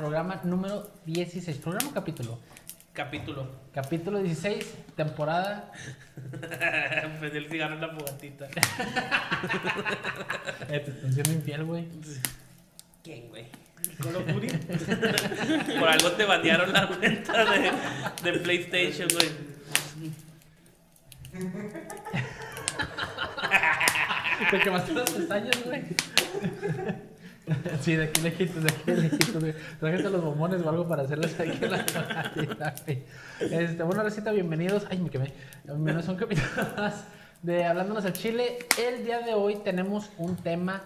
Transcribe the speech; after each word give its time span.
programa 0.00 0.40
número 0.44 0.90
16. 1.04 1.58
¿Programa 1.58 1.90
o 1.90 1.92
capítulo? 1.92 2.38
Capítulo. 2.94 3.46
Capítulo 3.74 4.22
16, 4.22 4.64
temporada. 4.96 5.70
Prendí 7.20 7.36
el 7.36 7.50
cigarro 7.50 7.74
en 7.74 7.82
la 7.82 7.90
fogatita. 7.90 8.48
Eh, 10.68 10.80
te 10.80 10.90
están 10.92 11.12
siendo 11.12 11.32
infiel, 11.32 11.64
güey. 11.64 11.86
¿Quién, 13.02 13.28
güey? 13.28 13.46
¿Call 14.00 14.16
of 14.16 14.26
Duty? 14.26 14.46
Por 15.78 15.88
algo 15.88 16.12
te 16.12 16.24
banearon 16.24 16.72
la 16.72 16.86
cuenta 16.86 17.44
de, 17.44 17.72
de 18.22 18.32
PlayStation, 18.38 19.08
güey. 19.12 19.28
Te 24.50 24.58
quemaste 24.60 24.92
las 24.92 25.10
pestañas, 25.10 25.64
güey. 25.64 25.82
Sí, 27.82 27.96
de 27.96 28.04
aquí 28.04 28.20
lejitos, 28.20 28.62
de 28.62 28.70
aquí 28.70 28.92
lejitos, 28.92 29.40
güey. 29.40 29.54
Trájate 29.78 30.10
los 30.10 30.22
bombones 30.22 30.62
o 30.62 30.68
algo 30.68 30.86
para 30.86 31.02
hacerles 31.02 31.38
aquí 31.38 31.58
en 31.64 31.70
la. 31.70 31.84
Este, 33.40 33.82
bueno, 33.82 34.02
recita, 34.02 34.32
bienvenidos. 34.32 34.86
Ay, 34.90 34.98
me 34.98 35.10
quemé. 35.10 35.32
Bienvenidos 35.64 36.06
capítulo 36.18 36.46
más 36.76 37.04
de 37.42 37.64
Hablándonos 37.64 38.04
al 38.04 38.12
Chile. 38.12 38.58
El 38.78 39.04
día 39.04 39.20
de 39.20 39.34
hoy 39.34 39.56
tenemos 39.56 40.10
un 40.18 40.36
tema 40.36 40.82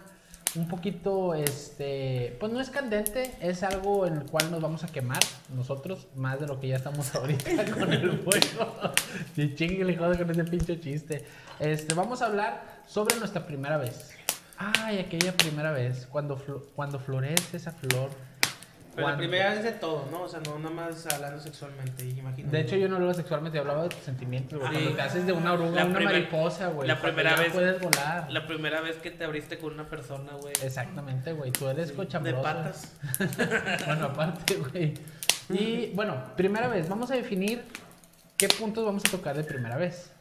un 0.55 0.69
poquito, 0.69 1.35
este, 1.35 2.37
pues 2.39 2.53
no 2.53 2.61
es 2.61 2.71
candente, 2.71 3.35
es 3.41 3.65
algo 3.65 4.07
en 4.07 4.19
el 4.19 4.25
cual 4.27 4.53
nos 4.53 4.61
vamos 4.61 4.85
a 4.85 4.87
quemar 4.87 5.19
nosotros 5.53 6.07
más 6.15 6.39
de 6.39 6.47
lo 6.47 6.61
que 6.61 6.69
ya 6.69 6.77
estamos 6.77 7.13
ahorita 7.13 7.73
con 7.73 7.93
el 7.93 8.19
fuego. 8.21 8.93
Sí, 9.35 9.53
chingue, 9.57 9.85
le 9.85 9.97
con 9.97 10.31
ese 10.31 10.45
pinche 10.45 10.79
chiste. 10.79 11.25
Este, 11.59 11.95
vamos 11.95 12.23
a 12.23 12.27
hablar 12.27 12.63
sobre 12.87 13.17
nuestra 13.17 13.45
primera 13.45 13.79
vez. 13.79 14.15
Ay, 14.59 14.99
aquella 14.99 15.33
primera 15.37 15.73
vez, 15.73 16.07
cuando, 16.07 16.37
flo- 16.39 16.65
cuando 16.75 16.99
florece 16.99 17.57
esa 17.57 17.73
flor. 17.73 18.11
Pero 18.95 19.09
la 19.09 19.17
primera 19.17 19.51
vez 19.51 19.65
de 19.65 19.73
todo, 19.73 20.07
¿no? 20.13 20.23
O 20.23 20.29
sea, 20.29 20.39
no 20.47 20.57
nada 20.57 20.73
más 20.73 21.05
hablando 21.13 21.41
sexualmente, 21.43 22.05
imagino. 22.05 22.49
De 22.49 22.61
hecho, 22.61 22.77
yo 22.77 22.89
no 22.89 22.95
hablaba 22.95 23.13
sexualmente, 23.13 23.57
yo 23.57 23.63
hablaba 23.63 23.83
de 23.83 23.89
tus 23.89 23.99
sentimientos, 24.05 24.57
güey. 24.61 24.71
Sí. 24.71 24.77
Cuando 24.79 24.95
te 24.97 25.03
haces 25.03 25.27
de 25.27 25.33
una 25.33 25.53
oruga, 25.55 25.71
La 25.81 25.85
una 25.87 25.97
primer- 25.97 26.15
mariposa, 26.15 26.69
güey. 26.69 26.87
la 26.87 27.01
primera 27.01 27.35
vez- 27.35 27.53
puedes 27.53 27.81
volar. 27.81 28.31
La 28.31 28.47
primera 28.47 28.81
vez 28.81 28.97
que 28.99 29.11
te 29.11 29.25
abriste 29.25 29.59
con 29.59 29.73
una 29.75 29.89
persona, 29.89 30.35
güey. 30.41 30.55
Exactamente, 30.63 31.33
güey. 31.33 31.51
Tú 31.51 31.67
eres 31.69 31.89
De 31.89 31.95
cochambroso. 31.95 32.43
patas. 32.43 32.93
bueno, 33.87 34.05
aparte, 34.07 34.55
güey. 34.57 34.95
Y 35.51 35.91
bueno, 35.95 36.23
primera 36.37 36.69
vez, 36.69 36.89
vamos 36.89 37.11
a 37.11 37.17
definir 37.17 37.65
qué 38.37 38.47
puntos 38.47 38.85
vamos 38.85 39.03
a 39.07 39.11
tocar 39.11 39.37
de 39.37 39.43
primera 39.43 39.77
vez. 39.77 40.13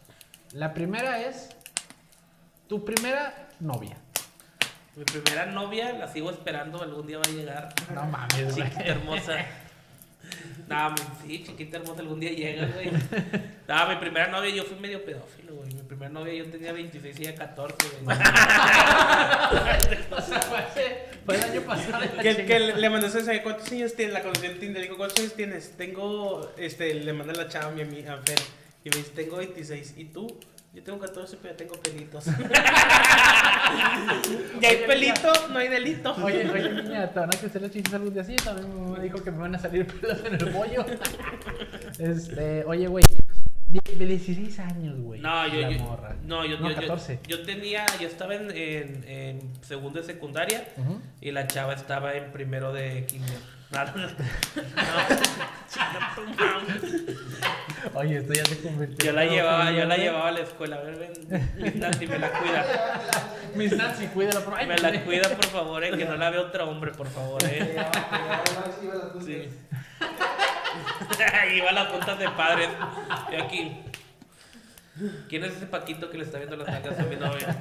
La 0.52 0.74
primera 0.74 1.20
es 1.22 1.50
tu 2.68 2.84
primera 2.84 3.50
novia. 3.60 3.98
Mi 4.96 5.04
primera 5.06 5.46
novia 5.48 5.92
la 5.94 6.08
sigo 6.08 6.30
esperando, 6.30 6.82
algún 6.82 7.08
día 7.08 7.18
va 7.18 7.24
a 7.28 7.32
llegar. 7.32 7.74
No 7.94 8.04
mames, 8.06 8.56
güey. 8.56 8.70
Chiquita 8.70 8.84
hermosa. 8.86 9.46
No, 10.68 10.92
mi- 10.92 10.98
sí, 11.38 11.44
chiquita 11.44 11.78
hermosa, 11.78 12.02
algún 12.02 12.20
día 12.20 12.32
llega, 12.32 12.68
güey. 12.68 12.92
No, 13.68 13.88
mi 13.90 13.96
primera 13.96 14.28
novia, 14.28 14.52
yo 14.52 14.64
fui 14.66 14.78
medio 14.80 15.04
pedófilo, 15.04 15.56
güey. 15.56 15.74
Mi 15.74 15.82
primera 15.82 16.10
novia 16.12 16.34
yo 16.34 16.46
tenía 16.46 16.72
26 16.74 17.20
y 17.20 17.24
ella 17.24 17.36
14, 17.36 17.76
güey. 18.04 18.18
O 20.12 20.22
sea, 20.22 20.42
fue, 21.26 21.36
el 21.36 21.44
año 21.44 21.62
pasado. 21.62 22.04
Que, 22.22 22.46
que 22.46 22.60
le 22.60 22.76
le 22.76 22.90
mandó 22.90 23.08
ese 23.08 23.42
¿cuántos 23.42 23.72
años 23.72 23.96
tienes? 23.96 24.14
La 24.14 24.22
conocí 24.22 24.46
en 24.46 24.60
Tinder, 24.60 24.76
le 24.78 24.84
digo, 24.84 24.98
¿cuántos 24.98 25.20
años 25.20 25.34
tienes? 25.34 25.76
Tengo, 25.76 26.52
este, 26.58 26.94
le 26.94 27.14
mandé 27.14 27.34
la 27.34 27.48
chava 27.50 27.68
a 27.68 27.72
mi 27.72 27.82
amiga, 27.82 28.14
a 28.14 28.18
Fer, 28.18 28.40
y 28.84 28.90
me 28.92 28.98
dice, 28.98 29.12
tengo 29.16 29.38
26, 29.38 29.96
¿y 29.98 30.06
tú? 30.06 30.40
Yo 30.74 30.82
tengo 30.84 30.98
14, 31.00 31.38
pero 31.40 31.54
ya 31.54 31.58
tengo 31.58 31.74
pelitos. 31.76 32.26
y 34.62 34.66
hay 34.66 34.78
pelito, 34.88 35.32
no 35.52 35.60
hay 35.60 35.68
delito. 35.68 36.16
Oye, 36.24 36.50
oye, 36.50 36.82
niña, 36.82 37.12
te 37.12 37.20
van 37.20 37.30
a 37.30 37.38
crecer 37.40 37.62
los 37.62 37.70
chistes 37.72 37.94
algún 37.94 38.12
día 38.14 38.24
así. 38.24 38.36
También 38.38 38.74
mi 38.74 38.82
mamá 38.82 39.00
dijo 39.00 39.24
que 39.24 39.30
me 39.32 39.38
van 39.38 39.54
a 39.54 39.60
salir 39.60 39.86
pelos 39.86 40.20
en 40.26 40.34
el 40.36 40.46
bollo. 40.46 40.86
Este, 42.00 42.64
oye, 42.66 42.88
güey. 42.88 43.04
De 43.70 43.96
de 43.96 44.06
16 44.06 44.60
años, 44.60 45.00
güey. 45.00 45.20
No, 45.22 45.48
yo, 45.48 45.62
la 45.62 45.70
yo, 45.72 45.80
morra. 45.84 46.16
no, 46.24 46.44
yo, 46.46 46.60
No, 46.60 46.70
yo, 46.70 46.76
yo- 46.76 46.82
14. 46.82 47.20
yo 47.28 47.44
tenía, 47.44 47.86
yo 48.00 48.08
estaba 48.08 48.34
en, 48.36 48.50
en, 48.52 49.04
en 49.08 49.40
segundo 49.64 50.00
de 50.00 50.06
secundaria 50.06 50.68
y 51.22 51.32
la 51.32 51.46
chava 51.48 51.74
estaba 51.74 52.14
en 52.16 52.32
primero 52.32 52.74
de 52.74 53.06
kinder. 53.06 53.38
No, 53.74 53.86
no, 53.86 53.92
no. 53.96 54.08
Oye, 57.96 58.18
esto 58.18 58.34
ya 58.34 58.46
se 58.46 58.62
convirtió. 58.62 59.06
Yo 59.06 59.14
la 59.14 59.26
llevaba, 59.26 59.72
yo 59.72 59.86
la 59.86 59.98
llevaba 59.98 60.28
a 60.30 60.32
la 60.32 60.40
escuela. 60.42 60.78
A 60.78 60.82
ver, 60.82 60.96
ven, 60.98 61.12
Miss 61.58 61.76
Nancy, 61.76 62.08
me 62.08 62.20
la 62.20 62.32
cuida. 62.32 62.66
Miss 63.56 63.76
Nancy, 63.76 64.08
cuídala 64.08 64.40
por 64.42 64.56
ahí. 64.58 64.68
Me 64.68 64.78
la 64.78 65.04
cuida, 65.04 65.30
por 65.30 65.46
favor, 65.48 65.84
eh, 65.84 65.92
que 65.98 66.06
no 66.06 66.16
la 66.16 66.30
vea 66.30 66.42
otro 66.42 66.70
hombre, 66.70 66.92
por 66.92 67.08
favor, 67.08 67.42
eh. 67.46 67.76
Sí. 69.26 69.50
Ahí 71.34 71.62
va 71.62 71.72
las 71.72 71.88
juntas 71.90 72.20
de 72.20 72.30
padres. 72.30 72.70
Y 73.32 73.36
aquí. 73.36 73.84
¿Quién 75.28 75.44
es 75.44 75.54
ese 75.56 75.66
Paquito 75.66 76.10
que 76.10 76.20
le 76.20 76.24
está 76.24 76.38
viendo 76.38 76.56
las 76.56 76.68
nalgas 76.68 77.00
a 77.00 77.04
mi 77.04 77.16
novia? 77.16 77.58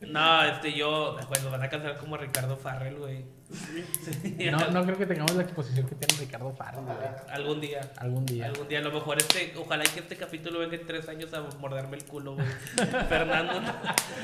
No, 0.00 0.44
este, 0.44 0.72
yo. 0.72 1.16
Pues 1.28 1.42
lo 1.44 1.50
van 1.50 1.62
a 1.62 1.68
casar 1.68 1.96
como 1.98 2.16
Ricardo 2.16 2.56
Farrell, 2.56 2.96
güey. 2.96 3.24
Sí, 3.52 4.48
No, 4.50 4.58
no 4.70 4.84
creo 4.84 4.96
que 4.96 5.06
tengamos 5.06 5.34
la 5.34 5.42
exposición 5.42 5.86
que 5.88 5.96
tiene 5.96 6.14
Ricardo 6.20 6.52
Farro, 6.52 6.82
güey. 6.82 6.96
Algún 7.32 7.60
día. 7.60 7.80
Algún 7.96 8.24
día. 8.24 8.46
Algún 8.46 8.68
día, 8.68 8.78
a 8.78 8.82
lo 8.82 8.92
mejor 8.92 9.18
este, 9.18 9.52
ojalá 9.56 9.82
que 9.84 10.00
este 10.00 10.16
capítulo 10.16 10.60
venga 10.60 10.76
en 10.76 10.86
tres 10.86 11.08
años 11.08 11.34
a 11.34 11.40
morderme 11.58 11.96
el 11.96 12.04
culo, 12.04 12.34
güey. 12.36 12.46
Fernando, 13.08 13.60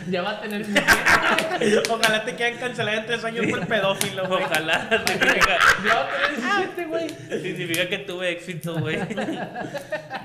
Ya 0.09 0.23
va 0.23 0.31
a 0.31 0.41
tener. 0.41 0.65
Ojalá 1.91 2.25
te 2.25 2.37
quieran 2.37 2.59
cancelar 2.59 2.95
en 2.95 3.07
tres 3.07 3.25
años 3.25 3.47
por 3.51 3.67
pedófilo, 3.67 4.29
güey. 4.29 4.45
ojalá 4.45 4.89
significa, 5.07 5.59
ya 5.85 5.95
va 5.95 6.03
a 6.03 6.09
tener 6.09 6.77
17, 6.77 6.85
güey. 6.87 7.09
significa 7.43 7.89
que 7.89 7.99
tuve 7.99 8.31
éxito, 8.31 8.79
güey. 8.79 8.99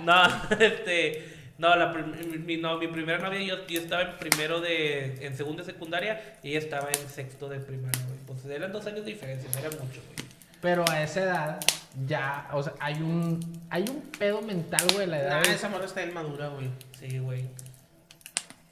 No, 0.03 0.23
este, 0.59 1.40
no, 1.61 1.75
la 1.75 1.93
mi, 1.93 2.57
no, 2.57 2.77
mi 2.79 2.87
primera 2.87 3.19
novia, 3.19 3.39
yo, 3.43 3.67
yo 3.67 3.79
estaba 3.81 4.01
en 4.01 4.17
primero 4.17 4.59
de, 4.61 5.25
en 5.25 5.37
segundo 5.37 5.63
de 5.63 5.71
secundaria 5.71 6.37
y 6.41 6.49
ella 6.49 6.59
estaba 6.59 6.89
en 6.89 7.07
sexto 7.07 7.47
de 7.49 7.59
primaria, 7.59 8.01
güey. 8.07 8.17
Pues 8.25 8.43
eran 8.45 8.71
dos 8.71 8.85
años 8.87 9.05
de 9.05 9.11
diferencia, 9.11 9.47
no 9.53 9.59
era 9.59 9.69
mucho, 9.69 10.01
güey. 10.07 10.27
Pero 10.59 10.83
a 10.89 11.01
esa 11.03 11.21
edad, 11.21 11.59
ya, 12.07 12.47
o 12.53 12.61
sea, 12.63 12.73
hay 12.79 12.95
un. 12.95 13.39
Hay 13.69 13.83
un 13.89 14.01
pedo 14.17 14.41
mental, 14.41 14.85
güey, 14.93 15.07
la 15.07 15.19
edad. 15.19 15.43
De- 15.43 15.53
esa 15.53 15.69
morra 15.69 15.85
está 15.85 16.01
en 16.03 16.13
madura, 16.13 16.49
güey. 16.49 16.67
Sí, 16.99 17.19
güey. 17.19 17.45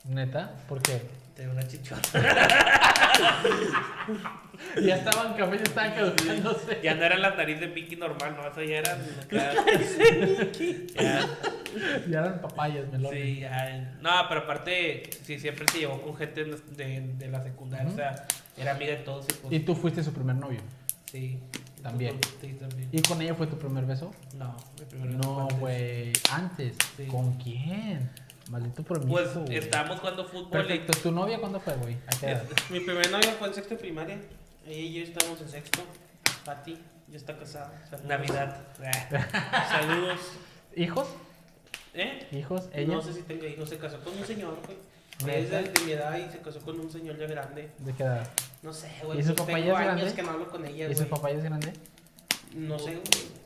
Neta, 0.06 0.52
¿por 0.68 0.82
qué? 0.82 1.02
Una 1.48 1.68
chichota. 1.68 2.02
Ya 4.84 4.98
estaban 4.98 5.36
café, 5.36 5.56
ya 5.58 5.64
estaban 5.64 5.94
caducándose. 5.94 6.80
Ya 6.84 6.94
no 6.94 7.04
eran 7.04 7.22
las 7.22 7.38
narices 7.38 7.62
de 7.62 7.68
Mickey 7.70 7.96
normal, 7.98 8.36
no, 8.36 8.46
eso 8.48 8.62
ya 8.62 8.78
eran. 8.80 9.00
Ya, 10.96 11.28
Ya 12.10 12.20
eran 12.20 12.42
papayas, 12.42 12.92
melones. 12.92 13.24
sí, 13.24 13.40
ya. 13.40 13.98
No, 14.02 14.10
pero 14.28 14.42
aparte, 14.42 15.10
sí, 15.24 15.40
siempre 15.40 15.66
se 15.72 15.80
llevó 15.80 16.02
con 16.02 16.16
gente 16.18 16.44
de, 16.44 17.02
de 17.18 17.28
la 17.30 17.42
secundaria, 17.44 17.88
o 17.88 17.96
sea, 17.96 18.26
era 18.58 18.72
amiga 18.72 18.92
de 18.92 18.98
todos 18.98 19.26
y 19.30 19.34
pues. 19.34 19.54
Y 19.54 19.60
tú 19.62 19.76
fuiste 19.76 20.04
su 20.04 20.12
primer 20.14 20.36
novio. 20.36 20.60
Sí. 21.10 21.40
También. 21.82 22.20
Sí, 22.42 22.58
también. 22.60 22.90
¿Y 22.92 23.02
con 23.02 23.22
ella 23.22 23.34
fue 23.36 23.48
tu 23.48 23.58
primer 23.58 23.86
beso? 23.86 24.12
No, 24.36 24.58
mi 24.78 24.86
primera 24.86 25.12
No, 25.14 25.48
fue 25.48 25.48
antes. 25.48 25.60
güey. 25.60 26.12
Antes. 26.32 26.76
Sí. 26.98 27.06
¿Con 27.06 27.38
quién? 27.38 28.10
Maldito 28.50 28.84
promiscuo. 28.84 29.16
Pues 29.16 29.36
güey. 29.36 29.58
estábamos 29.58 30.00
jugando 30.00 30.26
fútbol 30.26 30.50
Perfecto. 30.50 30.98
¿Tu 31.04 31.12
novia 31.12 31.40
cuándo 31.40 31.60
fue, 31.60 31.76
güey? 31.76 31.98
Mi 32.72 32.80
primer 32.80 33.12
novio 33.12 33.32
fue 33.38 33.48
en 33.48 33.54
sexto 33.54 33.76
de 33.76 33.80
primaria. 33.80 34.18
Ella 34.68 34.80
y 34.80 34.94
yo 34.94 35.04
estábamos 35.04 35.40
en 35.42 35.50
sexto. 35.50 35.82
Pati, 36.44 36.78
ya 37.08 37.18
está 37.18 37.38
casada. 37.38 37.72
Saludos. 37.90 38.08
Navidad. 38.08 38.58
Saludos. 39.70 40.20
¿Hijos? 40.76 41.08
¿Eh? 41.94 42.28
¿Hijos? 42.32 42.70
¿Ella? 42.74 42.96
No 42.96 43.02
sé 43.04 43.14
si 43.14 43.22
tenga 43.22 43.46
hijos. 43.46 43.70
Se 43.70 43.78
casó 43.78 44.00
con 44.00 44.18
un 44.18 44.26
señor, 44.26 44.58
güey. 44.66 44.78
Es 45.36 45.52
de, 45.52 45.64
de 45.64 45.80
mi 45.86 45.92
edad 45.92 46.18
y 46.18 46.32
se 46.32 46.40
casó 46.40 46.60
con 46.62 46.80
un 46.80 46.90
señor 46.90 47.18
ya 47.18 47.28
grande. 47.28 47.70
¿De 47.78 47.94
qué 47.94 48.04
edad? 48.04 48.28
No 48.64 48.74
sé, 48.74 48.90
güey. 49.04 49.20
¿Y 49.20 49.24
su 49.24 49.36
pues 49.36 49.48
papá 49.48 49.60
ya 49.60 49.74
es 49.74 49.78
años 49.78 49.96
grande? 49.96 50.14
que 50.16 50.24
no 50.24 50.32
hablo 50.32 50.50
con 50.50 50.66
ella, 50.66 50.90
¿Y 50.90 50.96
su 50.96 51.08
papá 51.08 51.30
ya 51.32 51.38
es 51.38 51.44
grande? 51.44 51.74
No 52.56 52.80
sé, 52.80 52.96
güey. 52.96 53.39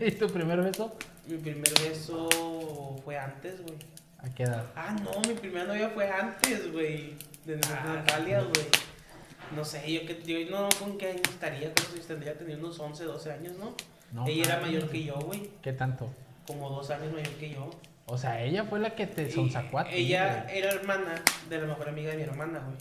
¿Y 0.00 0.10
tu 0.12 0.26
primer 0.28 0.62
beso? 0.62 0.96
Mi 1.26 1.36
primer 1.38 1.72
beso 1.80 2.28
fue 3.04 3.18
antes, 3.18 3.62
güey. 3.62 3.76
¿A 4.18 4.28
qué 4.34 4.44
edad? 4.44 4.64
Ah, 4.76 4.94
no, 5.02 5.20
mi 5.28 5.34
primera 5.34 5.64
novia 5.64 5.90
fue 5.90 6.08
antes, 6.10 6.72
güey. 6.72 7.14
De 7.44 7.58
Ah, 7.74 7.94
Natalia, 7.96 8.40
güey. 8.40 8.66
No 9.56 9.64
sé, 9.64 9.92
yo 9.92 10.06
que 10.06 10.22
yo 10.24 10.50
no 10.50 10.68
con 10.78 10.96
qué 10.96 11.08
años 11.10 11.22
estaría, 11.28 11.74
pues 11.74 12.06
tendría 12.06 12.36
tenido 12.38 12.58
unos 12.60 12.78
11, 12.78 13.04
12 13.04 13.32
años, 13.32 13.52
¿no? 13.58 13.74
No, 14.12 14.26
ella 14.26 14.44
era 14.44 14.60
mayor 14.60 14.88
que 14.88 15.04
yo, 15.04 15.14
güey. 15.16 15.50
¿Qué 15.62 15.72
tanto? 15.72 16.08
Como 16.46 16.70
dos 16.70 16.90
años 16.90 17.12
mayor 17.12 17.32
que 17.34 17.50
yo. 17.50 17.70
O 18.06 18.16
sea, 18.18 18.42
ella 18.42 18.64
fue 18.64 18.78
la 18.78 18.94
que 18.94 19.06
te 19.06 19.30
sonsacó 19.30 19.78
a 19.80 19.84
ti, 19.84 19.94
Ella 19.94 20.46
era 20.50 20.70
hermana 20.72 21.22
de 21.48 21.58
la 21.58 21.66
mejor 21.66 21.88
amiga 21.88 22.10
de 22.10 22.16
mi 22.18 22.22
hermana, 22.24 22.60
güey. 22.60 22.76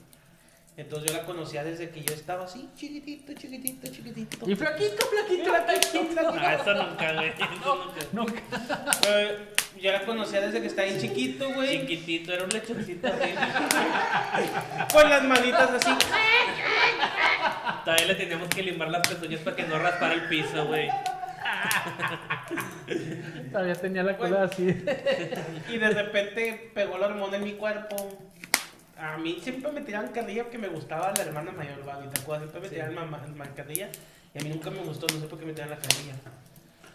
Entonces 0.81 1.11
yo 1.11 1.17
la 1.17 1.25
conocía 1.25 1.63
desde 1.63 1.91
que 1.91 2.01
yo 2.01 2.11
estaba 2.11 2.45
así, 2.45 2.67
chiquitito, 2.75 3.33
chiquitito, 3.33 3.87
chiquitito. 3.91 4.49
Y 4.49 4.55
flaquito, 4.55 5.05
flaquito, 5.05 5.53
flaquito. 5.53 6.33
No, 6.33 6.49
eso 6.49 6.73
nunca, 6.73 7.13
güey. 7.13 7.29
Eso 7.37 7.75
nunca. 7.75 8.01
Nunca. 8.11 8.41
Eh, 9.07 9.37
yo 9.79 9.91
la 9.91 10.03
conocía 10.03 10.41
desde 10.41 10.59
que 10.59 10.65
estaba 10.65 10.87
bien 10.87 10.99
chiquito, 10.99 11.53
güey. 11.53 11.81
Chiquitito, 11.81 12.33
era 12.33 12.45
un 12.45 12.49
lechoncito 12.49 13.07
así. 13.07 13.29
Con 14.91 15.07
las 15.07 15.23
manitas 15.23 15.69
así. 15.69 15.91
Todavía 17.85 18.05
le 18.07 18.15
teníamos 18.15 18.49
que 18.49 18.63
limar 18.63 18.89
las 18.89 19.07
pezuñas 19.07 19.41
para 19.41 19.55
que 19.55 19.63
no 19.63 19.77
raspara 19.77 20.15
el 20.15 20.27
piso, 20.29 20.65
güey. 20.65 20.89
Todavía 23.51 23.75
tenía 23.75 24.01
la 24.01 24.17
cola 24.17 24.43
así. 24.45 24.65
Y 25.69 25.77
de 25.77 25.89
repente 25.91 26.71
pegó 26.73 26.97
la 26.97 27.05
hormona 27.05 27.37
en 27.37 27.43
mi 27.43 27.53
cuerpo. 27.53 28.30
A 29.01 29.17
mí 29.17 29.39
siempre 29.41 29.71
me 29.71 29.81
tiraban 29.81 30.11
carrilla 30.11 30.43
porque 30.43 30.57
me 30.59 30.67
gustaba 30.67 31.11
la 31.15 31.23
hermana 31.23 31.51
mayor. 31.51 31.79
¿Te 31.79 32.19
acuerdas? 32.21 32.49
Siempre 32.51 32.61
me 32.61 32.69
tiraban 32.69 32.95
mamá, 32.95 33.25
ma- 33.35 33.53
carrilla. 33.55 33.89
Y 34.33 34.39
a 34.39 34.43
mí 34.43 34.49
nunca 34.49 34.69
me 34.69 34.79
gustó, 34.83 35.07
no 35.13 35.19
sé 35.19 35.27
por 35.27 35.39
qué 35.39 35.45
me 35.45 35.53
tiraban 35.53 35.75
la 35.77 35.81
carrilla. 35.87 36.13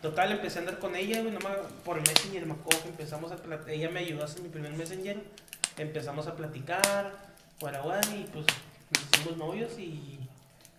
Total, 0.01 0.31
empecé 0.31 0.59
a 0.59 0.61
andar 0.61 0.79
con 0.79 0.95
ella, 0.95 1.21
güey, 1.21 1.33
nomás 1.33 1.57
por 1.85 1.97
Messenger, 1.99 2.47
me 2.47 2.53
acuerdo 2.55 2.83
que 2.83 2.89
empezamos 2.91 3.33
a 3.33 3.37
platicar. 3.37 3.71
Ella 3.75 3.91
me 3.91 4.01
ayudó 4.01 4.23
a 4.23 4.27
hacer 4.27 4.41
mi 4.43 4.49
primer 4.51 4.73
Messenger. 4.73 5.21
Empezamos 5.79 6.27
a 6.29 6.37
platicar, 6.37 7.13
guaraguay, 7.61 8.01
y 8.25 8.31
pues 8.33 8.47
nos 8.95 9.03
hicimos 9.21 9.37
novios 9.37 9.79
y 9.79 10.21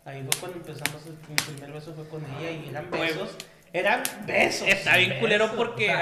ahí 0.06 0.24
fue 0.32 0.40
cuando 0.40 0.58
empezamos. 0.60 1.02
Mi 1.28 1.36
primer 1.36 1.72
beso 1.74 1.94
fue 1.94 2.08
con 2.08 2.24
ella 2.40 2.52
y 2.52 2.70
eran 2.70 2.90
besos. 2.90 3.36
Eran 3.74 4.04
besos. 4.26 4.68
Está 4.68 4.98
bien 4.98 5.20
culero 5.20 5.52
porque. 5.56 5.94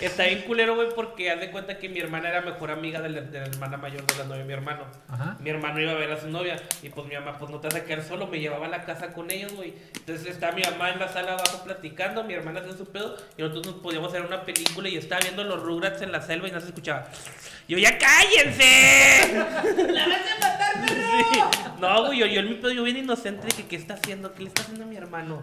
Está 0.00 0.26
bien 0.26 0.42
culero, 0.42 0.76
güey, 0.76 0.88
porque 0.94 1.28
haz 1.28 1.40
de 1.40 1.50
cuenta 1.50 1.76
que 1.76 1.88
mi 1.88 1.98
hermana 1.98 2.28
era 2.28 2.40
mejor 2.40 2.70
amiga 2.70 3.00
de 3.00 3.08
la, 3.08 3.20
de 3.20 3.40
la 3.40 3.46
hermana 3.46 3.78
mayor 3.78 4.06
de 4.06 4.16
la 4.16 4.24
novia 4.24 4.38
de 4.38 4.44
mi 4.44 4.52
hermano. 4.52 4.84
Ajá. 5.08 5.36
Mi 5.40 5.50
hermano 5.50 5.80
iba 5.80 5.90
a 5.90 5.96
ver 5.96 6.12
a 6.12 6.20
su 6.20 6.28
novia 6.28 6.54
y 6.84 6.88
pues 6.88 7.08
mi 7.08 7.14
mamá, 7.16 7.36
pues 7.36 7.50
no 7.50 7.58
te 7.58 7.66
vas 7.66 7.74
a 7.74 7.84
quedar 7.84 8.04
solo, 8.04 8.28
me 8.28 8.38
llevaba 8.38 8.66
a 8.66 8.68
la 8.68 8.84
casa 8.84 9.12
con 9.12 9.28
ellos, 9.32 9.52
güey. 9.54 9.74
Entonces 9.96 10.26
está 10.28 10.52
mi 10.52 10.62
mamá 10.62 10.90
en 10.90 11.00
la 11.00 11.08
sala 11.08 11.32
abajo 11.32 11.64
platicando, 11.64 12.22
mi 12.22 12.34
hermana 12.34 12.60
haciendo 12.60 12.84
su 12.84 12.92
pedo 12.92 13.16
y 13.36 13.42
nosotros 13.42 13.74
nos 13.74 13.82
podíamos 13.82 14.10
hacer 14.10 14.24
una 14.24 14.44
película 14.44 14.88
y 14.88 14.92
yo 14.92 15.00
estaba 15.00 15.20
viendo 15.20 15.42
los 15.42 15.60
Rugrats 15.60 16.00
en 16.02 16.12
la 16.12 16.22
selva 16.22 16.46
y 16.46 16.52
no 16.52 16.60
se 16.60 16.68
escuchaba. 16.68 17.08
Yo, 17.66 17.76
¡ya 17.76 17.98
cállense! 17.98 19.32
¡La 19.92 20.06
vas 20.06 20.20
a 20.20 20.48
matar, 20.48 20.86
perro! 20.86 21.50
No, 21.80 22.06
güey, 22.06 22.20
yo, 22.20 22.26
yo 22.26 22.40
en 22.40 22.48
mi 22.48 22.54
pedo, 22.54 22.70
yo 22.70 22.84
bien 22.84 22.98
inocente 22.98 23.48
de 23.48 23.52
que 23.52 23.66
qué 23.66 23.74
está 23.74 23.94
haciendo, 23.94 24.32
qué 24.32 24.44
le 24.44 24.48
está 24.48 24.62
haciendo 24.62 24.84
a 24.84 24.86
mi 24.86 24.96
hermano. 24.96 25.42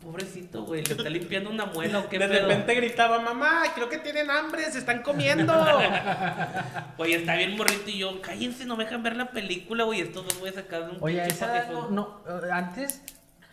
Pobrecito, 0.00 0.64
güey, 0.64 0.82
le 0.82 0.94
está 0.94 1.10
limpiando 1.10 1.50
una 1.50 1.66
muela 1.66 1.98
o 1.98 2.08
qué 2.08 2.18
de 2.18 2.26
pedo. 2.26 2.48
repente 2.48 2.74
gritaba, 2.74 3.20
mamá, 3.20 3.64
creo 3.74 3.90
que 3.90 3.98
tienen 3.98 4.30
hambre, 4.30 4.70
se 4.72 4.78
están 4.78 5.02
comiendo. 5.02 5.52
Güey, 6.96 7.14
está 7.14 7.34
bien 7.36 7.56
morrito 7.56 7.88
y 7.88 7.98
yo, 7.98 8.20
cállense, 8.20 8.64
no 8.64 8.76
me 8.76 8.84
dejan 8.84 9.02
ver 9.02 9.16
la 9.16 9.30
película, 9.30 9.84
güey. 9.84 10.00
Estos 10.00 10.24
dos 10.24 10.38
voy 10.40 10.50
a 10.50 10.52
sacar 10.52 10.86
de 10.86 10.90
un 10.92 10.98
Oye, 11.00 11.20
pinche 11.20 11.34
esa 11.34 11.56
edad 11.56 11.88
no, 11.90 12.20
eh, 12.26 12.50
antes, 12.52 13.02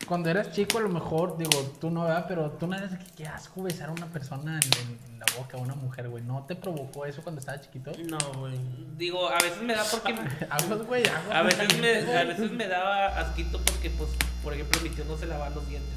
cuando 0.06 0.30
eras 0.30 0.52
chico, 0.52 0.78
a 0.78 0.82
lo 0.82 0.90
mejor, 0.90 1.38
digo, 1.38 1.76
tú 1.82 1.90
no, 1.90 2.04
¿verdad? 2.04 2.26
Pero 2.28 2.52
tú 2.52 2.68
no 2.68 2.76
eres 2.78 2.92
que 2.92 3.06
qué 3.18 3.28
asco 3.28 3.64
besar 3.64 3.90
a 3.90 3.92
una 3.92 4.08
persona 4.08 4.60
en, 4.60 5.14
en 5.14 5.20
la 5.20 5.26
boca, 5.38 5.58
a 5.58 5.60
una 5.60 5.76
mujer, 5.76 6.08
güey. 6.10 6.24
¿No 6.24 6.46
te 6.46 6.56
provocó 6.56 7.06
eso 7.06 7.22
cuando 7.24 7.40
estabas 7.40 7.62
chiquito? 7.62 7.92
No, 8.06 8.18
güey. 8.40 8.58
Digo, 8.98 9.30
a 9.30 9.38
veces 9.40 9.62
me 9.62 9.74
da 9.76 9.84
porque. 9.90 10.14
Aguas, 10.50 10.82
güey, 10.88 11.04
aguas. 11.08 11.36
A 11.36 11.42
veces 11.44 11.78
me, 11.80 12.18
a 12.18 12.24
veces 12.24 12.52
me 12.52 12.68
daba 12.68 13.08
asquito 13.20 13.60
porque, 13.66 13.90
pues, 13.92 14.10
por 14.44 14.54
ejemplo, 14.54 14.80
mi 14.82 14.90
tío 14.90 15.04
no 15.06 15.18
se 15.18 15.26
lavaba 15.26 15.50
los 15.50 15.68
dientes 15.68 15.94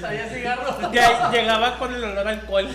Sabía 0.00 0.28
cigarro. 0.28 0.92
Ya 0.92 1.30
llegaba 1.30 1.78
con 1.78 1.94
el 1.94 2.02
olor 2.04 2.26
a 2.26 2.30
alcohol. 2.30 2.68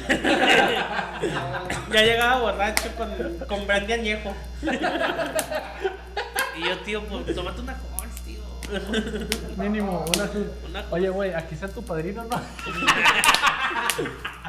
ya 1.91 2.01
llegaba 2.01 2.39
borracho 2.41 2.89
con, 2.95 3.09
con 3.47 3.67
brandy 3.67 3.93
añejo. 3.93 4.35
y 6.55 6.63
yo, 6.69 6.77
tío, 6.85 7.03
pues, 7.05 7.35
tómate 7.35 7.61
una 7.61 7.73
Halls, 7.73 8.21
tío. 8.25 8.41
Mínimo, 9.57 10.05
una 10.13 10.23
azul. 10.25 10.51
Una- 10.69 10.83
Oye, 10.91 11.09
güey, 11.09 11.33
aquí 11.33 11.55
está 11.55 11.67
tu 11.67 11.83
padrino, 11.83 12.23
¿no? 12.23 12.41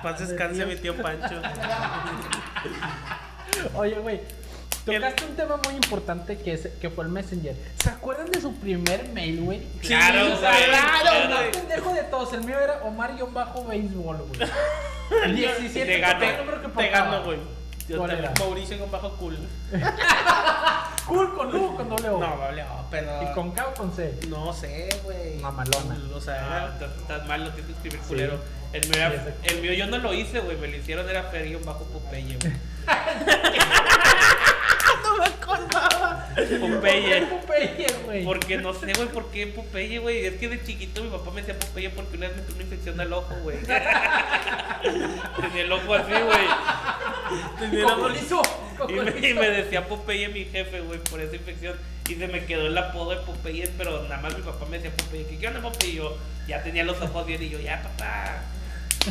Paz 0.02 0.18
descanse 0.18 0.66
mi 0.66 0.76
tío 0.76 0.96
Pancho. 1.00 1.40
Oye, 3.74 3.94
güey. 3.94 4.20
Tocaste 4.84 5.24
un 5.24 5.36
tema 5.36 5.56
muy 5.64 5.74
importante 5.74 6.38
que, 6.38 6.54
es, 6.54 6.68
que 6.80 6.90
fue 6.90 7.04
el 7.04 7.10
Messenger. 7.10 7.54
¿Se 7.82 7.88
acuerdan 7.90 8.30
de 8.30 8.40
su 8.40 8.54
primer 8.56 9.08
mail, 9.10 9.40
güey? 9.42 9.62
Claro, 9.80 10.24
Sí, 10.24 10.30
güey, 10.30 10.40
Claro, 10.40 10.68
claro. 11.02 11.22
el 11.22 11.28
más 11.30 11.56
pendejo 11.56 11.94
de 11.94 12.02
todos. 12.04 12.32
El 12.32 12.44
mío 12.44 12.58
era 12.58 12.80
Omar-Béisbol, 12.82 14.16
güey. 14.28 14.50
17 15.34 15.84
Te 15.86 15.98
ganó, 16.00 16.24
el 16.24 16.36
número 16.38 16.62
que 16.62 16.68
Te 16.68 16.88
gano, 16.88 17.22
güey. 17.24 17.38
Yo 17.88 17.98
¿Cuál 17.98 18.10
también. 18.12 18.32
Mauricio 18.38 18.78
con 18.78 18.90
bajo 18.90 19.16
cool. 19.16 19.38
Cool 21.06 21.34
con 21.34 21.54
U, 21.54 21.74
con 21.76 21.88
doble 21.88 22.08
O. 22.10 22.18
No, 22.20 22.34
oh, 22.34 22.84
pero. 22.88 23.22
¿Y 23.24 23.34
con 23.34 23.50
K 23.50 23.66
o 23.66 23.74
con 23.74 23.92
C? 23.92 24.18
No 24.28 24.52
sé, 24.52 24.88
güey. 25.02 25.36
Mamalona. 25.40 25.98
O 26.14 26.20
sea, 26.20 26.68
Ah, 26.78 26.78
estás 26.80 27.26
mal, 27.26 27.42
no 27.42 27.50
tienes 27.50 27.66
que 27.66 27.72
escribir 27.88 27.98
culero. 28.06 28.38
El 28.72 28.88
mío, 28.88 29.10
el 29.42 29.60
mío 29.62 29.72
yo 29.72 29.86
no 29.88 29.98
lo 29.98 30.14
hice, 30.14 30.38
güey. 30.38 30.56
Me 30.58 30.68
lo 30.68 30.76
hicieron, 30.76 31.08
era 31.10 31.24
Ferio 31.24 31.58
bajo 31.64 31.84
Popeye, 31.86 32.38
güey. 32.40 32.52
me 35.18 35.24
acordaba. 35.24 36.28
Popeye. 36.34 37.26
Popeye, 37.26 37.86
güey. 38.04 38.24
Porque 38.24 38.58
no 38.58 38.72
sé, 38.72 38.92
güey, 38.92 39.08
por 39.08 39.30
qué 39.30 39.46
Popeye, 39.46 39.98
güey. 39.98 40.26
Es 40.26 40.34
que 40.34 40.48
de 40.48 40.62
chiquito 40.62 41.02
mi 41.02 41.10
papá 41.10 41.30
me 41.30 41.42
decía 41.42 41.58
Popeye 41.58 41.90
porque 41.90 42.16
una 42.16 42.28
vez 42.28 42.36
me 42.36 42.42
tuvo 42.42 42.54
una 42.54 42.64
infección 42.64 43.00
al 43.00 43.12
ojo, 43.12 43.34
güey. 43.42 43.58
Tenía 43.62 45.62
el 45.62 45.72
ojo 45.72 45.94
así, 45.94 46.12
güey. 46.12 46.46
Tenía 47.58 47.86
la 47.86 47.94
bolsa. 47.94 48.36
Cocolizo. 48.78 48.88
Y 48.88 49.20
me, 49.20 49.28
y 49.28 49.34
me 49.34 49.50
decía 49.50 49.86
Popeye 49.86 50.28
mi 50.28 50.44
jefe, 50.44 50.80
güey, 50.80 50.98
por 50.98 51.20
esa 51.20 51.36
infección. 51.36 51.76
Y 52.08 52.14
se 52.14 52.28
me 52.28 52.44
quedó 52.44 52.66
el 52.66 52.76
apodo 52.76 53.10
de 53.10 53.16
Popeye, 53.16 53.68
pero 53.78 54.02
nada 54.04 54.20
más 54.20 54.36
mi 54.36 54.42
papá 54.42 54.66
me 54.66 54.78
decía 54.78 54.94
Popeye. 54.96 55.26
¿Qué, 55.26 55.38
qué 55.38 55.48
onda, 55.48 55.62
Popeye? 55.62 55.92
Y 55.92 55.96
yo 55.96 56.16
ya 56.48 56.62
tenía 56.62 56.84
los 56.84 57.00
ojos 57.00 57.26
bien 57.26 57.42
y 57.42 57.48
yo, 57.48 57.60
ya, 57.60 57.82
papá. 57.82 58.42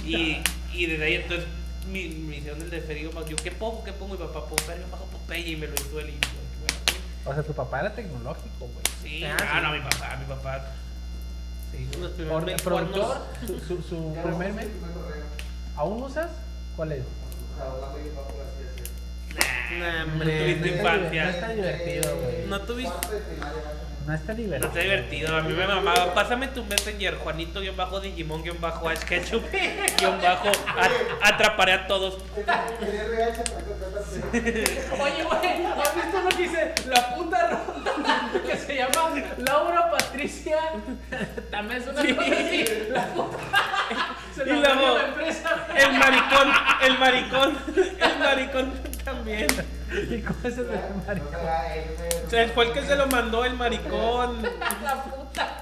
Y, 0.06 0.38
y 0.74 0.86
desde 0.86 1.04
ahí 1.04 1.16
entonces 1.16 1.48
mi, 1.90 2.08
me 2.10 2.38
hicieron 2.38 2.62
el 2.62 2.70
de 2.70 2.82
Ferio. 2.82 3.12
Yo, 3.28 3.36
¿qué 3.38 3.52
pongo? 3.52 3.84
¿Qué 3.84 3.94
pongo? 3.94 4.14
Mi 4.14 4.20
papá, 4.20 4.42
pongo 4.46 4.58
Ferio 4.58 4.86
bajo 4.92 5.06
Popeye 5.06 5.50
y 5.50 5.56
me 5.56 5.68
lo 5.68 5.74
hizo 5.76 6.00
él. 6.00 6.10
Y 6.10 6.14
yo, 6.14 6.30
bueno. 6.62 6.78
O 7.26 7.34
sea, 7.34 7.44
tu 7.44 7.54
papá 7.54 7.80
era 7.82 7.94
tecnológico, 7.94 8.68
güey. 8.68 8.86
Sí, 9.04 9.24
Ah, 9.24 9.38
ah, 9.40 9.60
sí. 9.60 9.64
no, 9.64 9.72
mi 9.74 9.80
papá, 9.82 10.18
mi 10.18 10.26
papá. 10.26 10.66
Sí. 11.72 11.88
Los 12.00 12.12
Por- 12.12 12.44
primeros 12.44 12.62
productor, 12.62 13.18
su, 13.48 13.60
su, 13.60 13.82
su 13.82 14.14
primer 14.24 14.54
mail. 14.54 14.72
¿Aún 15.76 16.04
usas? 16.04 16.30
¿Cuál 16.76 16.92
es? 16.94 17.04
Nah, 19.80 20.06
No 20.06 20.14
hombre. 20.14 20.40
tuviste 20.56 20.72
No 20.72 20.78
infancia. 20.78 21.30
está 21.30 21.50
divertido, 21.54 22.18
güey. 22.20 22.46
No 22.48 22.62
tuviste. 22.62 23.18
No 24.12 24.18
está 24.18 24.34
No 24.34 24.38
divertido. 24.40 24.68
está 24.68 24.80
divertido, 24.82 25.38
a 25.38 25.42
mí 25.42 25.54
me 25.54 25.66
mamaba. 25.66 26.14
Pásame 26.14 26.50
tu 26.50 26.66
messenger, 26.66 27.16
Juanito, 27.16 27.62
guion 27.62 27.78
bajo 27.78 28.02
Digimon, 28.02 28.44
guion 28.44 28.60
bajo 28.60 28.90
Ash 28.90 29.00
Ketchup, 29.00 29.42
guion 30.00 30.20
bajo 30.22 30.50
atraparé 31.22 31.72
a 31.72 31.88
todos. 31.88 32.18
Oye, 34.34 35.24
güey, 35.24 35.66
¿has 35.66 35.96
visto 35.96 36.22
lo 36.22 36.30
que 36.30 36.44
dice 36.44 36.74
la 36.88 37.16
puta 37.16 37.50
ronda 37.50 38.32
que 38.46 38.58
se 38.58 38.76
llama 38.76 39.14
Laura 39.38 39.92
Patricia? 39.92 40.58
También 41.50 41.82
es 41.82 41.88
una 41.88 42.02
cosa 42.02 42.36
así. 42.36 42.66
La 42.90 43.06
puta. 43.08 43.38
Se 44.36 44.44
Y 44.44 44.48
lo 44.48 44.56
luego, 44.60 44.98
la 44.98 45.08
empresa. 45.08 45.68
El 45.78 45.94
maricón, 45.94 46.52
el 46.84 47.00
maricón, 47.00 47.58
el 48.00 48.20
maricón 48.20 48.74
también. 49.06 49.48
¿Y 50.10 50.22
cómo 50.22 50.40
es 50.44 50.58
el 50.58 50.68
de 50.68 50.80
maricón? 51.06 51.36
O 52.26 52.30
sea, 52.30 52.48
fue 52.50 52.66
el 52.68 52.74
que 52.74 52.82
se 52.84 52.96
lo 52.96 53.08
mandó 53.08 53.44
el 53.46 53.54
maricón. 53.56 54.42
La 54.84 55.04
puta. 55.04 55.58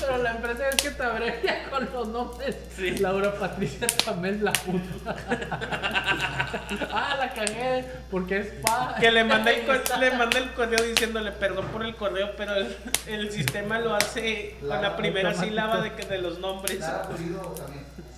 Pero 0.00 0.16
la 0.22 0.30
empresa 0.30 0.68
es 0.70 0.76
que 0.76 0.90
te 0.92 1.02
abrevia 1.02 1.68
con 1.68 1.84
los 1.92 2.08
nombres. 2.08 2.56
Sí. 2.74 2.96
Laura 2.98 3.34
Patricia 3.34 3.86
también 4.02 4.42
la 4.42 4.50
puta. 4.52 5.14
ah, 6.90 7.16
la 7.18 7.32
cagué. 7.34 7.84
Porque 8.10 8.38
es 8.38 8.46
pa. 8.62 8.96
Que 8.98 9.10
le 9.10 9.24
manda 9.24 9.50
el, 9.50 9.66
le 10.00 10.10
manda 10.12 10.38
el 10.38 10.52
correo 10.54 10.82
diciéndole 10.82 11.32
perdón 11.32 11.66
por 11.66 11.84
el 11.84 11.94
correo, 11.96 12.30
pero 12.34 12.54
el, 12.54 12.74
el 13.06 13.30
sistema 13.30 13.78
lo 13.78 13.94
hace 13.94 14.56
con 14.60 14.68
la 14.80 14.96
primera 14.96 15.28
automático. 15.30 15.50
sílaba 15.50 15.80
de, 15.82 15.92
que- 15.92 16.06
de 16.06 16.18
los 16.18 16.38
nombres. 16.38 16.78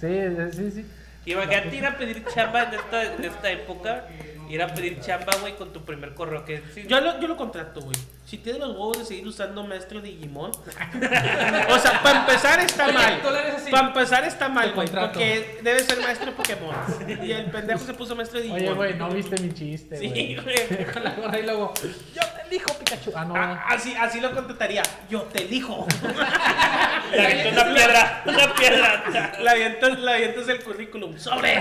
Sí, 0.00 0.18
sí, 0.52 0.70
sí. 0.70 0.87
Imagínate 1.25 1.76
ir 1.76 1.87
a 1.87 1.96
pedir 1.99 2.25
chamba 2.32 2.62
en 2.64 2.75
esta, 2.75 3.02
en 3.14 3.25
esta 3.25 3.50
época, 3.50 4.04
ir 4.49 4.62
a 4.62 4.75
pedir 4.75 5.00
chamba, 5.00 5.33
güey, 5.41 5.57
con 5.57 5.73
tu 5.73 5.85
primer 5.85 6.15
correo. 6.15 6.45
Que 6.45 6.62
sí, 6.75 6.85
Yo 6.87 7.00
lo, 7.00 7.21
yo 7.21 7.29
lo 7.29 7.37
contrato, 7.37 7.81
güey. 7.81 7.97
Si 8.26 8.38
tiene 8.38 8.59
los 8.59 8.71
huevos 8.71 8.99
de 8.99 9.05
seguir 9.05 9.26
usando 9.29 9.62
maestro 9.65 10.00
Digimon. 10.00 10.50
o 11.71 11.79
sea, 11.79 12.03
para 12.03 12.21
empezar 12.21 12.59
está 12.59 12.87
Oye, 12.87 12.93
mal. 12.95 13.23
le. 13.23 13.71
Para 13.71 13.87
empezar 13.88 14.25
está 14.25 14.49
mal, 14.49 14.73
güey. 14.73 14.88
Porque 14.88 15.61
debe 15.62 15.81
ser 15.81 16.00
maestro 16.00 16.33
Pokémon. 16.33 16.75
Y 17.23 17.31
el 17.31 17.47
pendejo 17.47 17.85
se 17.85 17.95
puso 17.95 18.17
maestro 18.17 18.41
Digimon. 18.41 18.61
Oye, 18.61 18.73
güey, 18.73 18.95
no 18.95 19.11
viste 19.11 19.41
mi 19.41 19.53
chiste, 19.55 19.97
Sí, 19.99 20.37
güey. 20.43 20.85
Con 20.93 21.05
la 21.05 21.11
gorra 21.11 21.38
y 21.38 21.43
luego, 21.45 21.73
yo 22.15 22.23
te 22.23 22.49
elijo, 22.49 22.75
Pikachu. 22.79 23.12
Ah, 23.15 23.25
no. 23.25 23.35
Ah, 23.37 23.65
así, 23.69 23.95
así 23.95 24.21
lo 24.21 24.33
contrataría. 24.35 24.83
Yo 25.09 25.23
te 25.23 25.45
elijo. 25.45 25.87
Le 27.12 27.26
aventó 27.26 27.62
una 27.62 27.75
piedra, 27.75 28.23
una 28.26 28.55
piedra. 28.55 29.33
La 29.41 29.50
avientas, 29.53 29.99
la 30.00 30.12
avientas 30.15 30.49
el 30.49 30.62
currículum. 30.65 31.17
¡Sobre! 31.17 31.61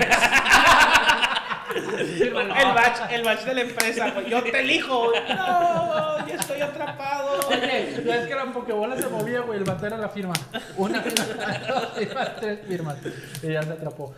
El 1.76 2.32
batch, 2.74 3.12
el 3.12 3.22
batch 3.22 3.40
de 3.44 3.54
la 3.54 3.60
empresa, 3.60 4.10
güey. 4.10 4.30
Yo 4.30 4.42
te 4.42 4.60
elijo, 4.60 5.10
güey. 5.10 5.20
No, 5.28 6.26
ya 6.26 6.34
estoy 6.34 6.60
atrapado. 6.60 7.48
Oye, 7.48 8.02
ya 8.04 8.16
es 8.22 8.26
que 8.28 8.34
la 8.34 8.52
pokebola 8.52 8.96
se 8.96 9.08
movía, 9.08 9.40
güey. 9.40 9.58
El 9.58 9.64
vato 9.64 9.86
era 9.86 9.96
la 9.98 10.08
firma. 10.08 10.34
Una 10.76 11.02
firma, 11.96 12.34
tres 12.40 12.60
firmas. 12.66 12.96
Y 13.42 13.52
ya 13.52 13.62
se 13.62 13.72
atrapó. 13.72 14.14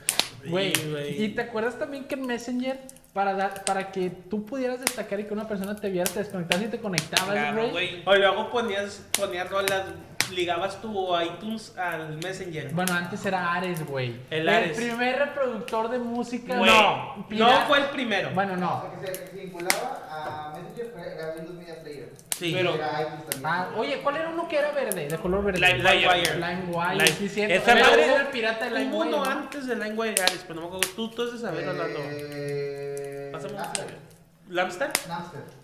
Güey, 0.46 0.72
güey. 0.90 1.22
¿y 1.22 1.28
te 1.34 1.42
acuerdas 1.42 1.78
también 1.78 2.04
que 2.04 2.14
en 2.14 2.26
Messenger, 2.26 2.78
para, 3.12 3.34
dar, 3.34 3.64
para 3.64 3.90
que 3.90 4.08
tú 4.10 4.46
pudieras 4.46 4.80
destacar 4.80 5.18
y 5.20 5.24
que 5.24 5.34
una 5.34 5.48
persona 5.48 5.74
te 5.74 5.90
viera, 5.90 6.08
te 6.10 6.20
desconectabas 6.20 6.64
y 6.66 6.68
te 6.68 6.78
conectabas, 6.78 7.30
Claro, 7.32 7.56
güey? 7.68 7.70
güey. 7.72 8.02
O 8.06 8.14
luego 8.14 8.50
ponías, 8.50 9.02
ponías 9.18 9.50
rolas, 9.50 9.82
ligabas 10.30 10.80
tu 10.80 11.18
iTunes 11.20 11.76
al 11.76 12.16
Messenger. 12.18 12.70
Bueno, 12.72 12.94
antes 12.94 13.24
era 13.26 13.52
Ares, 13.54 13.84
güey. 13.86 14.16
El 14.30 14.48
Ares. 14.48 14.76
primer 14.76 15.18
reproductor 15.18 15.88
de 15.90 15.98
música. 15.98 16.56
Güey, 16.58 16.70
No, 16.70 17.16
no 17.16 17.28
pirata. 17.28 17.66
fue 17.66 17.78
el 17.78 17.84
primero. 17.86 18.30
Bueno, 18.34 18.56
no. 18.56 18.76
O 18.78 18.90
sea, 19.02 19.12
que 19.12 19.14
se, 19.26 19.32
vinculaba 19.36 20.06
a 20.10 20.54
Messenger 20.56 20.92
fue- 20.94 21.14
era 21.14 21.34
Windows 21.36 21.56
Media 21.56 21.82
Player. 21.82 22.12
Sí. 22.36 22.52
Pero 22.54 22.72
Pero- 22.72 22.84
era 22.84 23.02
iTunes 23.02 23.24
también. 23.30 23.46
Ah, 23.52 23.68
oye, 23.76 24.00
¿cuál 24.00 24.16
era 24.16 24.28
uno 24.28 24.46
que 24.48 24.58
era 24.58 24.70
verde? 24.70 25.08
De 25.08 25.18
color 25.18 25.42
verde. 25.44 25.58
Lime- 25.58 25.78
LimeWire. 25.78 26.34
LimeWire, 26.34 26.94
Lime- 26.94 27.06
sí, 27.08 27.28
cierto. 27.28 27.54
Esa 27.54 27.74
madre- 27.74 28.02
ese 28.02 28.12
era 28.12 28.20
el 28.22 28.26
pirata 28.28 28.64
de 28.66 28.70
Hubo 28.70 28.78
LimeWire. 28.78 29.08
uno 29.08 29.24
¿no? 29.24 29.30
antes 29.30 29.66
de 29.66 29.74
LimeWire 29.74 30.22
Ares, 30.22 30.44
pero 30.46 30.54
no 30.54 30.60
me 30.62 30.66
acuerdo. 30.76 30.88
Tú, 30.94 31.08
tú 31.10 31.22
has 31.22 31.32
de 31.32 31.38
saber, 31.38 31.68
Orlando. 31.68 31.98
Eh, 32.00 33.30
Pásame 33.32 33.52
un 33.54 33.58
Napster. 33.58 34.07
¿Lamster? 34.48 34.90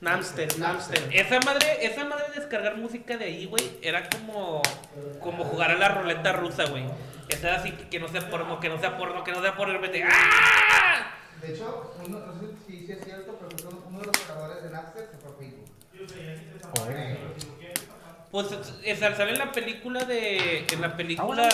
Napster, 0.02 0.58
Napster. 0.58 1.08
Esa 1.12 1.40
madre, 1.40 1.78
esa 1.86 2.04
madre 2.04 2.24
de 2.34 2.40
descargar 2.40 2.76
música 2.76 3.16
de 3.16 3.24
ahí, 3.24 3.46
güey, 3.46 3.78
era 3.82 4.08
como, 4.10 4.60
como 5.20 5.44
jugar 5.44 5.70
a 5.70 5.74
la 5.78 5.88
ruleta 5.88 6.32
rusa, 6.32 6.64
güey. 6.66 6.84
Esa 7.28 7.48
era 7.48 7.56
así 7.60 7.72
que, 7.72 7.88
que 7.88 7.98
no 7.98 8.08
sea 8.08 8.28
porno, 8.28 8.60
que 8.60 8.68
no 8.68 8.78
sea 8.78 8.98
porno, 8.98 9.24
que 9.24 9.32
no 9.32 9.40
sea 9.40 9.56
porno, 9.56 9.72
y 9.72 9.76
de 9.78 9.80
repente, 9.86 10.04
¡ah! 10.06 11.14
De 11.40 11.54
hecho, 11.54 11.94
uno, 12.06 12.20
no 12.20 12.32
sé 12.40 12.46
si, 12.66 12.86
si 12.86 12.92
es 12.92 13.04
cierto, 13.04 13.38
pero 13.38 13.70
uno 13.88 14.00
de 14.00 14.06
los 14.06 14.18
creadores 14.18 14.62
de 14.62 14.70
Napster 14.70 15.08
se 15.10 15.16
fue 15.18 15.30
a 15.30 15.34
Facebook. 15.34 15.70
Pues 18.30 18.46
es- 18.84 18.98
sale 18.98 19.32
en 19.32 19.38
la 19.38 19.52
película 19.52 20.04
de. 20.04 20.66
En 20.72 20.80
la 20.80 20.96
película. 20.96 21.48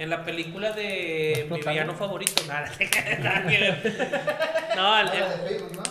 En 0.00 0.08
la 0.08 0.24
película 0.24 0.72
de 0.72 1.46
mi 1.50 1.58
villano 1.60 1.94
favorito. 1.94 2.42
Nada, 2.48 2.72
nada 3.20 3.46
que 3.46 3.58
ver. 3.58 3.76
No, 4.74 4.98
el- 4.98 5.08
Ah, 5.08 5.34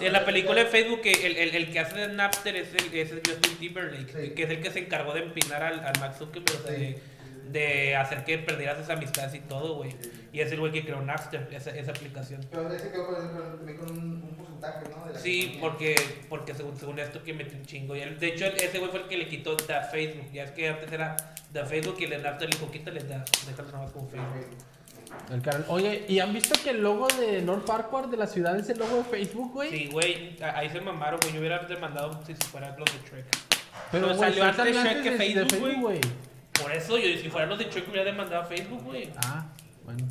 en 0.01 0.13
la 0.13 0.25
película 0.25 0.63
de 0.63 0.66
Facebook, 0.70 1.01
el, 1.06 1.38
el, 1.38 1.56
el 1.56 1.72
que 1.72 1.80
hace 1.80 1.96
de 2.00 2.08
Napster 2.08 2.56
es 2.56 2.70
el, 2.74 2.92
es 2.98 3.12
el 3.12 3.22
Justin 3.25 3.58
Timberlake, 3.60 4.12
Sí. 4.12 4.30
que 4.34 4.44
es 4.44 4.50
el 4.50 4.62
que 4.62 4.72
se 4.72 4.80
encargó 4.80 5.13
de 5.13 5.20
empinar 5.22 5.62
al, 5.62 5.80
al 5.82 5.94
Max 6.00 6.18
Zuckerberg, 6.18 6.63
de, 6.63 6.98
de 7.51 7.96
hacer 7.96 8.24
que 8.25 8.38
perdieras 8.38 8.77
esas 8.77 8.91
amistades 8.98 9.34
y 9.36 9.39
todo, 9.39 9.75
güey. 9.77 9.96
Y 10.32 10.41
es 10.41 10.51
el 10.51 10.60
güey 10.60 10.72
que 10.72 10.84
creó 10.84 11.01
Napster, 11.01 11.48
esa, 11.51 11.72
esa 11.72 11.91
aplicación. 11.91 12.41
Pero 12.51 12.72
ese 12.72 12.91
quedó 12.91 13.08
con, 13.08 13.15
con- 13.15 13.77
con 13.77 13.91
un, 13.91 14.00
un 14.24 14.36
porcentaje, 14.38 14.86
¿no? 14.96 15.08
De 15.08 15.13
la 15.13 15.20
Sí, 15.20 15.41
compañía. 15.60 15.62
porque, 15.62 15.96
porque 16.29 16.53
según, 16.53 16.77
según 16.77 17.00
esto 17.00 17.24
que 17.24 17.34
metió 17.34 17.58
un 17.58 17.65
chingo. 17.65 17.96
Y 17.96 18.01
él- 18.01 18.20
de 18.20 18.27
hecho, 18.27 18.46
ese 18.46 18.77
güey 18.77 18.91
fue 18.91 19.01
el 19.01 19.08
que 19.08 19.18
le 19.18 19.27
quitó 19.27 19.58
The 19.58 19.82
Facebook. 19.91 20.32
Ya 20.32 20.44
es 20.44 20.51
que 20.51 20.70
antes 20.70 20.91
era 20.91 21.15
The 21.53 21.65
Facebook 21.65 21.96
y 22.00 22.03
el 22.03 22.10
de 22.12 22.18
Napster 22.20 22.50
le 22.50 22.56
dijo, 22.58 22.72
quítale 22.72 23.03
Da, 23.03 23.25
déjalo 23.48 23.68
nada 23.72 23.84
más 23.84 23.91
como 23.91 24.08
Facebook. 24.10 24.58
El 25.32 25.41
Carol. 25.41 25.65
Oye, 25.70 26.06
¿y 26.08 26.20
han 26.20 26.32
visto 26.34 26.53
que 26.63 26.70
el 26.70 26.84
logo 26.84 27.08
de 27.08 27.41
Lord 27.41 27.65
Farquhar 27.65 28.10
de 28.12 28.18
la 28.18 28.27
ciudad 28.27 28.56
es 28.60 28.70
el 28.70 28.77
logo 28.77 28.98
de 28.98 29.03
Facebook, 29.06 29.51
güey? 29.53 29.70
Sí, 29.72 29.89
güey, 29.91 30.38
ahí 30.44 30.70
se 30.70 30.79
mamaron, 30.82 31.20
güey. 31.20 31.34
Yo 31.34 31.39
hubiera 31.39 31.58
demandado 31.65 32.22
si 32.27 32.36
fuera 32.36 32.75
los 32.77 32.86
de 32.94 33.10
Trek. 33.10 33.25
Pero 33.91 34.06
Pero 34.06 34.08
güey, 34.10 34.20
salió 34.20 34.44
antes 34.44 34.58
salió 34.75 34.82
Shrek 34.84 35.01
que 35.03 35.12
Facebook, 35.13 35.79
güey. 35.82 36.00
Por 36.62 36.72
eso, 36.72 36.98
yo 36.98 37.18
si 37.18 37.30
fuera 37.30 37.48
los 37.48 37.60
de 37.60 37.66
Trek 37.66 37.88
hubiera 37.88 38.06
demandado 38.06 38.42
a 38.42 38.46
Facebook, 38.46 38.84
güey. 38.84 39.10
Ah, 39.25 39.46
bueno. 39.86 40.06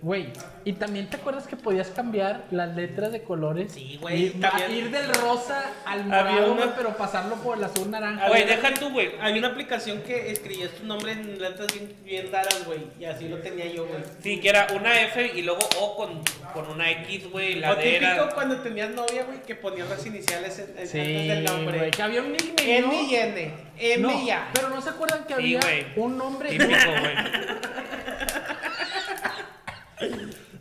Güey, 0.00 0.28
y 0.64 0.74
también 0.74 1.10
te 1.10 1.16
acuerdas 1.16 1.48
que 1.48 1.56
podías 1.56 1.88
cambiar 1.88 2.44
las 2.52 2.76
letras 2.76 3.10
de 3.10 3.22
colores. 3.22 3.72
Sí, 3.72 3.98
güey, 4.00 4.26
Ir, 4.26 4.40
también. 4.40 4.70
ir 4.72 4.90
del 4.92 5.12
rosa 5.14 5.64
al 5.84 6.02
Había 6.12 6.32
morado, 6.34 6.52
una- 6.52 6.76
pero 6.76 6.96
pasarlo 6.96 7.34
por 7.36 7.58
el 7.58 7.64
azul 7.64 7.90
naranja. 7.90 8.28
Güey, 8.28 8.44
deja 8.44 8.74
tú, 8.74 8.90
güey. 8.90 9.10
Hay 9.20 9.36
una 9.38 9.48
aplicación 9.48 10.02
que 10.02 10.30
escribías 10.30 10.70
tu 10.70 10.84
nombre 10.86 11.10
en 11.12 11.40
letras 11.40 11.66
bien, 11.74 11.92
bien 12.04 12.30
raras, 12.30 12.64
güey. 12.64 12.78
Y 13.00 13.06
así 13.06 13.28
lo 13.28 13.38
tenía 13.38 13.66
yo, 13.72 13.86
güey. 13.86 14.00
Sí, 14.22 14.38
que 14.40 14.48
era 14.50 14.68
una 14.76 15.00
F 15.02 15.32
y 15.34 15.42
luego 15.42 15.60
O 15.80 15.96
con, 15.96 16.20
con 16.52 16.70
una 16.70 16.88
X, 16.92 17.28
güey. 17.32 17.56
La 17.56 17.72
o 17.72 17.76
típico 17.76 17.96
era. 18.06 18.28
cuando 18.34 18.58
tenías 18.60 18.90
novia, 18.90 19.24
güey, 19.24 19.42
que 19.42 19.56
ponías 19.56 19.88
las 19.88 20.06
iniciales 20.06 20.60
en, 20.60 20.78
en- 20.78 20.86
Sí, 20.86 21.00
antes 21.00 21.26
del 21.28 21.44
nombre. 21.44 21.78
güey, 21.78 21.90
que 21.90 22.02
había 22.02 22.22
un 22.22 22.30
nickname, 22.30 22.76
M 22.78 22.86
¿no? 22.86 23.02
y 23.02 23.14
N. 23.16 23.52
M 23.80 24.02
No, 24.02 24.22
y 24.22 24.30
A. 24.30 24.48
pero 24.54 24.68
no 24.68 24.80
se 24.80 24.90
acuerdan 24.90 25.24
que 25.24 25.34
Sí, 25.34 25.56
había 25.56 25.92
un 25.96 26.16
nombre. 26.16 26.50
Típico, 26.50 26.68
güey. 27.00 27.14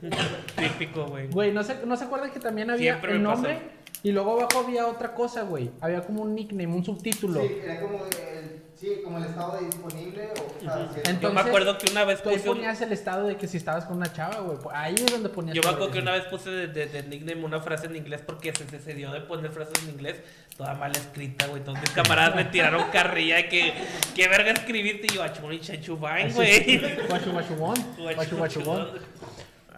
Típico, 0.58 1.06
güey. 1.06 1.28
Güey, 1.28 1.52
¿no 1.52 1.64
se, 1.64 1.86
¿no 1.86 1.96
se 1.98 2.06
acuerdan 2.06 2.32
que 2.32 2.40
también 2.40 2.70
había 2.70 2.94
Siempre 2.94 3.14
el 3.14 3.18
me 3.20 3.24
nombre? 3.24 3.54
pasa. 3.56 3.66
Y 4.04 4.12
luego 4.12 4.40
abajo 4.40 4.60
había 4.66 4.86
otra 4.88 5.14
cosa, 5.14 5.42
güey. 5.42 5.72
Había 5.82 6.02
como 6.02 6.22
un 6.22 6.36
nickname, 6.36 6.68
un 6.68 6.86
subtítulo. 6.86 7.42
Sí, 7.42 7.58
era 7.64 7.82
como 7.82 8.06
el, 8.06 8.62
sí, 8.80 9.02
como 9.04 9.18
el 9.18 9.24
estado 9.26 9.58
de 9.58 9.66
disponible 9.66 10.30
o 10.40 10.44
cosas 10.54 10.90
así. 10.92 11.00
Entonces, 11.00 11.22
Yo 11.22 11.34
me 11.34 11.42
acuerdo 11.42 11.78
que 11.80 11.92
una 11.92 12.04
vez 12.06 12.22
Tú 12.22 12.30
ahí 12.30 12.36
puse 12.38 12.50
un- 12.50 12.56
ponías 12.58 12.80
el 12.82 12.92
estado 12.92 13.26
de 13.28 13.38
que 13.38 13.48
si 13.48 13.58
estabas 13.58 13.86
con 13.86 13.98
una 13.98 14.14
chava, 14.14 14.40
güey. 14.42 14.60
Ahí 14.72 14.94
es 14.96 15.12
donde 15.12 15.30
ponías. 15.30 15.56
Yo 15.56 15.62
me 15.62 15.66
todo 15.66 15.76
acuerdo 15.76 15.94
que 15.94 16.00
una 16.00 16.12
vez 16.12 16.26
puse 16.26 16.52
de, 16.52 16.68
de- 16.68 16.86
de 16.86 17.04
nickname 17.04 17.44
una 17.44 17.60
frase 17.60 17.88
en 17.88 17.96
inglés 17.96 18.22
porque 18.26 18.54
se, 18.56 18.70
se, 18.70 18.80
se 18.80 18.94
dio 18.94 19.12
de 19.12 19.22
poner 19.22 19.50
frases 19.52 19.74
en 19.84 19.90
inglés 19.90 20.18
toda 20.56 20.76
mal 20.76 20.92
escrita, 20.92 21.48
güey. 21.48 21.64
Todos 21.64 21.80
mis 21.82 21.90
camaradas 21.90 22.36
me 22.36 22.46
tiraron 22.46 22.84
carrilla 22.92 23.38
de 23.38 23.50
que, 23.50 23.74
¿qué 24.16 24.28
verga 24.28 24.52
escribiste? 24.52 25.08
Y 25.12 25.16
yo, 25.16 25.24
achun 25.24 25.52
y 25.54 25.60
chanchubain, 25.60 26.32
güey. 26.34 26.78
Guachu, 27.10 27.32
guachubón. 27.32 27.76
Guachu, 27.98 28.38
guachubón. 28.38 28.90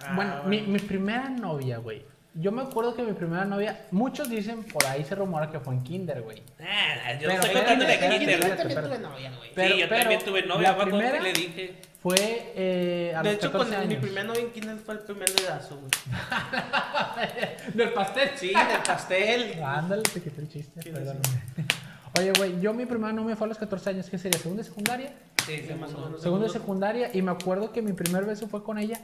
Ah, 0.05 0.13
Bueno, 0.15 0.43
mi, 0.45 0.61
mi 0.61 0.79
primera 0.79 1.29
novia, 1.29 1.77
güey. 1.77 2.03
Yo 2.35 2.51
me 2.51 2.61
acuerdo 2.61 2.93
que 2.95 3.01
mi 3.03 3.13
primera 3.13 3.43
novia, 3.43 3.85
muchos 3.91 4.29
dicen, 4.29 4.63
por 4.63 4.85
ahí 4.85 5.03
se 5.03 5.15
rumora 5.15 5.49
que 5.49 5.59
fue 5.59 5.73
en 5.73 5.83
kinder, 5.83 6.21
güey. 6.21 6.41
Ah, 6.61 7.13
yo 7.13 7.27
Pero 7.27 7.31
estoy 7.33 7.49
espérate, 7.49 7.53
contando 7.57 7.85
de 7.85 7.93
espérate, 7.93 8.19
Kinder. 8.19 8.39
Yo 8.39 8.45
espérate, 8.47 8.75
también 8.75 8.83
tuve 8.85 8.99
novia, 9.09 9.31
güey. 9.37 9.51
Pero- 9.55 9.73
sí, 9.75 9.79
yo 9.81 9.89
pero 9.89 9.99
también 10.01 10.21
tuve 10.23 10.41
novia, 10.43 10.71
la 10.71 10.83
primera- 10.85 11.19
le 11.19 11.33
dije. 11.33 11.81
Fue 12.01 12.15
eh, 12.55 13.13
a 13.13 13.21
De 13.23 13.29
los 13.33 13.39
hecho, 13.39 13.51
14 13.51 13.75
con 13.75 13.87
mi 13.87 13.93
años. 13.95 14.05
primer 14.05 14.25
novia 14.25 14.41
en 14.41 14.51
Kinder 14.51 14.77
fue 14.77 14.93
el 14.93 14.99
primer 15.01 15.29
dedazo, 15.35 15.75
güey. 15.79 15.91
Del 17.73 17.89
pastel. 17.93 18.29
Sí, 18.35 18.47
del 18.47 18.81
pastel. 18.85 19.63
Ándale, 19.63 20.03
te 20.03 20.21
quité 20.21 20.39
el 20.41 20.49
chiste, 20.49 20.81
Sí, 20.81 20.89
perdóname. 20.91 21.19
Oye, 22.19 22.31
güey, 22.37 22.59
yo 22.61 22.73
mi 22.73 22.85
primera 22.85 23.11
novia 23.11 23.35
fue 23.35 23.45
a 23.45 23.49
los 23.49 23.57
14 23.57 23.89
años, 23.91 24.09
¿qué 24.09 24.17
sería? 24.17 24.39
¿Segunda 24.39 24.63
de 24.63 24.69
secundaria? 24.69 25.13
Sí, 25.45 25.63
Sí, 25.67 25.73
más 25.73 25.93
o 25.93 25.99
menos. 26.05 26.21
Segunda 26.21 26.47
de 26.47 26.53
secundaria, 26.53 27.09
y 27.13 27.21
me 27.21 27.31
acuerdo 27.31 27.71
que 27.71 27.81
mi 27.81 27.93
primer 27.93 28.23
beso 28.25 28.47
fue 28.47 28.63
con 28.63 28.77
ella, 28.77 28.99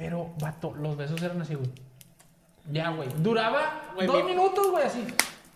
pero, 0.00 0.32
vato, 0.40 0.72
los 0.74 0.96
besos 0.96 1.20
eran 1.22 1.42
así, 1.42 1.54
güey. 1.54 1.68
Ya, 2.72 2.88
güey. 2.90 3.08
Duraba 3.18 3.92
Güey, 3.94 4.06
dos 4.06 4.24
mi- 4.24 4.30
minutos, 4.30 4.70
güey, 4.70 4.84
así. 4.86 5.04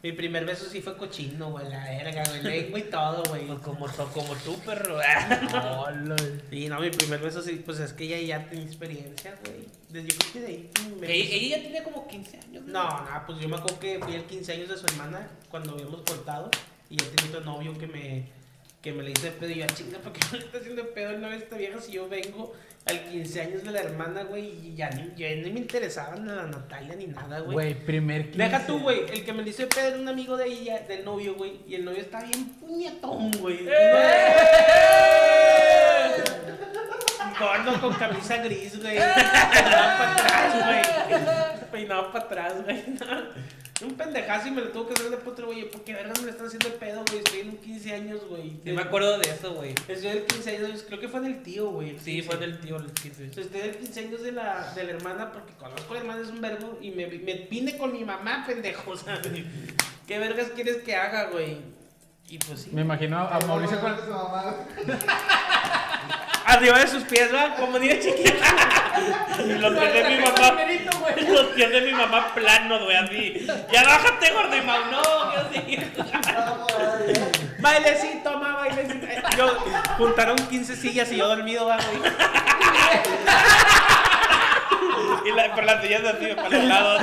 Mi 0.03 0.13
primer 0.13 0.45
beso 0.45 0.67
sí 0.69 0.83
fue 0.83 0.99
cochino, 0.99 1.51
güey. 1.51 1.67
La 1.71 1.83
verga, 1.83 2.23
güey. 2.29 2.43
Lengua 2.43 2.79
y 2.79 2.83
todo, 2.83 3.23
güey. 3.31 3.47
Como, 3.63 3.87
como 4.13 4.35
tú, 4.45 4.59
perro. 4.67 4.99
Hola. 5.79 6.17
Y 6.51 6.69
no, 6.69 6.79
mi 6.81 6.91
primer 6.91 7.21
beso 7.21 7.41
sí, 7.41 7.63
pues 7.65 7.79
es 7.81 7.95
que 7.95 8.05
ella 8.05 8.19
ya 8.21 8.51
tenía 8.51 8.67
experiencia, 8.67 9.35
güey. 9.45 9.67
Desde 9.89 10.09
yo 10.09 10.19
creo 10.19 10.33
que 10.35 10.41
de 10.41 10.47
ahí 10.47 10.71
me 11.01 11.11
ella, 11.11 11.35
ella 11.35 11.57
ya 11.57 11.63
tenía 11.63 11.85
como 11.85 12.07
15 12.07 12.39
años. 12.39 12.65
No, 12.67 12.85
no, 12.87 13.23
pues 13.27 13.39
yo 13.39 13.49
me 13.49 13.57
acuerdo 13.57 13.79
que 13.79 13.99
fui 14.01 14.15
el 14.15 14.25
15 14.25 14.53
años 14.53 14.69
de 14.69 14.77
su 14.77 14.85
hermana 14.87 15.27
cuando 15.51 15.73
habíamos 15.73 16.03
cortado 16.03 16.51
y 16.91 16.97
ya 16.97 17.07
tenía 17.17 17.39
otro 17.39 17.41
novio 17.53 17.73
que 17.79 17.87
me, 17.87 18.27
que 18.83 18.93
me 18.93 19.05
le 19.05 19.13
hizo 19.13 19.23
de 19.23 19.31
pedo 19.31 19.51
y 19.51 19.55
yo, 19.61 19.65
"Ah, 19.65 19.75
chinga, 19.75 19.99
¿por 20.01 20.13
qué 20.13 20.21
me 20.33 20.39
le 20.39 20.45
está 20.45 20.59
haciendo 20.59 20.87
pedo 20.93 21.11
el 21.13 21.21
novio 21.23 21.39
de 21.39 21.45
esta 21.45 21.57
vieja 21.57 21.81
si 21.81 21.93
yo 21.93 22.09
vengo 22.11 22.53
al 22.87 23.01
15 23.05 23.41
años 23.41 23.65
de 23.65 23.71
la 23.71 23.81
hermana, 23.81 24.25
güey? 24.25 24.53
Y 24.63 24.75
ya 24.75 24.91
ni, 24.91 25.13
ya 25.17 25.35
ni 25.35 25.51
me 25.51 25.61
interesaban 25.61 26.29
a 26.29 26.37
la 26.37 26.47
Natalia 26.47 26.95
ni 26.97 27.07
nada, 27.07 27.41
güey. 27.41 27.53
Güey, 27.55 27.75
primer 27.87 28.31
15. 28.31 28.39
Deja 28.39 28.67
tú, 28.67 28.81
güey, 28.81 29.01
el 29.11 29.25
que 29.25 29.33
me 29.33 29.43
le 29.43 29.51
hizo 29.51 29.69
pedo 29.69 29.89
era 29.89 29.99
un 29.99 30.09
amigo 30.09 30.37
de 30.37 30.47
ella, 30.47 30.81
del 30.81 31.05
novio, 31.05 31.35
güey, 31.35 31.61
y 31.67 31.77
el 31.77 31.85
novio 31.85 32.01
está 32.01 32.23
bien 32.23 32.45
puñetón, 32.61 33.31
güey. 33.41 33.67
Gordo 37.39 37.81
con 37.81 37.95
camisa 37.95 38.37
gris, 38.39 38.81
güey. 38.81 38.97
Peinado 39.53 39.99
para 39.99 40.13
atrás, 40.13 40.55
güey. 40.65 41.71
Peinado 41.73 42.13
para 42.13 42.25
atrás, 42.25 42.55
güey. 42.65 42.85
Un 43.83 43.95
pendejazo 43.97 44.49
y 44.49 44.51
me 44.53 44.61
lo 44.63 44.69
tuvo 44.69 44.87
que 44.87 44.95
hacer 44.95 45.11
de 45.11 45.17
puto, 45.17 45.47
güey. 45.47 45.69
¿Por 45.69 45.83
qué 45.83 45.95
vergas 45.95 46.21
me 46.21 46.27
le 46.27 46.31
están 46.31 46.47
haciendo 46.47 46.69
de 46.69 46.77
pedo, 46.77 47.05
güey? 47.09 47.19
Estoy 47.19 47.41
en 47.41 47.49
un 47.51 47.57
15 47.57 47.93
años, 47.95 48.21
güey. 48.29 48.51
Sí, 48.65 48.71
me 48.73 48.83
acuerdo 48.83 49.19
de 49.19 49.29
eso, 49.29 49.53
güey. 49.55 49.71
Estoy 49.71 49.97
del 49.97 50.25
15 50.27 50.57
años, 50.57 50.85
creo 50.87 51.01
que 51.01 51.09
fue 51.09 51.21
del 51.21 51.43
tío, 51.43 51.71
güey. 51.71 51.91
el 51.91 51.99
Sí, 51.99 52.13
15. 52.17 52.29
fue 52.29 52.37
del 52.39 52.61
tío 52.61 52.77
el 52.77 52.93
15. 52.93 53.25
Entonces, 53.25 53.47
estoy 53.47 53.61
del 53.63 53.77
15 53.77 54.01
años 54.01 54.23
de 54.23 54.33
la, 54.33 54.73
de 54.75 54.85
la 54.85 54.91
hermana 54.93 55.33
porque 55.33 55.53
conozco 55.55 55.93
a 55.93 55.95
la 55.95 56.01
hermana, 56.01 56.23
es 56.23 56.29
un 56.29 56.41
verbo. 56.41 56.79
Y 56.81 56.93
me, 56.93 57.07
me 57.09 57.35
vine 57.51 57.77
con 57.77 57.93
mi 57.93 58.05
mamá, 58.05 58.45
pendejo. 58.47 58.95
¿qué 60.07 60.19
vergas 60.19 60.49
quieres 60.55 60.77
que 60.79 60.95
haga, 60.95 61.31
güey? 61.31 61.57
Y 62.29 62.39
pues 62.39 62.63
sí. 62.63 62.71
Me 62.73 62.83
imagino 62.83 63.19
a, 63.19 63.37
a 63.37 63.41
Mauricio 63.41 63.81
con. 63.81 63.97
Su 63.97 64.11
mamá. 64.11 64.55
Arriba 66.47 66.79
de 66.79 66.87
sus 66.89 67.03
pies, 67.05 67.35
¿va? 67.35 67.55
Como 67.57 67.79
niña 67.79 67.95
chiquita. 68.01 68.33
Y 69.45 69.53
los 69.59 69.75
pies 69.77 69.93
de 69.93 70.05
mi 70.05 70.19
mamá. 70.23 70.55
Los 71.29 71.47
pies 71.49 71.71
de 71.71 71.81
mi 71.81 71.93
mamá 71.93 72.33
planos, 72.35 72.85
güey, 72.85 72.97
así. 72.97 73.47
Ya 73.73 73.83
bájate, 73.83 74.33
gordo 74.33 74.57
y 74.57 74.63
mau. 74.63 74.79
No, 74.91 75.03
que 75.31 75.37
así. 75.39 75.79
Bailecito, 77.59 78.31
mamá, 78.39 78.57
bailecito. 78.57 79.07
Yo 79.37 79.59
juntaron 79.99 80.37
15 80.37 80.77
sillas 80.77 81.11
y 81.11 81.17
yo 81.17 81.27
dormido, 81.29 81.67
va, 81.67 81.77
güey. 81.77 82.13
Y 85.25 85.33
la, 85.33 85.55
pero 85.55 85.67
las 85.67 85.83
sillas 85.83 86.05
así, 86.05 86.27
para 86.35 86.49
los 86.51 86.65
lados. 86.65 87.03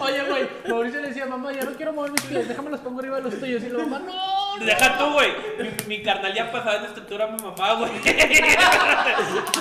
Oye, 0.00 0.22
güey, 0.24 0.48
Mauricio 0.68 1.00
le 1.00 1.08
decía, 1.08 1.26
mamá, 1.26 1.52
ya 1.52 1.62
no 1.62 1.72
quiero 1.72 1.92
mover 1.92 2.12
mis 2.12 2.22
pies, 2.22 2.48
déjame 2.48 2.70
los 2.70 2.80
pongo 2.80 3.00
arriba 3.00 3.16
de 3.16 3.22
los 3.22 3.38
tuyos. 3.40 3.62
Y 3.62 3.70
la 3.70 3.78
mamá, 3.84 4.00
no. 4.00 4.43
Deja 4.60 4.98
tú, 4.98 5.12
güey. 5.12 5.32
Mi, 5.58 5.70
mi 5.96 6.02
carnal 6.02 6.34
ya 6.34 6.52
pasaba 6.52 6.76
en 6.76 6.84
estatura 6.84 7.24
a 7.24 7.28
mi 7.28 7.42
mamá, 7.42 7.72
güey. 7.74 7.90
Se 8.02 8.10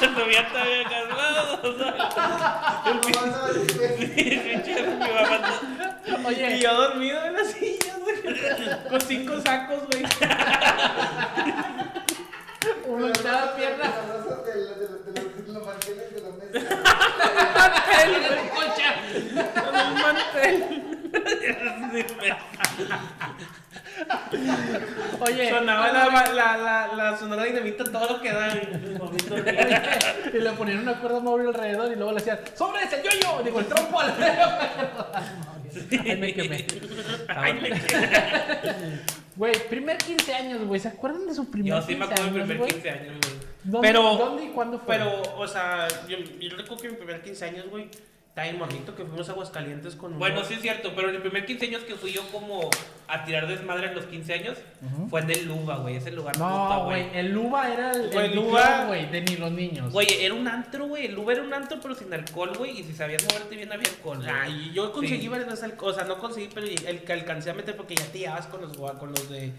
subía 0.10 0.48
todavía 0.50 0.84
casado. 0.84 1.60
O 1.64 1.78
sea, 1.78 2.84
el 2.92 3.00
pinche 3.00 4.84
mi 4.84 4.96
mamá. 4.98 5.40
Y 6.06 6.26
Oye, 6.26 6.60
yo 6.60 6.74
dormido 6.74 7.24
en 7.26 7.34
la 7.34 7.44
silla, 7.46 7.96
güey. 8.02 8.22
Con 8.90 9.02
cinco 9.02 9.40
sacos, 9.42 9.84
güey. 9.88 10.04
uno 12.86 13.08
en 13.08 13.14
cada 13.14 13.56
pierna. 13.56 13.86
Los 14.08 14.26
brazos 14.26 14.46
de 14.46 14.56
los- 14.56 14.80
de 14.80 14.90
los- 14.90 15.06
de 15.06 15.12
de 15.54 15.60
manteles 15.60 16.14
de 16.14 16.22
los 16.22 16.34
meses. 16.38 16.64
Con 19.54 19.76
un 19.76 19.94
mantel. 20.02 20.56
Oye, 25.20 25.50
Sonaba 25.50 25.92
la, 25.92 26.06
la, 26.34 26.58
la, 26.58 26.88
la 26.96 27.18
sonora 27.18 27.44
dinamita 27.44 27.84
todo 27.86 28.14
lo 28.18 28.22
que 28.22 28.32
da. 28.32 28.54
y 30.34 30.38
le 30.40 30.52
ponían 30.54 30.80
una 30.80 31.00
cuerda 31.00 31.18
a 31.18 31.22
Mauri 31.22 31.46
alrededor 31.48 31.92
y 31.92 31.96
luego 31.96 32.12
le 32.12 32.18
decían, 32.18 32.40
¡sobre 32.56 32.84
ese 32.84 33.02
yo-yo! 33.04 33.42
Digo, 33.44 33.60
el 33.60 33.66
trompo 33.68 34.00
al 34.00 34.14
Ay, 35.92 36.18
me 36.18 36.34
quemé. 36.34 36.66
Ay, 37.28 37.54
me 37.54 37.70
quedé. 37.72 39.00
Güey, 39.36 39.54
primer 39.70 39.98
15 39.98 40.34
años, 40.34 40.64
güey. 40.66 40.80
¿Se 40.80 40.88
acuerdan 40.90 41.26
de 41.26 41.34
su 41.34 41.50
primer 41.50 41.70
Yo 41.74 41.82
sí 41.82 41.96
me 41.96 42.06
15 42.08 42.14
acuerdo 42.14 42.24
de 42.26 42.32
mi 42.32 42.38
años, 42.38 42.48
primer 42.48 42.58
güey? 42.58 42.72
15 42.72 42.90
años, 42.90 43.16
güey. 43.22 43.34
¿Dónde, 43.64 43.88
Pero- 43.88 44.16
¿Dónde 44.18 44.44
y 44.46 44.48
cuándo 44.50 44.78
fue? 44.80 44.98
Pero, 44.98 45.22
o 45.38 45.48
sea, 45.48 45.88
yo, 46.08 46.18
yo 46.18 46.50
recuerdo 46.58 46.78
que 46.78 46.90
mi 46.90 46.96
primer 46.98 47.22
15 47.22 47.46
años, 47.46 47.66
güey, 47.70 47.90
estaba 48.34 48.48
bien 48.48 48.58
morrito, 48.58 48.96
que 48.96 49.06
fuimos 49.06 49.30
a 49.30 49.34
Aguascalientes 49.34 49.96
con 49.96 50.18
Bueno, 50.18 50.38
unos- 50.38 50.48
sí 50.48 50.56
es 50.56 50.62
cierto, 50.64 50.94
pero 50.96 51.10
en 51.10 51.16
el 51.16 51.22
primer 51.22 51.46
15 51.46 51.68
años 51.68 51.84
que 51.84 51.94
fui 51.94 52.12
yo 52.14 52.24
como 52.32 52.68
a 53.08 53.26
tirar 53.26 53.46
desmadre 53.48 53.90
en 53.90 53.94
los 53.96 54.06
15 54.06 54.34
años, 54.34 54.58
fue 55.08 55.22
en 55.22 55.30
el 55.30 55.46
Luba, 55.46 55.78
güey, 55.78 55.98
ese 55.98 56.10
lugar 56.12 56.36
No, 56.40 56.86
güey, 56.86 57.06
el 57.14 57.32
Luba 57.32 57.72
era 57.72 57.92
el, 57.92 58.10
Güey, 58.10 58.26
el 58.32 58.36
Luba- 58.36 58.86
güey, 58.88 59.06
de 59.12 59.22
ni 59.22 59.36
los 59.38 59.52
niños. 59.52 59.94
Güey, 59.94 60.08
era 60.20 60.34
un 60.34 60.48
antro, 60.48 60.88
güey, 60.88 61.06
el 61.06 61.14
Luba 61.14 61.34
era 61.34 61.44
un 61.44 61.54
antro 61.54 61.78
pero 61.80 61.94
sin 61.94 62.12
alcohol, 62.12 62.54
güey, 62.58 62.80
y 62.80 62.84
si 62.84 62.94
sabías 62.94 63.24
moverte 63.24 63.56
bien 63.56 63.72
había 63.72 63.88
alcohol. 63.88 64.18
güey. 64.18 64.30
Ay, 64.32 64.72
yo 64.74 64.92
conseguí 64.92 65.22
Sí. 65.22 65.28
varias 65.28 65.48
veces, 65.50 65.64
alcohol, 65.66 65.92
o 65.92 65.94
sea, 65.94 66.06
no 66.06 66.18
conseguí, 66.18 66.50
pero 66.52 66.66
el 66.66 67.04
que 67.04 67.14
alcancé 67.14 67.52
a 67.52 67.54
meter 67.54 67.78
porque 67.78 67.94
ya 67.94 68.06
te 68.08 68.18
llevabas 68.18 68.48
con 68.48 68.62
los, 68.62 68.76
con 68.76 69.10
los 69.10 69.30
de 69.30 69.54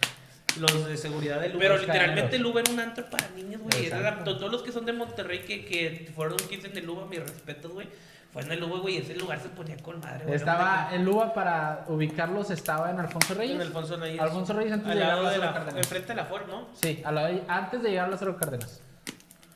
los 0.60 0.86
de 0.86 0.96
seguridad 0.96 1.40
del 1.40 1.52
Pero 1.52 1.74
Uber. 1.74 1.80
literalmente 1.80 2.22
caneros. 2.22 2.34
el 2.40 2.46
Uber 2.46 2.64
era 2.64 2.72
un 2.74 2.80
antro 2.80 3.04
para 3.10 3.28
niños, 3.30 3.60
güey. 3.62 3.90
Todos 4.24 4.50
los 4.52 4.62
que 4.62 4.72
son 4.72 4.84
de 4.86 4.92
Monterrey 4.92 5.40
que, 5.40 5.64
que 5.64 6.10
fueron 6.14 6.36
15 6.38 6.68
en 6.68 6.76
el 6.78 6.88
Uber, 6.88 7.06
mis 7.06 7.20
respetos, 7.20 7.72
güey. 7.72 7.88
Fue 8.32 8.42
en 8.42 8.50
el 8.50 8.62
Uber, 8.64 8.80
güey, 8.80 8.96
ese 8.96 9.14
lugar 9.14 9.40
se 9.40 9.48
ponía 9.48 9.76
con 9.76 10.00
madre, 10.00 10.24
güey. 10.24 10.34
Estaba, 10.34 10.90
el 10.92 11.04
Luba 11.04 11.32
para 11.32 11.84
ubicarlos 11.86 12.50
estaba 12.50 12.90
en 12.90 12.98
Alfonso 12.98 13.32
Reyes. 13.34 13.54
En 13.54 13.60
Alfonso 13.62 13.96
Reyes. 13.96 14.20
Alfonso 14.20 14.52
Reyes 14.54 14.72
antes 14.72 14.88
Al 14.88 14.94
de 14.98 15.00
llegar 15.04 15.18
a 15.18 15.22
Lázaro 15.22 15.44
la, 15.44 15.52
Cárdenas. 15.52 15.76
enfrente 15.76 16.08
de 16.08 16.14
la 16.16 16.24
Ford, 16.24 16.42
¿no? 16.48 16.68
Sí, 16.74 17.00
a 17.04 17.12
la- 17.12 17.30
antes 17.46 17.82
de 17.82 17.90
llegar 17.90 18.06
a 18.06 18.10
Lázaro 18.10 18.36
Cárdenas. 18.36 18.80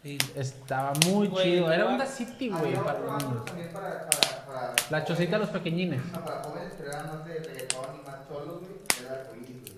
Sí. 0.05 0.17
Estaba 0.37 0.93
muy 1.09 1.27
Güey, 1.27 1.45
chido. 1.57 1.73
Era 1.73 1.87
onda 1.87 2.07
city, 2.07 2.51
güey, 2.51 2.67
Había 2.77 2.85
para 2.85 3.01
para, 3.01 4.09
para, 4.09 4.47
para 4.47 4.75
La 4.91 5.05
chocita 5.05 5.33
de 5.33 5.39
los 5.41 5.49
pequeñines. 5.51 6.01
No, 6.13 6.25
para 6.25 6.43
jóvenes, 6.45 6.73
pero 6.79 6.91
era 6.93 7.03
más 7.03 7.25
de 7.25 7.35
reggaetón 7.35 7.85
y 8.01 8.07
más 8.09 8.29
cholos, 8.29 8.61
güey. 8.61 8.73
Era 9.05 9.21
arcoíris, 9.23 9.61
güey. 9.61 9.78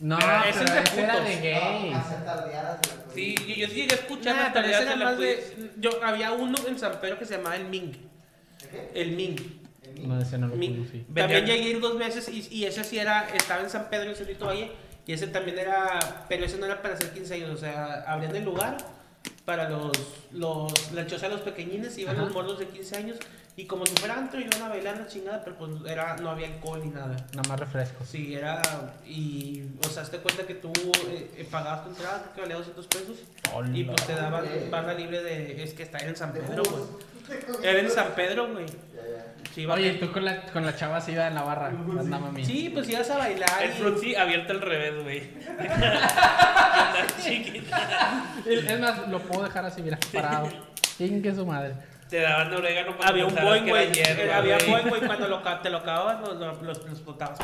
No, 0.00 0.18
Pero 0.18 0.30
pero 0.42 0.50
ese 0.50 0.64
es 0.64 0.72
de 0.74 0.80
ese 0.80 1.00
era 1.02 1.12
putos. 1.14 1.28
de 1.28 1.90
No, 1.90 1.96
hacer 1.98 2.24
tardeadas 2.24 2.80
del 2.82 2.90
arcoíris. 2.98 3.14
Sí, 3.14 3.46
yo, 3.48 3.54
yo 3.54 3.68
sí 3.68 3.74
llegué 3.74 3.92
a 3.94 3.98
escuchar 3.98 4.36
Nah, 4.36 4.42
las 4.44 4.52
pero 4.52 4.66
ese 4.66 4.72
tareas 4.74 4.82
era 4.82 4.90
de 4.90 4.96
la 4.98 5.04
más 5.04 5.18
de, 5.18 5.70
yo 5.78 5.90
había 6.04 6.32
uno 6.32 6.58
en 6.66 6.78
San 6.78 7.00
Pedro 7.00 7.18
que 7.18 7.24
se 7.26 7.36
llamaba 7.36 7.56
el 7.56 7.64
Ming. 7.66 7.92
¿De 7.92 8.68
qué? 8.70 8.90
El 8.94 9.12
Ming. 9.12 9.36
No, 10.02 10.20
ese 10.20 10.36
no 10.38 10.48
lo 10.48 10.56
Ming. 10.56 10.76
conocí. 10.78 10.98
También 11.14 11.28
Vendían- 11.28 11.46
llegué 11.46 11.64
a 11.64 11.68
ir 11.70 11.80
dos 11.80 11.96
veces 11.98 12.28
y, 12.28 12.48
y 12.50 12.64
ese 12.64 12.82
sí 12.82 12.98
era, 12.98 13.28
estaba 13.34 13.62
en 13.62 13.70
San 13.70 13.88
Pedro 13.88 14.10
en 14.10 14.16
Cerrito 14.16 14.46
Valle 14.46 14.72
y 15.06 15.12
ese 15.12 15.28
también 15.28 15.58
era, 15.58 16.26
pero 16.28 16.44
ese 16.44 16.58
no 16.58 16.66
era 16.66 16.82
para 16.82 16.94
hacer 16.94 17.10
15 17.12 17.34
años, 17.34 17.50
o 17.50 17.56
sea, 17.56 18.02
abrían 18.08 18.34
el 18.34 18.44
lugar 18.44 18.76
para 19.44 19.68
los, 19.68 19.92
los, 20.32 20.92
la 20.92 21.06
choza 21.06 21.28
de 21.28 21.34
los 21.34 21.42
pequeñines, 21.42 21.96
iban 21.98 22.16
Ajá. 22.16 22.24
los 22.24 22.34
morros 22.34 22.58
de 22.58 22.66
15 22.68 22.96
años 22.96 23.16
y 23.56 23.66
como 23.66 23.86
si 23.86 23.94
fuera 23.94 24.16
antro 24.16 24.40
iban 24.40 24.60
a 24.62 24.68
bailar 24.68 24.96
la 24.98 25.06
chingada, 25.06 25.44
pero 25.44 25.56
pues 25.56 25.70
era, 25.86 26.16
no 26.16 26.30
había 26.30 26.48
alcohol 26.48 26.80
ni 26.84 26.90
nada. 26.90 27.16
Nada 27.34 27.48
más 27.48 27.60
refrescos. 27.60 28.08
Sí, 28.08 28.34
era, 28.34 28.60
y, 29.06 29.62
o 29.86 29.88
sea, 29.88 30.02
hazte 30.02 30.18
cuenta 30.18 30.44
que 30.44 30.54
tú 30.54 30.72
eh, 31.08 31.30
eh, 31.36 31.48
pagabas 31.48 31.84
tu 31.84 31.90
entrada, 31.90 32.22
creo 32.22 32.34
que 32.34 32.40
valía 32.40 32.56
200 32.56 32.86
pesos 32.88 33.16
y 33.72 33.84
pues 33.84 34.06
te 34.06 34.14
daban 34.14 34.44
barra 34.70 34.94
libre 34.94 35.22
de, 35.22 35.62
es 35.62 35.72
que 35.74 35.84
está 35.84 35.98
en 35.98 36.16
San 36.16 36.32
Pedro, 36.32 36.62
güey. 36.64 36.82
Era 37.62 37.78
en 37.80 37.90
San 37.90 38.12
Pedro, 38.14 38.52
güey. 38.52 38.66
Sí, 39.54 39.64
Oye, 39.66 39.94
tú 39.94 40.10
con 40.10 40.24
la, 40.24 40.42
con 40.46 40.66
la 40.66 40.74
chava 40.74 41.00
se 41.00 41.12
iba 41.12 41.28
en 41.28 41.34
la 41.36 41.42
barra. 41.42 41.68
Anda, 41.68 42.18
mami. 42.18 42.44
Sí, 42.44 42.70
pues 42.74 42.88
ibas 42.88 43.08
a 43.10 43.18
bailar. 43.18 43.62
El 43.62 43.70
y- 43.70 43.74
frutzi 43.74 44.16
abierto 44.16 44.52
al 44.52 44.60
revés, 44.60 45.00
güey. 45.04 45.20
Chiquita. 47.22 48.34
Es 48.44 48.80
más, 48.80 49.08
lo 49.08 49.20
puedo 49.20 49.44
dejar 49.44 49.64
así, 49.64 49.80
mira, 49.80 49.98
parado. 50.12 50.48
Chingue 50.98 51.32
su 51.34 51.46
madre. 51.46 51.74
Te 52.08 52.20
daban 52.20 52.52
orégano 52.52 52.96
para 52.96 53.08
Había 53.10 53.26
un 53.26 53.34
Boeing, 53.34 53.64
que 53.64 53.70
era 53.70 53.84
güey. 53.84 53.92
hierba, 53.92 54.36
Había 54.36 54.58
güey. 54.58 54.70
Boeing, 54.70 54.88
güey. 54.88 55.00
Cuando 55.06 55.28
lo, 55.28 55.38
te 55.62 55.70
lo 55.70 55.78
acababas, 55.78 56.20
lo, 56.20 56.34
lo, 56.34 56.52
lo- 56.54 56.62
lo 56.62 56.72
explotabas. 56.72 57.38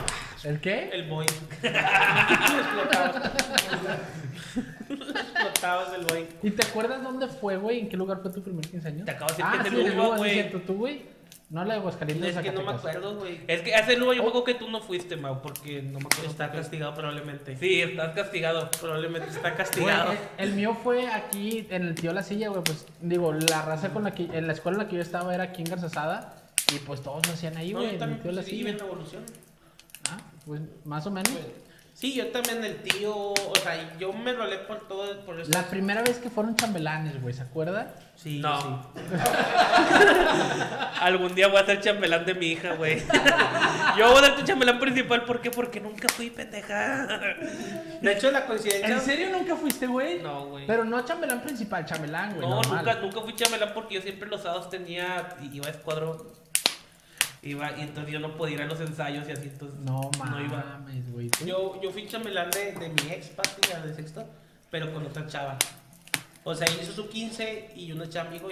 ¿El 0.44 0.60
qué? 0.60 0.90
El 0.92 1.08
Boeing. 1.08 1.28
lo 1.62 1.68
explotabas. 2.60 3.32
lo 4.88 4.94
explotabas 5.20 5.92
el 5.94 6.04
Boeing. 6.06 6.26
¿Y 6.42 6.50
te 6.50 6.66
acuerdas 6.66 7.02
dónde 7.02 7.26
fue, 7.28 7.56
güey? 7.56 7.80
¿En 7.80 7.88
qué 7.88 7.96
lugar 7.96 8.20
fue 8.22 8.30
tu 8.30 8.42
primer 8.42 8.66
15 8.68 8.88
años? 8.88 9.04
Te 9.06 9.10
acabo 9.12 9.30
de 9.32 9.36
decir 9.36 9.44
ah, 9.48 9.62
que 9.62 9.70
sí, 9.70 9.76
Luba, 9.76 10.16
sí, 10.16 10.18
güey. 10.18 10.50
¿Tú, 10.66 10.74
güey? 10.74 11.02
No, 11.50 11.64
la 11.64 11.74
de 11.74 11.80
Aguascalientes, 11.80 12.36
Es 12.36 12.42
que 12.42 12.52
no 12.52 12.62
me 12.62 12.70
acuerdo, 12.70 13.16
güey. 13.16 13.40
Es 13.48 13.62
que 13.62 13.74
hace 13.74 13.96
luego 13.96 14.12
yo 14.14 14.22
me 14.22 14.28
acuerdo 14.28 14.44
que 14.44 14.54
tú 14.54 14.70
no 14.70 14.80
fuiste, 14.80 15.16
Mau, 15.16 15.42
porque 15.42 15.82
no 15.82 15.98
me 15.98 16.06
acuerdo. 16.06 16.30
Está 16.30 16.52
castigado 16.52 16.94
probablemente. 16.94 17.56
Sí, 17.56 17.82
estás 17.82 18.14
castigado. 18.14 18.70
Probablemente 18.80 19.28
está 19.30 19.40
Güey, 19.50 19.56
castigado. 19.56 20.12
el, 20.12 20.48
el 20.48 20.54
mío 20.54 20.76
fue 20.80 21.08
aquí 21.08 21.66
en 21.70 21.88
el 21.88 21.94
tío 21.96 22.12
La 22.12 22.22
Silla, 22.22 22.50
güey. 22.50 22.62
Pues 22.62 22.86
digo, 23.00 23.32
la 23.32 23.62
raza 23.62 23.92
con 23.92 24.04
la 24.04 24.14
que, 24.14 24.24
en 24.32 24.46
la 24.46 24.52
escuela 24.52 24.78
en 24.78 24.84
la 24.84 24.88
que 24.88 24.96
yo 24.96 25.02
estaba 25.02 25.34
era 25.34 25.42
aquí 25.44 25.62
en 25.62 25.70
Garzasada. 25.70 26.36
Y 26.72 26.78
pues 26.78 27.02
todos 27.02 27.26
lo 27.26 27.32
hacían 27.32 27.56
ahí, 27.56 27.72
No, 27.72 27.80
güey, 27.80 27.96
en 27.96 28.02
el 28.02 28.20
tío 28.20 28.30
La 28.30 28.42
pues, 28.42 28.46
Silla. 28.46 28.70
en 28.70 28.78
Revolución. 28.78 29.22
Ah, 30.08 30.18
pues 30.46 30.60
más 30.84 31.04
o 31.06 31.10
menos. 31.10 31.32
Sí, 31.92 32.14
yo 32.14 32.28
también 32.28 32.64
el 32.64 32.82
tío, 32.82 33.14
o 33.14 33.56
sea, 33.62 33.98
yo 33.98 34.12
me 34.12 34.32
rolé 34.32 34.56
por 34.58 34.88
todo, 34.88 35.20
por 35.26 35.38
eso. 35.38 35.50
La 35.52 35.68
primera 35.68 36.00
vez 36.02 36.18
que 36.18 36.30
fueron 36.30 36.56
chambelanes, 36.56 37.20
güey, 37.20 37.34
¿se 37.34 37.42
acuerda? 37.42 37.94
Sí, 38.16 38.38
No. 38.40 38.90
sí. 38.94 39.02
Algún 41.00 41.34
día 41.34 41.48
voy 41.48 41.58
a 41.60 41.66
ser 41.66 41.80
chambelán 41.80 42.24
de 42.24 42.34
mi 42.34 42.46
hija, 42.52 42.74
güey. 42.74 43.02
Yo 43.98 44.10
voy 44.12 44.18
a 44.22 44.26
ser 44.26 44.36
tu 44.36 44.42
chambelán 44.44 44.78
principal, 44.78 45.24
¿por 45.24 45.40
qué? 45.40 45.50
Porque 45.50 45.80
nunca 45.80 46.08
fui 46.08 46.30
pendeja. 46.30 47.06
De 48.00 48.12
hecho, 48.12 48.30
la 48.30 48.46
coincidencia. 48.46 48.88
¿En 48.88 49.00
serio 49.00 49.28
nunca 49.30 49.56
fuiste, 49.56 49.86
güey? 49.86 50.22
No, 50.22 50.46
güey. 50.46 50.66
Pero 50.66 50.84
no 50.84 51.04
chambelán 51.04 51.42
principal, 51.42 51.84
chambelán, 51.84 52.34
güey. 52.34 52.48
No, 52.48 52.56
normal. 52.56 52.78
nunca, 52.84 53.00
nunca 53.00 53.20
fui 53.20 53.34
chambelán 53.34 53.72
porque 53.74 53.96
yo 53.96 54.02
siempre 54.02 54.28
los 54.28 54.42
sábados 54.42 54.70
tenía, 54.70 55.28
iba 55.52 55.66
a 55.66 55.70
escuadrón. 55.70 56.18
Iba, 57.42 57.76
y 57.78 57.80
entonces 57.82 58.12
yo 58.12 58.20
no 58.20 58.36
podía 58.36 58.56
ir 58.56 58.62
a 58.62 58.66
los 58.66 58.80
ensayos 58.80 59.26
y 59.28 59.32
así, 59.32 59.48
entonces 59.48 59.78
No 59.80 60.10
no 60.18 60.40
iba. 60.44 60.62
mames. 60.62 61.04
¿tú? 61.38 61.44
Yo, 61.46 61.80
yo 61.80 61.90
fui 61.90 62.06
chambelán 62.06 62.50
de, 62.50 62.72
de 62.72 62.88
mi 62.90 63.10
ex 63.12 63.28
patria 63.28 63.80
de 63.80 63.94
sexto, 63.94 64.26
pero 64.70 64.92
con 64.92 65.06
otra 65.06 65.26
chava. 65.26 65.56
O 66.44 66.54
sea, 66.54 66.66
hizo 66.70 66.92
su 66.92 67.08
15 67.08 67.72
y 67.76 67.92
una 67.92 68.08
chava 68.08 68.30
me 68.30 68.38
dijo, 68.38 68.46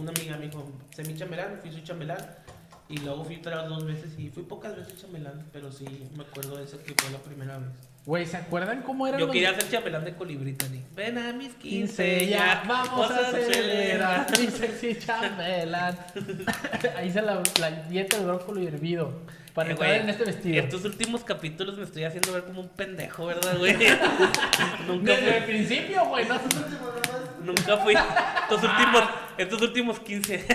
una 0.00 0.10
amiga 0.12 0.36
me 0.36 0.46
dijo, 0.48 0.70
sé 0.94 1.04
mi 1.04 1.16
chambelán, 1.16 1.58
fui 1.60 1.72
su 1.72 1.80
chambelán. 1.80 2.18
Y 2.88 2.98
luego 2.98 3.24
fui 3.24 3.36
otras 3.36 3.68
dos 3.68 3.84
veces 3.86 4.18
y 4.18 4.28
fui 4.28 4.42
pocas 4.42 4.76
veces 4.76 5.00
chambelán, 5.00 5.48
pero 5.52 5.72
sí 5.72 5.84
me 6.16 6.24
acuerdo 6.24 6.56
de 6.58 6.64
eso 6.64 6.78
que 6.82 6.94
fue 6.96 7.10
la 7.10 7.18
primera 7.18 7.58
vez. 7.58 7.70
Güey, 8.04 8.26
¿se 8.26 8.36
acuerdan 8.36 8.82
cómo 8.82 9.06
eran 9.06 9.20
Yo 9.20 9.26
los 9.26 9.32
quería 9.32 9.54
ser 9.54 9.70
chambelán 9.70 10.04
de 10.04 10.14
colibrí, 10.16 10.54
Tani. 10.54 10.82
Ven 10.96 11.18
a 11.18 11.32
mis 11.32 11.52
15 11.54 12.04
15 12.04 12.26
ya, 12.26 12.64
vamos 12.66 13.08
a 13.10 13.28
acelerar. 13.28 14.26
mi 14.38 14.46
sexy 14.48 14.98
chambelán. 14.98 15.96
Ahí 16.96 17.10
se 17.12 17.22
la, 17.22 17.40
la 17.60 17.70
dieta 17.88 18.18
de 18.18 18.24
brócoli 18.24 18.66
hervido. 18.66 19.20
Para 19.54 19.68
Eh, 19.68 19.72
entrar 19.72 19.92
en 19.94 20.08
este 20.08 20.24
vestido. 20.24 20.64
Estos 20.64 20.84
últimos 20.84 21.22
capítulos 21.22 21.76
me 21.78 21.84
estoy 21.84 22.02
haciendo 22.04 22.32
ver 22.32 22.42
como 22.44 22.62
un 22.62 22.68
pendejo, 22.70 23.26
¿verdad, 23.26 23.56
güey? 23.58 23.76
nunca, 24.88 25.12
Desde 25.12 25.38
el 25.38 25.44
principio, 25.44 26.04
güey, 26.06 26.26
no 26.26 26.40
nunca 27.44 27.76
fui. 27.76 27.94
Estos 27.94 28.62
últimos, 28.64 29.02
estos 29.38 29.62
últimos 29.62 30.00
15. 30.00 30.34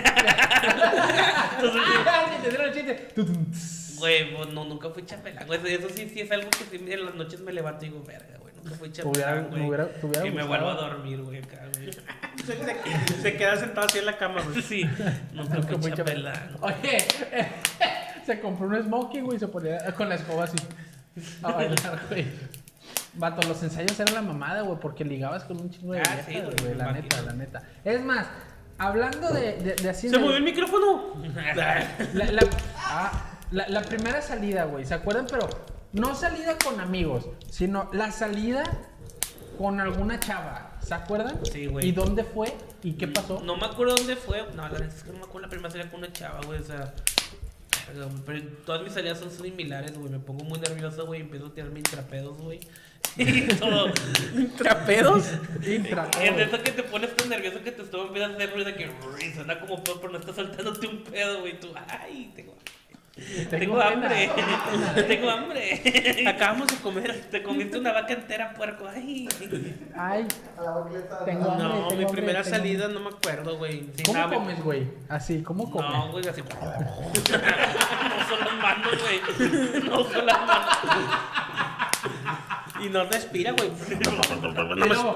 Estos 1.58 1.74
últimos- 1.74 3.87
Güey, 3.98 4.34
pues, 4.34 4.48
no, 4.50 4.64
nunca 4.64 4.90
fui 4.90 5.04
chambelán, 5.04 5.46
güey. 5.46 5.60
Eso 5.74 5.88
sí, 5.94 6.08
sí 6.08 6.20
es 6.20 6.30
algo 6.30 6.48
que 6.50 6.64
sí, 6.78 6.84
en 6.92 7.04
las 7.04 7.14
noches 7.14 7.40
me 7.40 7.52
levanto 7.52 7.84
y 7.84 7.88
digo, 7.88 8.02
verga, 8.04 8.38
güey. 8.40 8.54
Nunca 8.56 8.76
fui 8.76 8.90
chambelán, 8.92 9.48
güey. 9.50 9.62
Y 9.64 9.68
me 9.68 9.76
gustado. 10.42 10.48
vuelvo 10.48 10.68
a 10.70 10.74
dormir, 10.74 11.22
güey, 11.22 11.38
acá, 11.42 11.62
güey. 11.74 11.90
Se, 12.48 13.22
se- 13.22 13.36
queda 13.36 13.56
sentado 13.56 13.86
así 13.86 13.98
en 13.98 14.06
la 14.06 14.16
cama, 14.16 14.40
güey. 14.42 14.62
Sí, 14.62 14.84
nunca 15.34 15.54
Nunca 15.56 15.68
fui 15.68 15.76
fui 15.82 15.92
chambelán. 15.92 16.56
Oye, 16.60 16.98
se 18.26 18.40
compró 18.40 18.66
un 18.68 18.82
smoking, 18.82 19.24
güey, 19.24 19.36
y 19.36 19.40
se 19.40 19.48
ponía 19.48 19.78
con 19.94 20.08
la 20.08 20.14
escoba 20.14 20.44
así 20.44 20.56
a 21.42 21.52
bailar, 21.52 22.00
güey. 22.08 22.24
Vato, 23.14 23.46
los 23.48 23.62
ensayos 23.62 23.98
eran 24.00 24.14
la 24.14 24.22
mamada, 24.22 24.62
güey, 24.62 24.78
porque 24.80 25.04
ligabas 25.04 25.44
con 25.44 25.60
un 25.60 25.70
chingo 25.70 25.92
de 25.94 26.00
Ah, 26.00 26.02
viejas, 26.24 26.26
sí, 26.26 26.62
güey, 26.62 26.74
la 26.74 26.84
imagino. 26.84 27.02
neta, 27.02 27.22
la 27.22 27.32
neta. 27.32 27.62
Es 27.84 28.00
más, 28.04 28.26
hablando 28.78 29.30
de, 29.32 29.54
de, 29.58 29.74
de 29.74 29.90
así. 29.90 30.08
¿Se 30.08 30.16
de- 30.16 30.22
movió 30.22 30.36
el 30.36 30.44
micrófono? 30.44 31.14
La, 31.54 31.84
la- 32.14 32.48
ah, 32.76 33.27
la- 33.50 33.68
la 33.68 33.82
primera 33.82 34.20
salida, 34.22 34.64
güey, 34.64 34.84
¿se 34.84 34.94
acuerdan? 34.94 35.26
Pero 35.30 35.48
no 35.92 36.14
salida 36.14 36.56
con 36.62 36.80
amigos, 36.80 37.26
sino 37.50 37.88
la 37.92 38.10
salida 38.12 38.64
con 39.58 39.80
alguna 39.80 40.20
chava, 40.20 40.78
¿se 40.82 40.94
acuerdan? 40.94 41.38
Sí, 41.50 41.66
güey. 41.66 41.88
¿Y 41.88 41.92
dónde 41.92 42.24
fue? 42.24 42.54
¿Y 42.82 42.92
qué 42.92 43.08
pasó? 43.08 43.40
No 43.44 43.56
me 43.56 43.66
acuerdo 43.66 43.94
dónde 43.96 44.14
fue. 44.16 44.42
No, 44.54 44.62
la 44.62 44.68
verdad 44.68 44.88
es 44.94 45.02
que 45.02 45.10
no 45.10 45.18
me 45.18 45.24
acuerdo 45.24 45.40
la 45.40 45.48
primera 45.50 45.70
salida 45.70 45.90
con 45.90 45.98
una 46.00 46.12
chava, 46.12 46.40
güey. 46.46 46.60
O 46.60 46.64
sea. 46.64 46.94
güey, 47.94 48.08
Pero 48.24 48.42
todas 48.64 48.82
mis 48.82 48.92
salidas 48.92 49.18
son 49.18 49.30
similares, 49.32 49.98
güey. 49.98 50.10
Me 50.12 50.18
pongo 50.20 50.44
muy 50.44 50.60
nervioso, 50.60 51.06
güey. 51.06 51.22
Empiezo 51.22 51.46
a 51.46 51.54
tirarme 51.54 51.78
intrapedos, 51.80 52.38
güey. 52.38 52.60
Y 53.16 53.48
todo. 53.54 53.86
¿Trapedos? 54.56 55.24
Intra- 55.66 56.08
Es 56.22 56.36
de 56.36 56.42
eso 56.44 56.62
que 56.62 56.70
te 56.70 56.82
pones 56.84 57.16
tan 57.16 57.28
nervioso 57.28 57.62
que 57.64 57.72
tu 57.72 57.82
estómago 57.82 58.08
empieza 58.08 58.28
a 58.30 58.34
hacer 58.34 58.52
ruido 58.52 58.74
que 58.76 59.34
suena 59.34 59.58
como 59.58 59.82
pedo, 59.82 60.00
pero 60.00 60.12
no 60.12 60.18
estás 60.18 60.36
soltándote 60.36 60.86
un 60.86 61.02
pedo, 61.02 61.40
güey. 61.40 61.58
Tú, 61.58 61.68
ay, 61.88 62.32
tengo, 63.50 63.80
hambre. 63.80 64.30
tengo 65.08 65.30
hambre. 65.30 66.24
Acabamos 66.26 66.66
de 66.68 66.76
comer. 66.76 67.20
Te 67.30 67.42
comiste 67.42 67.78
una 67.78 67.92
vaca 67.92 68.12
entera, 68.14 68.54
puerco. 68.54 68.86
Ay. 68.88 69.28
Ay, 69.96 70.26
A 70.58 70.62
la 70.62 70.70
boqueta. 70.72 71.24
Tengo 71.24 71.50
hambre, 71.50 71.64
No, 71.68 71.72
tengo 71.72 71.88
mi 71.88 72.04
hambre, 72.04 72.06
primera 72.08 72.42
tengo 72.42 72.56
salida 72.56 72.88
no 72.88 73.00
me 73.00 73.08
acuerdo, 73.10 73.56
güey. 73.58 73.88
Sí, 73.96 74.02
¿cómo 74.04 74.18
sabe. 74.18 74.36
comes, 74.36 74.62
güey? 74.64 74.86
Así, 75.08 75.42
¿cómo 75.42 75.70
comes? 75.70 75.90
No, 75.90 76.10
güey, 76.12 76.28
así. 76.28 76.42
no 76.42 76.48
son 78.28 78.40
las 78.44 78.54
manos, 78.62 78.92
güey. 79.02 79.20
No 79.84 80.04
son 80.04 80.26
las 80.26 80.46
manos. 80.46 80.78
Y 82.80 82.88
no 82.90 83.04
respira, 83.04 83.52
güey. 83.52 83.70
Luego- 84.76 85.14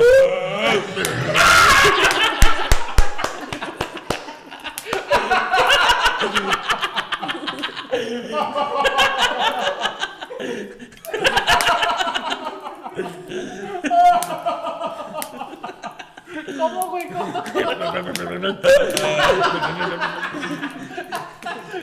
¿Cómo, 16.58 16.90
güey? 16.90 17.08
¿Cómo? 17.10 17.44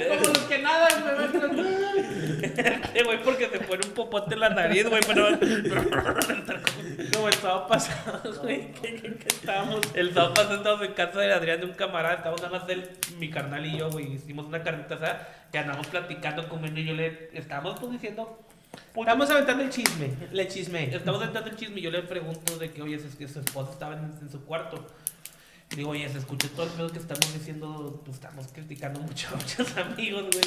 Como 0.09 0.23
los 0.23 0.37
que 0.47 0.59
nadan, 0.59 1.03
me 1.05 1.11
Eh, 2.59 3.03
güey, 3.03 3.21
porque 3.23 3.47
te 3.47 3.59
pone 3.59 3.81
un 3.85 3.93
popote 3.93 4.33
en 4.33 4.39
la 4.41 4.49
nariz, 4.49 4.87
güey, 4.89 5.01
pero. 5.07 5.27
Como 7.13 7.27
el 7.27 7.33
sábado 7.35 7.67
pasado, 7.67 8.21
güey. 8.41 8.71
Que, 8.73 8.95
que- 8.95 9.15
que 9.15 9.27
estábamos. 9.27 9.81
El 9.93 10.13
sábado 10.13 10.33
pasado 10.33 10.55
estábamos 10.57 10.85
en 10.87 10.93
casa 10.93 11.19
de 11.21 11.33
Adrián, 11.33 11.59
de 11.59 11.65
un 11.67 11.73
camarada. 11.73 12.15
Estábamos 12.15 12.41
nada 12.41 12.59
más 12.59 12.69
él, 12.69 12.89
mi 13.17 13.29
carnal 13.29 13.65
y 13.65 13.77
yo, 13.77 13.89
güey. 13.89 14.13
Hicimos 14.13 14.45
una 14.45 14.61
carnita 14.63 14.95
asada. 14.95 15.27
Y 15.53 15.57
andamos 15.57 15.87
platicando, 15.87 16.47
comiendo. 16.49 16.79
Y 16.79 16.85
yo 16.85 16.93
le. 16.93 17.29
Estábamos 17.33 17.79
pues 17.79 17.91
diciendo. 17.91 18.39
Estamos 18.95 19.29
aventando 19.31 19.63
el 19.63 19.69
chisme. 19.69 20.11
Le 20.31 20.47
chisme. 20.47 20.95
Estamos 20.95 21.21
entrando 21.23 21.49
el 21.49 21.55
chisme 21.55 21.79
y 21.79 21.83
yo 21.83 21.91
le 21.91 22.03
pregunto 22.03 22.57
de 22.57 22.71
que, 22.71 22.81
oye, 22.81 22.95
es 22.95 23.15
que 23.15 23.27
su 23.27 23.39
esposa 23.39 23.71
estaba 23.71 23.95
en, 23.95 24.13
en 24.21 24.29
su 24.29 24.43
cuarto. 24.45 24.85
Digo, 25.75 25.91
oye, 25.91 26.09
se 26.09 26.17
escucha 26.17 26.47
todo 26.55 26.65
el 26.65 26.71
pedo 26.71 26.91
que 26.91 26.97
estamos 26.97 27.31
diciendo, 27.33 28.01
pues 28.03 28.17
estamos 28.17 28.47
criticando 28.51 28.99
mucho 29.01 29.27
a 29.31 29.35
muchos 29.35 29.77
amigos, 29.77 30.25
güey. 30.31 30.45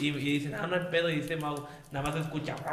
Y, 0.00 0.08
y 0.08 0.38
dice, 0.38 0.48
no, 0.50 0.66
no 0.66 0.76
hay 0.76 0.86
pedo. 0.90 1.10
Y 1.10 1.16
dice 1.20 1.36
Mau, 1.36 1.66
nada 1.90 2.06
más 2.06 2.14
se 2.14 2.20
escucha. 2.20 2.54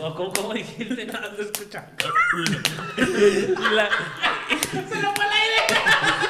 O, 0.00 0.14
¿cómo, 0.14 0.32
¿Cómo 0.32 0.54
dijiste? 0.54 1.06
Nada 1.06 1.28
más 1.28 1.36
se 1.36 1.42
escucha. 1.42 1.86
y 2.96 3.74
la, 3.74 3.88
¡Se 4.70 5.02
lo 5.02 5.12
fue 5.12 5.24
al 5.24 5.32
aire! 5.32 5.62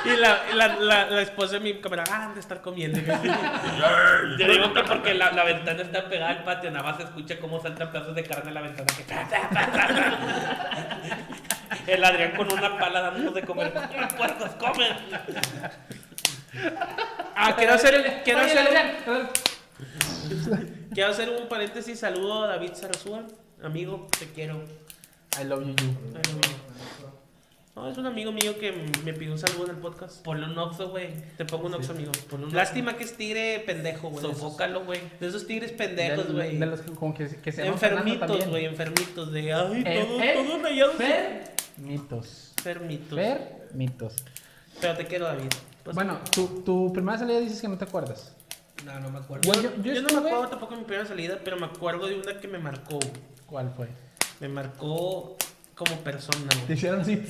Y 0.05 0.17
la, 0.19 0.55
la, 0.55 0.77
la, 0.77 1.11
la 1.11 1.23
esposa 1.23 1.55
de 1.55 1.61
mi 1.61 1.81
cámara, 1.81 2.05
ah, 2.11 2.25
han 2.25 2.35
de 2.35 2.41
estar 2.41 2.61
comiendo. 2.61 3.01
Yo 3.01 4.49
digo 4.49 4.73
que 4.73 4.83
porque 4.83 5.15
la, 5.15 5.33
la 5.33 5.45
ventana 5.45 5.83
está 5.83 6.09
pegada 6.09 6.31
al 6.31 6.45
patio, 6.45 6.71
nada 6.71 6.85
más 6.85 6.97
se 6.97 7.05
escucha 7.05 7.39
cómo 7.39 7.61
saltan 7.61 7.91
pedazos 7.91 8.15
de 8.15 8.25
carne 8.25 8.51
a 8.51 8.55
la 8.55 8.61
ventana. 8.63 8.87
Que... 8.97 9.05
El 11.87 12.05
Adrián 12.05 12.33
con 12.37 12.53
una 12.53 12.79
pala 12.79 13.01
dándonos 13.01 13.35
de 13.35 13.43
comer. 13.43 13.73
¡Puercos, 14.17 14.51
comen! 14.53 14.97
Ah, 17.35 17.55
quiero 17.57 17.75
hacer, 17.75 18.23
quiero 18.25 18.41
Oye, 18.41 18.53
hacer, 18.53 18.67
Adrián, 18.67 19.29
quiero 20.93 21.11
hacer 21.11 21.29
un 21.31 21.49
paréntesis. 21.49 21.99
Saludo 21.99 22.45
a 22.45 22.49
David 22.49 22.75
Sarasúa. 22.75 23.25
Amigo, 23.63 24.07
te 24.19 24.27
quiero. 24.29 24.63
I 25.41 25.45
love 25.45 25.65
you, 25.65 25.75
you. 25.75 25.97
Ay, 26.15 26.23
no, 26.29 26.33
amigo. 26.33 26.65
No, 27.77 27.89
es 27.91 27.99
un 27.99 28.07
amigo 28.07 28.31
mío 28.31 28.57
que 28.59 28.73
me 29.05 29.13
pidió 29.15 29.33
un 29.33 29.39
saludo 29.39 29.65
en 29.65 29.71
el 29.71 29.77
podcast. 29.79 30.23
Ponle 30.23 30.47
un 30.47 30.57
oxo, 30.57 30.91
güey. 30.91 31.09
Te 31.37 31.45
pongo 31.45 31.67
un 31.67 31.75
oxo, 31.75 31.91
amigo. 31.91 32.13
Ponle 32.31 32.47
un 32.47 32.55
Lástima 32.55 32.97
que 32.97 33.03
es 33.03 33.17
tigre 33.17 33.65
pendejo, 33.67 34.11
güey. 34.11 34.23
Sofócalo, 34.23 34.85
güey. 34.85 35.01
De 35.19 35.27
esos 35.27 35.45
tigres 35.49 35.73
pendejos, 35.73 36.33
güey. 36.33 36.57
De 36.57 36.67
los 36.67 36.81
que, 36.83 36.93
como 36.93 37.13
que, 37.15 37.27
que 37.29 37.51
se 37.51 37.67
Enfermitos, 37.67 38.47
güey, 38.49 38.67
enfermitos. 38.67 39.33
De, 39.33 39.53
ay, 39.53 39.83
Eh, 39.85 40.05
todos, 40.07 40.23
eh, 40.23 40.33
todos 40.47 40.63
rayados. 40.63 40.95
Fer, 40.95 41.55
mitos. 41.79 42.53
Enfermitos. 42.59 43.19
Fer, 43.19 43.61
mitos. 43.75 44.15
Pero 44.81 44.97
te 44.97 45.07
quiero, 45.07 45.25
David. 45.25 45.51
Pues, 45.83 45.97
Bueno, 45.97 46.21
tu, 46.33 46.63
tu 46.63 46.93
primera 46.93 47.19
salida 47.19 47.41
dices 47.41 47.61
que 47.61 47.67
no 47.69 47.77
te 47.77 47.85
acuerdas. 47.85 48.37
No, 48.87 49.01
no 49.01 49.11
me 49.11 49.19
acuerdo. 49.19 49.53
Yo, 49.53 49.63
yo- 49.63 49.71
yo 49.83 49.95
yo 49.95 50.01
no 50.03 50.07
estuve- 50.09 50.21
me 50.21 50.29
acuerdo 50.29 50.49
tampoco 50.49 50.75
de 50.75 50.81
mi 50.81 50.87
primera 50.87 51.09
salida, 51.09 51.41
pero 51.43 51.57
me 51.57 51.67
acuerdo 51.67 52.07
de 52.07 52.21
una 52.21 52.39
que 52.39 52.47
me 52.47 52.59
marcó. 52.59 53.01
¿Cuál 53.47 53.73
fue? 53.77 53.89
Me 54.39 54.49
marcó 54.49 55.37
como 55.75 55.97
persona, 56.03 56.49
Te 56.51 56.57
güey. 56.67 56.73
hicieron 56.75 57.01
así. 57.01 57.21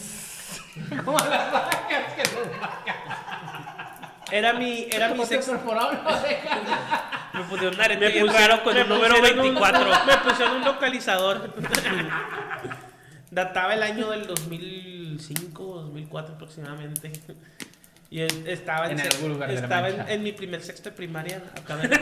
Como 1.04 1.18
las 1.18 1.52
vacas 1.52 1.76
que 2.16 2.22
nos 2.22 2.32
Era 4.32 4.52
mi, 4.54 4.88
era 4.90 5.08
mi 5.08 5.16
oreja. 5.20 5.40
Me 7.32 7.42
pusieron 7.44 7.74
un 7.74 7.80
arete 7.80 8.00
Me 8.00 8.10
pusieron- 8.10 8.34
raro 8.34 8.62
con 8.64 8.76
el 8.76 8.88
número 8.88 9.14
pusieron 9.16 9.38
un- 9.40 9.54
24. 9.54 9.90
me 10.06 10.16
pusieron 10.18 10.56
un 10.56 10.64
localizador. 10.64 11.54
Databa 13.30 13.74
el 13.74 13.82
año 13.82 14.10
del 14.10 14.26
2005 14.26 15.62
o 15.64 15.80
2004 15.82 16.34
aproximadamente. 16.36 17.12
Y 18.10 18.20
estaba 18.20 18.88
en, 18.90 19.00
En 19.00 19.28
lugar 19.28 19.48
de 19.48 19.54
la 19.56 19.60
estaba 19.62 19.88
en, 19.88 20.08
en 20.08 20.22
mi 20.22 20.30
primer 20.32 20.62
sexto 20.62 20.90
de 20.90 20.96
primaria. 20.96 21.42
Acabo 21.58 21.80
de 21.80 21.98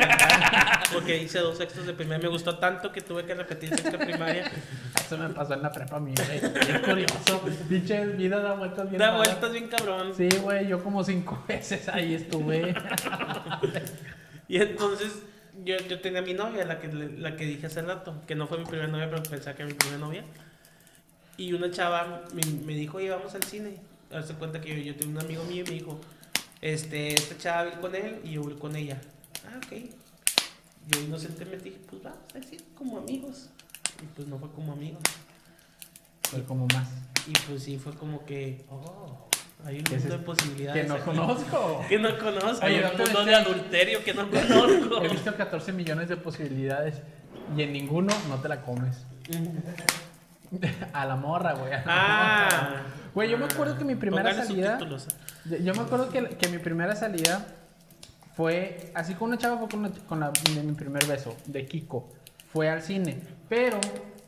porque 0.92 1.16
hice 1.16 1.38
dos 1.38 1.56
sextos 1.56 1.86
de 1.86 1.94
primaria. 1.94 2.22
Me 2.24 2.28
gustó 2.28 2.58
tanto 2.58 2.92
que 2.92 3.00
tuve 3.00 3.24
que 3.24 3.34
repetir 3.34 3.70
sexto 3.70 3.96
de 3.96 4.04
primaria. 4.04 4.50
Eso 5.12 5.22
me 5.22 5.28
pasó 5.28 5.52
en 5.52 5.62
la 5.62 5.70
prepa 5.70 5.96
a 5.96 6.00
mí, 6.00 6.14
güey. 6.16 6.40
Bien 6.40 6.80
curioso. 6.82 7.42
Pinche 7.68 8.06
vida 8.06 8.40
da 8.40 8.54
vueltas 8.54 8.88
bien. 8.88 8.98
Da 8.98 9.10
raras. 9.10 9.26
vueltas 9.26 9.52
bien 9.52 9.68
cabrón. 9.68 10.14
Sí, 10.16 10.26
güey, 10.40 10.66
yo 10.66 10.82
como 10.82 11.04
cinco 11.04 11.44
veces 11.48 11.86
ahí 11.90 12.14
estuve. 12.14 12.74
Y 14.48 14.56
entonces 14.56 15.22
yo, 15.62 15.76
yo 15.76 16.00
tenía 16.00 16.20
a 16.20 16.22
mi 16.22 16.32
novia, 16.32 16.64
la 16.64 16.80
que, 16.80 16.88
la 16.88 17.36
que 17.36 17.44
dije 17.44 17.66
hace 17.66 17.82
rato, 17.82 18.22
que 18.26 18.34
no 18.34 18.46
fue 18.46 18.56
mi 18.56 18.64
primera 18.64 18.88
novia, 18.88 19.10
pero 19.10 19.22
pensaba 19.22 19.54
que 19.54 19.64
era 19.64 19.70
mi 19.70 19.76
primera 19.76 19.98
novia. 19.98 20.24
Y 21.36 21.52
una 21.52 21.70
chava 21.70 22.24
me, 22.32 22.42
me 22.64 22.72
dijo, 22.72 22.96
oye, 22.96 23.10
vamos 23.10 23.34
al 23.34 23.42
cine. 23.42 23.74
Darse 24.08 24.32
cuenta 24.32 24.62
que 24.62 24.74
yo, 24.74 24.82
yo 24.82 24.96
tengo 24.96 25.18
un 25.18 25.22
amigo 25.22 25.44
mío 25.44 25.62
y 25.66 25.68
me 25.68 25.74
dijo, 25.74 26.00
este, 26.62 27.12
esta 27.12 27.36
chava 27.36 27.68
ir 27.68 27.80
con 27.80 27.94
él 27.94 28.18
y 28.24 28.30
yo 28.30 28.44
voy 28.44 28.54
con 28.54 28.74
ella. 28.76 28.98
Ah, 29.46 29.58
ok. 29.58 29.90
Yo 30.88 31.00
inocentemente 31.00 31.64
dije, 31.64 31.80
pues 31.90 32.02
vamos 32.02 32.18
a 32.34 32.38
decir 32.38 32.64
como 32.74 32.96
amigos. 32.96 33.50
Y 34.02 34.06
pues 34.14 34.28
no 34.28 34.38
fue 34.38 34.50
como 34.50 34.72
amigos. 34.72 35.02
Fue 36.22 36.42
como 36.44 36.66
más. 36.74 36.88
Y 37.26 37.32
pues 37.46 37.62
sí, 37.62 37.78
fue 37.78 37.94
como 37.94 38.24
que, 38.24 38.64
oh, 38.68 39.28
hay 39.64 39.78
un 39.78 39.84
¿Qué 39.84 39.96
es 39.96 40.02
mundo 40.02 40.18
de 40.18 40.24
posibilidades. 40.24 40.82
Que 40.82 40.88
no 40.88 40.94
aquí. 40.94 41.04
conozco. 41.04 41.84
Que 41.88 41.98
no 41.98 42.18
conozco. 42.18 42.66
Hay 42.66 42.80
¿dónde 42.80 43.04
un 43.04 43.12
mundo 43.12 43.24
de 43.24 43.34
adulterio 43.34 44.04
que 44.04 44.14
no 44.14 44.28
conozco. 44.28 45.02
He 45.02 45.08
visto 45.08 45.34
14 45.34 45.72
millones 45.72 46.08
de 46.08 46.16
posibilidades 46.16 47.02
y 47.56 47.62
en 47.62 47.72
ninguno 47.72 48.12
no 48.28 48.40
te 48.40 48.48
la 48.48 48.62
comes. 48.62 49.04
A 50.92 51.06
la 51.06 51.16
morra, 51.16 51.54
güey. 51.54 51.72
Ah. 51.86 52.82
Güey, 53.14 53.30
yo 53.30 53.38
me 53.38 53.44
acuerdo 53.44 53.78
que 53.78 53.84
mi 53.84 53.94
primera 53.94 54.34
salida. 54.34 54.78
Yo 55.62 55.74
me 55.74 55.80
acuerdo 55.80 56.10
que, 56.10 56.28
que 56.28 56.48
mi 56.48 56.58
primera 56.58 56.96
salida 56.96 57.46
fue 58.34 58.90
así 58.94 59.14
con 59.14 59.28
una 59.28 59.38
chava, 59.38 59.58
fue 59.58 59.68
con, 59.68 59.90
con 59.90 60.20
la, 60.20 60.30
de 60.54 60.62
mi 60.62 60.72
primer 60.72 61.06
beso, 61.06 61.36
de 61.46 61.66
Kiko. 61.66 62.12
Fue 62.52 62.68
al 62.68 62.82
cine. 62.82 63.20
Pero 63.52 63.78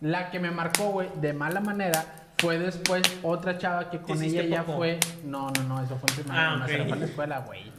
la 0.03 0.31
que 0.31 0.39
me 0.39 0.51
marcó, 0.51 0.91
güey, 0.91 1.09
de 1.19 1.33
mala 1.33 1.61
manera, 1.61 2.05
fue 2.37 2.59
después 2.59 3.03
otra 3.23 3.57
chava 3.57 3.89
que 3.89 3.99
con 3.99 4.23
ella 4.23 4.43
ya 4.43 4.65
popó? 4.65 4.77
fue. 4.77 5.01
No, 5.25 5.51
no, 5.51 5.63
no, 5.63 5.83
eso 5.83 5.97
fue 5.97 6.11
en 6.11 6.17
primaria. 6.17 6.51
Ah, 6.51 6.57
no, 6.57 6.65
ok. 6.67 6.71
se 6.71 6.77
fue 6.85 6.93
en 6.93 7.01
la 7.01 7.07
escuela, 7.07 7.39
güey. 7.39 7.73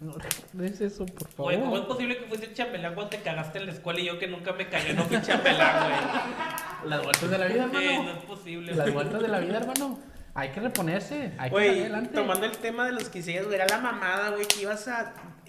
No 0.00 0.14
recuerdes 0.14 0.80
eso, 0.80 1.04
por 1.04 1.28
favor. 1.28 1.52
Güey, 1.52 1.60
¿cómo 1.60 1.76
es 1.76 1.82
posible 1.84 2.16
que 2.16 2.24
fuiste 2.24 2.54
chambelán 2.54 2.94
cuando 2.94 3.10
te 3.10 3.20
cagaste 3.20 3.58
en 3.58 3.66
la 3.66 3.72
escuela 3.72 4.00
y 4.00 4.06
yo 4.06 4.18
que 4.18 4.26
nunca 4.26 4.54
me 4.54 4.70
cagué 4.70 4.94
no 4.94 5.02
fui 5.04 5.20
chambelán, 5.20 5.84
güey? 5.84 6.90
Las 6.90 7.02
vueltas 7.02 7.30
de 7.30 7.36
la 7.38 7.44
vida, 7.46 7.64
Sí, 7.66 7.70
no 7.74 7.80
hermano. 7.82 8.10
es 8.12 8.24
posible. 8.24 8.74
Las 8.74 8.94
vueltas 8.94 9.20
de 9.20 9.28
la 9.28 9.38
vida, 9.40 9.58
hermano. 9.58 9.98
Hay 10.40 10.48
que 10.50 10.60
reponerse. 10.60 11.32
Hay 11.38 11.50
que 11.50 11.56
salir 11.56 11.80
adelante. 11.82 12.14
tomando 12.14 12.46
el 12.46 12.52
tema 12.56 12.86
de 12.86 12.92
los 12.92 13.08
quisillas, 13.08 13.44
güey, 13.44 13.56
era 13.56 13.66
la 13.66 13.78
mamada, 13.78 14.30
güey, 14.30 14.46
que 14.46 14.62
ibas 14.62 14.88
a... 14.88 15.00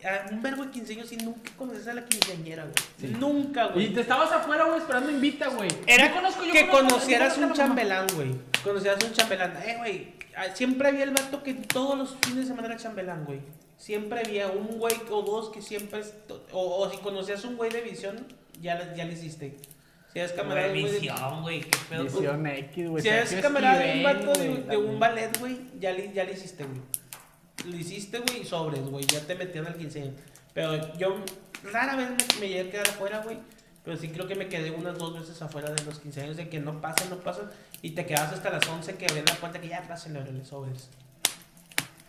a 0.03 0.29
un 0.31 0.41
verbo 0.41 0.65
de 0.65 0.71
15 0.71 0.93
años 0.93 1.11
y 1.11 1.17
nunca 1.17 1.51
conoces 1.57 1.87
a 1.87 1.93
la 1.93 2.05
quinceañera, 2.05 2.63
güey. 2.63 2.73
Sí. 2.99 3.15
Nunca, 3.19 3.67
Y 3.69 3.73
güey. 3.73 3.93
te 3.93 4.01
estabas 4.01 4.31
afuera, 4.31 4.65
güey, 4.65 4.79
esperando 4.79 5.09
invita, 5.11 5.47
güey. 5.49 5.69
Era 5.87 6.07
Yo 6.09 6.15
conozco, 6.15 6.43
yo 6.43 6.51
que 6.53 6.67
conozco, 6.67 6.89
conocieras 6.89 7.37
un 7.37 7.53
chambelán, 7.53 8.07
güey. 8.15 8.35
Conocieras 8.63 9.03
un 9.03 9.13
chambelán. 9.13 9.53
Eh, 9.65 9.75
güey. 9.77 10.13
ah, 10.35 10.45
Siempre 10.53 10.87
había 10.89 11.03
el 11.03 11.11
vato 11.11 11.43
que 11.43 11.53
todos 11.53 11.97
los 11.97 12.15
fines 12.21 12.43
de 12.43 12.45
semana 12.45 12.67
era 12.67 12.77
chambelán, 12.77 13.25
güey. 13.25 13.39
Siempre 13.77 14.19
había 14.25 14.47
un 14.49 14.77
güey 14.77 14.95
o 15.09 15.21
dos 15.23 15.49
que 15.49 15.61
siempre. 15.61 16.01
O, 16.51 16.77
o 16.81 16.89
si 16.91 16.97
conocías 16.97 17.43
un 17.45 17.57
güey 17.57 17.71
de 17.71 17.81
visión, 17.81 18.27
ya, 18.61 18.93
ya 18.95 19.05
le 19.05 19.13
hiciste. 19.13 19.57
Si 20.13 20.19
eres 20.19 20.33
camarada 20.33 20.67
de 20.67 20.73
Visión, 20.73 21.41
güey, 21.41 21.61
qué 21.61 21.79
pedo. 21.89 22.03
Visión 22.03 22.45
X, 22.45 22.89
güey. 22.89 23.03
Si 23.03 23.09
Sergio 23.09 23.41
camarada 23.41 23.79
de 23.79 23.97
un 23.97 24.03
vato 24.03 24.33
de, 24.33 24.77
un 24.77 24.99
ballet, 24.99 25.39
güey, 25.39 25.59
ya 25.79 25.91
le, 25.91 26.11
ya 26.11 26.23
le 26.25 26.33
hiciste, 26.33 26.65
güey. 26.65 26.81
Lo 27.65 27.75
hiciste, 27.75 28.19
güey, 28.19 28.41
y 28.41 28.45
sobres, 28.45 28.81
güey. 28.81 29.05
Ya 29.05 29.21
te 29.21 29.35
metían 29.35 29.67
al 29.67 29.75
15 29.75 30.01
años. 30.01 30.15
Pero 30.53 30.97
yo 30.97 31.15
rara 31.71 31.95
vez 31.95 32.09
me, 32.09 32.39
me 32.41 32.47
llegué 32.49 32.61
a 32.61 32.71
quedar 32.71 32.89
afuera, 32.89 33.21
güey. 33.23 33.37
Pero 33.83 33.97
sí 33.97 34.09
creo 34.09 34.27
que 34.27 34.35
me 34.35 34.47
quedé 34.47 34.71
unas 34.71 34.97
dos 34.97 35.19
veces 35.19 35.41
afuera 35.41 35.71
de 35.71 35.83
los 35.83 35.99
15 35.99 36.21
años 36.21 36.37
de 36.37 36.49
que 36.49 36.59
no 36.59 36.81
pasan, 36.81 37.09
no 37.09 37.17
pasan. 37.17 37.49
Y 37.81 37.91
te 37.91 38.05
quedas 38.05 38.33
hasta 38.33 38.49
las 38.49 38.67
11 38.67 38.95
que 38.95 39.05
abrían 39.05 39.25
la 39.25 39.35
puerta 39.35 39.59
que 39.59 39.67
ya 39.67 39.81
pasen 39.87 40.13
los 40.13 40.47
sobres. 40.47 40.89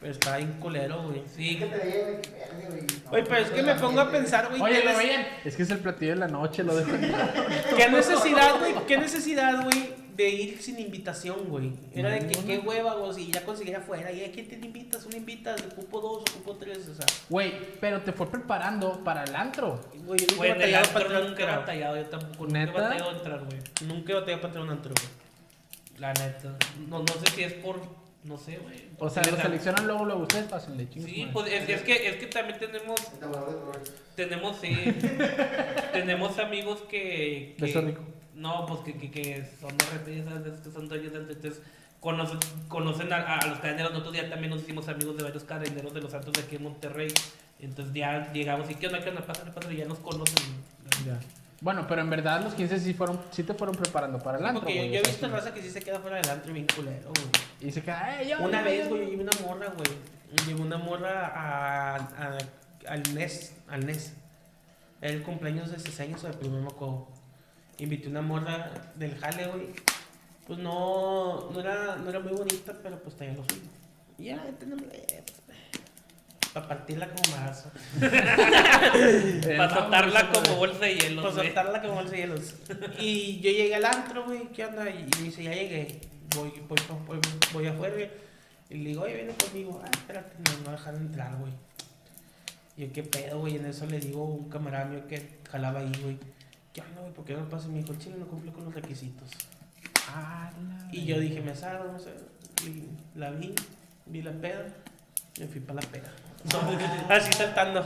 Pero 0.02 0.14
está 0.14 0.36
bien 0.36 0.54
culero, 0.54 1.00
güey. 1.04 1.22
Sí, 1.32 1.58
que 1.58 1.66
te 1.66 1.76
lleve, 1.76 2.20
que 2.20 2.30
verde, 2.30 2.66
güey. 2.68 2.82
No, 3.04 3.10
Oye, 3.12 3.22
pero 3.22 3.36
es 3.36 3.50
que 3.50 3.62
me 3.62 3.74
pongo 3.76 4.00
a 4.00 4.10
pensar, 4.10 4.48
güey. 4.48 4.60
Oye, 4.60 4.80
¿qué 4.80 4.92
lo 4.92 4.98
veían. 4.98 5.26
Es 5.44 5.54
que 5.54 5.62
es 5.62 5.70
el 5.70 5.78
platillo 5.78 6.10
de 6.10 6.18
la 6.18 6.26
noche, 6.26 6.64
lo 6.64 6.74
dejo. 6.74 6.90
¿Qué 7.76 7.88
necesidad, 7.88 8.58
güey? 8.58 8.74
¿Qué 8.88 8.98
necesidad, 8.98 9.62
güey, 9.62 9.94
de 10.16 10.28
ir 10.28 10.60
sin 10.60 10.80
invitación, 10.80 11.44
güey? 11.48 11.74
Era 11.94 12.10
de 12.10 12.26
que 12.26 12.36
qué 12.44 12.58
hueva, 12.58 12.94
güey, 12.96 13.14
si 13.14 13.30
ya 13.30 13.44
conseguí 13.44 13.72
afuera. 13.74 14.10
¿Y 14.10 14.24
a 14.24 14.32
quién 14.32 14.48
te 14.48 14.56
invitas? 14.56 15.06
Una 15.06 15.18
invitas, 15.18 15.62
ocupo 15.70 16.00
dos, 16.00 16.24
ocupo 16.34 16.56
tres, 16.56 16.88
o 16.88 16.94
sea. 16.96 17.06
Güey, 17.30 17.52
pero 17.80 18.00
te 18.00 18.12
fue 18.12 18.28
preparando 18.28 19.04
para 19.04 19.22
el 19.22 19.36
antro. 19.36 19.82
Güey, 20.04 20.18
yo 20.18 20.26
nunca 20.34 20.46
he 20.46 20.50
batallado 20.50 20.92
para 20.92 21.04
entrar 21.04 21.24
nunca 21.24 21.42
he 21.44 21.46
batallado, 21.46 21.96
yo 21.96 22.06
tampoco. 22.06 22.44
Nunca 22.46 22.60
he 22.60 22.66
batallado 22.66 23.10
a 23.10 23.12
entrar, 23.12 23.44
güey. 23.44 23.58
Nunca 23.86 24.12
he 24.12 24.14
batallado 24.16 24.40
para 24.40 24.48
entrar 24.48 24.62
a 24.62 24.66
un 24.66 24.70
antro, 24.70 24.94
güey. 24.96 26.00
La 26.00 26.12
neta. 26.14 26.56
No, 26.88 26.98
no 26.98 27.06
sé 27.24 27.30
si 27.36 27.44
es 27.44 27.52
por. 27.52 28.01
No 28.24 28.38
sé, 28.38 28.58
güey. 28.58 28.88
O 28.98 29.11
sea, 29.11 29.22
lo 29.24 29.37
seleccionan 29.37 29.87
luego, 29.87 30.04
luego 30.04 30.22
ustedes 30.22 30.46
pasan 30.46 30.78
de 30.78 30.88
chingos. 30.88 31.11
Sí, 31.11 31.20
madre. 31.20 31.32
pues 31.32 31.52
es, 31.52 31.68
es 31.68 31.82
que, 31.82 32.08
es 32.08 32.16
que 32.16 32.26
también 32.26 32.58
tenemos. 32.58 33.00
Tenemos, 34.14 34.56
sí. 34.61 34.70
tenemos 35.92 36.38
amigos 36.38 36.82
que. 36.88 37.56
que 37.58 37.80
rico. 37.80 38.02
No, 38.35 38.64
pues 38.66 38.80
que, 38.80 38.94
que, 38.94 39.11
que 39.11 39.44
son 39.61 39.76
de 39.76 39.85
RP, 39.85 40.24
¿sabes? 40.24 40.61
Que 40.61 40.70
son 40.70 40.88
dueños 40.88 41.12
de 41.12 41.18
Entonces, 41.18 41.62
conocen, 42.00 42.38
conocen 42.68 43.12
a, 43.12 43.38
a 43.38 43.46
los 43.46 43.58
cadeneros. 43.58 43.92
Nosotros 43.92 44.16
ya 44.16 44.30
también 44.30 44.50
nos 44.50 44.62
hicimos 44.62 44.88
amigos 44.88 45.16
de 45.16 45.24
varios 45.24 45.44
cadeneros 45.44 45.92
de 45.92 46.00
los 46.00 46.12
santos 46.12 46.32
de 46.32 46.42
aquí 46.42 46.56
en 46.56 46.62
Monterrey. 46.62 47.08
Entonces 47.58 47.92
ya 47.92 48.32
llegamos 48.32 48.70
y 48.70 48.76
¿qué 48.76 48.87
onda? 48.87 49.00
¿Qué 49.00 49.11
onda? 49.11 49.26
Pásale, 49.26 49.50
pásale, 49.50 49.76
ya 49.76 49.85
nos 49.85 49.98
conocen. 49.98 50.44
Ya. 51.06 51.18
Bueno, 51.62 51.87
pero 51.88 52.01
en 52.03 52.11
verdad 52.11 52.42
los 52.42 52.55
15 52.55 52.81
sí, 52.81 52.92
fueron, 52.92 53.20
sí 53.31 53.44
te 53.44 53.55
fueron 53.55 53.77
preparando 53.77 54.18
para 54.18 54.38
el 54.38 54.44
antro, 54.44 54.62
Porque 54.62 54.75
yo, 54.75 54.81
güey, 54.83 54.92
yo 54.94 54.98
he 54.98 55.03
visto 55.03 55.27
sí. 55.27 55.33
raza 55.33 55.55
que 55.55 55.62
sí 55.62 55.70
se 55.70 55.81
queda 55.81 56.01
fuera 56.01 56.16
del 56.16 56.29
antro 56.29 56.53
bien 56.53 56.66
culero, 56.75 57.09
güey. 57.14 57.27
Y 57.68 57.70
se 57.72 57.83
queda, 57.83 58.20
¡eh, 58.20 58.29
yo! 58.29 58.42
Una 58.44 58.59
yo, 58.61 58.64
vez, 58.64 58.83
yo". 58.85 58.88
güey, 58.90 59.03
yo 59.05 59.11
llevé 59.11 59.22
una 59.22 59.46
morra, 59.46 59.66
güey. 59.68 59.88
Llevé 60.48 60.61
una 60.61 60.77
morra 60.77 61.27
a, 61.29 61.94
a- 61.96 62.38
al 62.88 63.03
NES, 63.14 63.55
al 63.68 63.87
NES. 63.87 64.12
Era 65.01 65.12
el 65.14 65.22
cumpleaños 65.22 65.70
de 65.70 65.79
6 65.79 66.01
años 66.01 66.25
o 66.25 66.27
de 66.27 66.33
primer 66.35 66.61
moco. 66.62 67.09
Invité 67.79 68.09
una 68.09 68.22
morra 68.22 68.70
del 68.96 69.16
jale, 69.18 69.46
güey. 69.46 69.66
Pues 70.46 70.59
no, 70.59 71.48
no 71.53 71.61
era, 71.61 71.94
no 71.96 72.11
era 72.11 72.18
muy 72.18 72.33
bonita, 72.33 72.72
pero 72.83 72.98
pues 73.01 73.14
tenía 73.16 73.35
lo 73.35 73.44
suyo. 73.44 73.62
Y 74.18 74.25
ya, 74.25 74.42
tenemos, 74.59 74.83
eh, 74.92 75.22
pues, 75.25 75.40
para 76.52 76.68
partirla 76.68 77.08
como 77.08 77.36
mazo. 77.36 77.70
Para 79.56 79.74
soltarla 79.74 80.32
como 80.32 80.56
bolsa 80.56 80.84
de 80.84 80.94
hielo. 80.96 81.22
Para 81.22 81.34
soltarla 81.34 81.82
como 81.82 81.94
bolsa 81.94 82.12
de 82.12 82.18
hielos. 82.18 82.54
Y 82.98 83.40
yo 83.40 83.50
llegué 83.50 83.74
al 83.74 83.84
antro, 83.86 84.24
güey, 84.24 84.48
¿qué 84.52 84.66
onda? 84.66 84.88
Y 84.90 85.08
me 85.16 85.22
dice, 85.22 85.42
ya 85.42 85.52
llegué. 85.52 86.00
Voy, 86.36 86.52
voy, 86.68 86.78
voy, 87.06 87.18
voy 87.52 87.66
afuera, 87.66 87.94
güey. 87.94 88.10
Y 88.70 88.76
le 88.76 88.88
digo, 88.90 89.02
oye, 89.02 89.14
viene 89.14 89.34
conmigo. 89.34 89.80
Ah, 89.82 89.90
espérate, 89.92 90.36
no 90.38 90.64
me 90.64 90.72
dejar 90.72 90.94
entrar, 90.94 91.36
güey. 91.36 91.52
Y 92.76 92.86
yo, 92.86 92.92
¿qué 92.92 93.02
pedo, 93.02 93.40
güey? 93.40 93.56
En 93.56 93.66
eso 93.66 93.86
le 93.86 93.98
digo 93.98 94.22
a 94.22 94.28
un 94.28 94.48
camarada 94.48 94.86
mío 94.86 95.06
que 95.06 95.40
jalaba 95.50 95.80
ahí, 95.80 95.92
güey. 96.02 96.18
¿Qué 96.72 96.80
onda, 96.80 97.00
güey? 97.02 97.12
¿Por 97.12 97.24
qué 97.24 97.34
no 97.34 97.48
pasa? 97.48 97.68
Y 97.68 97.72
me 97.72 97.78
dijo, 97.82 97.94
chile 97.96 98.16
no 98.18 98.26
cumple 98.26 98.52
con 98.52 98.64
los 98.64 98.74
requisitos. 98.74 99.28
Ah, 100.08 100.50
la 100.56 100.88
Y 100.94 101.04
yo 101.04 101.18
dije, 101.18 101.40
me 101.40 101.54
salgo, 101.54 101.92
no 101.92 101.98
sé. 101.98 102.10
Y 102.66 103.18
la 103.18 103.30
vi, 103.30 103.54
vi 104.06 104.22
la 104.22 104.32
peda. 104.32 104.66
Y 105.36 105.40
me 105.40 105.46
fui 105.48 105.60
para 105.60 105.80
la 105.80 105.88
peda. 105.88 106.12
Así 107.09 107.33
saltando. 107.33 107.85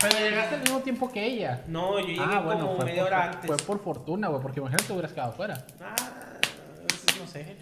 Pero 0.00 0.18
llegaste 0.18 0.54
al 0.54 0.60
mismo 0.62 0.80
tiempo 0.80 1.10
que 1.12 1.24
ella. 1.24 1.62
No, 1.66 2.00
yo 2.00 2.06
llegué 2.06 2.20
ah, 2.20 2.40
bueno, 2.40 2.66
como 2.66 2.76
fue 2.76 2.84
media 2.86 3.02
por, 3.02 3.12
hora 3.12 3.24
antes. 3.24 3.46
Fue 3.46 3.56
por 3.58 3.82
fortuna, 3.82 4.28
güey, 4.28 4.40
porque 4.40 4.60
imagínate 4.60 4.84
te 4.84 4.92
hubieras 4.92 5.12
quedado 5.12 5.32
fuera. 5.32 5.64
Ah, 5.82 5.94
no 7.18 7.26
sé. 7.26 7.56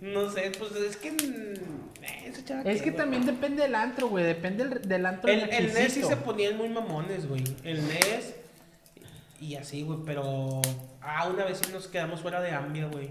no 0.00 0.30
sé, 0.30 0.52
pues 0.58 0.72
es 0.76 0.96
que. 0.96 1.08
eh, 1.08 2.32
Es 2.64 2.82
que 2.82 2.92
también 2.92 3.26
depende 3.26 3.62
del 3.62 3.74
antro, 3.74 4.08
güey, 4.08 4.24
depende 4.24 4.64
del, 4.66 4.88
del 4.88 5.06
antro 5.06 5.30
El, 5.30 5.50
el 5.50 5.74
NES 5.74 5.92
sí 5.92 6.02
se 6.02 6.16
ponían 6.16 6.56
muy 6.56 6.70
mamones, 6.70 7.28
güey. 7.28 7.44
El 7.62 7.86
NES. 7.86 8.34
Y 9.40 9.56
así, 9.56 9.82
güey, 9.82 9.98
pero. 10.06 10.62
Ah, 11.02 11.28
una 11.28 11.44
vez 11.44 11.60
sí 11.62 11.70
nos 11.72 11.88
quedamos 11.88 12.20
fuera 12.20 12.40
de 12.40 12.52
Ambia, 12.52 12.86
güey. 12.86 13.10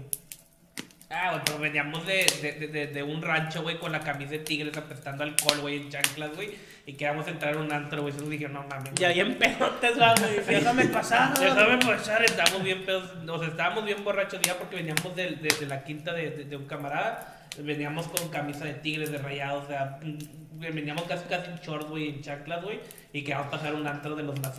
Ah, 1.12 1.30
güey, 1.32 1.42
pero 1.44 1.58
veníamos 1.58 2.06
de, 2.06 2.24
de, 2.40 2.52
de, 2.52 2.68
de- 2.68 2.86
de 2.86 3.02
un 3.02 3.20
rancho, 3.20 3.62
güey, 3.62 3.78
con 3.78 3.90
la 3.90 3.98
camisa 4.00 4.30
de 4.30 4.38
tigres 4.38 4.76
apestando 4.76 5.24
alcohol, 5.24 5.58
güey, 5.60 5.76
en 5.82 5.88
chanclas, 5.90 6.30
güey. 6.36 6.50
Y 6.86 6.92
queríamos 6.94 7.26
entrar 7.26 7.54
a 7.54 7.58
un 7.58 7.72
antro, 7.72 8.02
güey. 8.02 8.12
Entonces 8.12 8.30
dije, 8.38 8.48
no 8.48 8.62
mames. 8.68 8.94
Ya 8.94 9.08
bien 9.10 9.36
pedotes, 9.36 9.96
güey. 9.96 10.40
Déjame 10.46 10.84
pasar. 10.86 11.36
Déjame 11.36 11.78
pasar, 11.78 12.22
estábamos 12.24 12.62
bien 12.62 12.84
pedos, 12.86 13.10
o 13.28 13.38
sea, 13.40 13.48
estábamos 13.48 13.84
bien 13.84 14.04
borrachos 14.04 14.40
ya 14.42 14.56
porque 14.56 14.76
veníamos 14.76 15.16
de, 15.16 15.30
de- 15.32 15.54
de 15.58 15.66
la 15.66 15.82
quinta 15.82 16.12
de, 16.12 16.30
de- 16.30 16.44
de 16.44 16.56
un 16.56 16.66
camarada, 16.66 17.46
veníamos 17.58 18.06
con 18.06 18.28
camisa 18.28 18.64
de 18.64 18.74
tigres, 18.74 19.10
de 19.10 19.18
rayados, 19.18 19.64
o 19.64 19.66
sea, 19.68 19.98
mm, 20.02 20.60
veníamos 20.60 21.02
casi 21.04 21.24
casi 21.24 21.50
en 21.50 21.56
shorts, 21.58 21.88
güey, 21.88 22.08
en 22.08 22.20
chanclas, 22.22 22.62
güey, 22.62 22.78
y 23.12 23.22
queríamos 23.22 23.48
pasar 23.48 23.74
un 23.74 23.86
antro 23.86 24.14
de 24.14 24.22
los 24.22 24.38
más. 24.40 24.56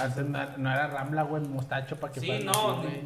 Antes 0.00 0.24
no, 0.26 0.56
no 0.58 0.72
era 0.72 0.88
Rambla, 0.88 1.22
güey, 1.22 1.42
mostacho 1.44 1.94
para 2.00 2.12
que 2.12 2.20
Sí, 2.20 2.26
no, 2.44 2.78
güey. 2.78 3.00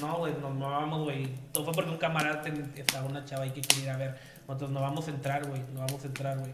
No, 0.00 0.16
güey, 0.18 0.32
nos 0.40 0.54
movamos, 0.54 1.02
güey. 1.04 1.28
Todo 1.52 1.64
fue 1.64 1.72
porque 1.74 1.90
un 1.90 1.96
camarada 1.98 2.40
ten- 2.42 2.72
estaba 2.76 3.06
una 3.06 3.24
chava 3.24 3.44
ahí 3.44 3.50
que 3.50 3.60
quería 3.60 3.84
ir 3.84 3.90
a 3.90 3.96
ver. 3.96 4.18
Nosotros 4.48 4.70
no 4.70 4.80
vamos 4.80 5.06
a 5.08 5.10
entrar, 5.10 5.46
güey, 5.46 5.60
no 5.72 5.80
vamos 5.80 6.02
a 6.02 6.06
entrar, 6.06 6.38
güey. 6.38 6.52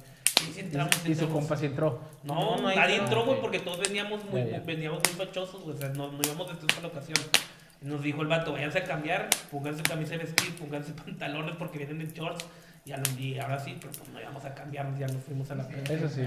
Y 0.49 0.53
sí 0.53 0.61
entramos, 0.61 0.91
Y, 1.07 1.11
y 1.13 1.15
su 1.15 1.29
compa 1.29 1.57
sí 1.57 1.67
entró. 1.67 2.01
No, 2.23 2.35
No, 2.35 2.57
no 2.63 2.75
nadie 2.75 2.97
entró, 2.97 3.21
entró, 3.21 3.25
güey, 3.25 3.37
ok. 3.37 3.41
porque 3.43 3.59
todos 3.61 3.79
veníamos 3.81 4.25
muy, 4.25 4.41
Ya, 4.43 4.51
ya. 4.53 4.61
veníamos 4.61 5.01
muy 5.07 5.27
fachosos, 5.27 5.63
güey. 5.63 5.77
O 5.77 5.79
sea, 5.79 5.89
no, 5.91 6.11
no 6.13 6.19
íbamos 6.25 6.49
de 6.49 6.81
la 6.83 6.89
ocasión. 6.89 7.19
Y 7.83 7.87
nos 7.87 8.03
dijo 8.03 8.23
el 8.23 8.29
vato, 8.29 8.53
váyanse 8.53 8.79
a 8.79 8.85
cambiar, 8.85 9.29
pónganse 9.51 9.83
camisa 9.83 10.13
de 10.13 10.19
vestir, 10.19 10.55
pónganse 10.57 10.93
pantalones 11.05 11.57
porque 11.57 11.79
vienen 11.79 12.01
en 12.01 12.13
shorts. 12.13 12.45
Y, 12.91 12.93
a 12.93 12.97
lo- 12.97 13.21
y 13.21 13.39
ahora 13.39 13.57
sí, 13.61 13.77
pero 13.81 13.93
pues 13.93 14.09
no 14.11 14.21
íbamos 14.21 14.45
a 14.45 14.53
cambiarnos, 14.53 14.99
ya 14.99 15.07
nos 15.07 15.23
fuimos 15.23 15.49
a 15.53 15.55
la 15.55 15.69
peda. 15.69 15.95
Eso 15.95 16.09
sí. 16.09 16.25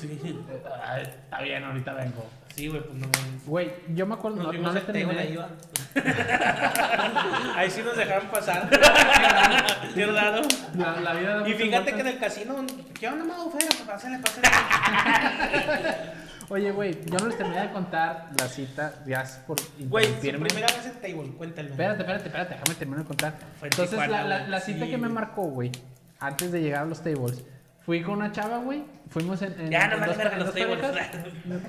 Sí, 0.00 0.38
ay, 0.82 1.02
está 1.02 1.42
bien, 1.42 1.62
ahorita 1.62 1.92
vengo. 1.92 2.24
sí, 2.54 2.68
güey, 2.68 2.80
pues 2.80 2.98
no. 2.98 3.06
Güey, 3.44 3.70
yo 3.94 4.06
me 4.06 4.14
acuerdo, 4.14 4.38
Nos 4.38 4.46
no, 4.46 4.52
vimos 4.52 4.68
no 4.68 4.72
le 4.72 4.80
al 4.80 4.86
table 4.86 5.20
ahí, 5.20 5.36
va. 5.36 5.48
Ahí 7.56 7.70
sí 7.70 7.82
nos 7.82 7.96
dejaron 7.98 8.28
pasar. 8.28 8.68
Qué 9.94 10.06
raro. 10.06 10.40
La, 10.76 11.00
la 11.00 11.12
vida 11.14 11.40
da 11.40 11.48
Y 11.48 11.52
fíjate 11.52 11.92
que 11.92 12.00
en 12.00 12.06
el 12.06 12.18
casino, 12.18 12.64
¿qué 12.98 13.08
onda? 13.08 13.34
Fuera, 13.34 13.66
pues, 13.68 13.82
pásale, 13.86 14.18
pásale. 14.18 14.48
Oye, 16.48 16.70
güey, 16.70 16.96
yo 17.06 17.18
no 17.18 17.26
les 17.26 17.36
terminé 17.36 17.60
de 17.60 17.70
contar 17.72 18.28
la 18.38 18.46
cita, 18.48 18.94
ya 19.06 19.22
es 19.22 19.32
por 19.46 19.56
Güey, 19.80 20.04
su 20.06 20.12
interrumpirme. 20.12 20.48
primera 20.48 20.66
vez 20.76 20.86
en 20.86 20.92
table, 21.14 21.30
cuéntale. 21.36 21.70
Espérate, 21.70 22.00
espérate, 22.02 22.26
espérate, 22.28 22.54
déjame 22.54 22.74
terminar 22.78 23.02
de 23.02 23.06
contar. 23.08 23.34
Fue 23.58 23.68
en 23.68 23.74
Entonces, 23.74 23.90
Tijuana, 23.98 24.22
la, 24.22 24.28
la, 24.28 24.38
güey. 24.38 24.50
la 24.50 24.60
cita 24.60 24.84
Sí, 24.84 24.90
que 24.90 24.96
me 24.96 25.02
güey. 25.08 25.12
marcó, 25.12 25.42
güey, 25.42 25.72
antes 26.20 26.52
de 26.52 26.62
llegar 26.62 26.82
a 26.82 26.86
los 26.86 27.02
tables, 27.02 27.44
fui 27.84 28.02
con 28.02 28.14
una 28.16 28.32
chava, 28.32 28.58
güey. 28.58 28.84
Fuimos 29.10 29.40
en. 29.42 29.58
en 29.60 29.70
Ya, 29.70 29.88
no 29.88 30.04
dos- 30.06 30.16
verga 30.16 30.38
los 30.38 30.54
tables. 30.54 30.78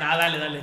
No, 0.00 0.06
dale, 0.18 0.38
dale. 0.38 0.62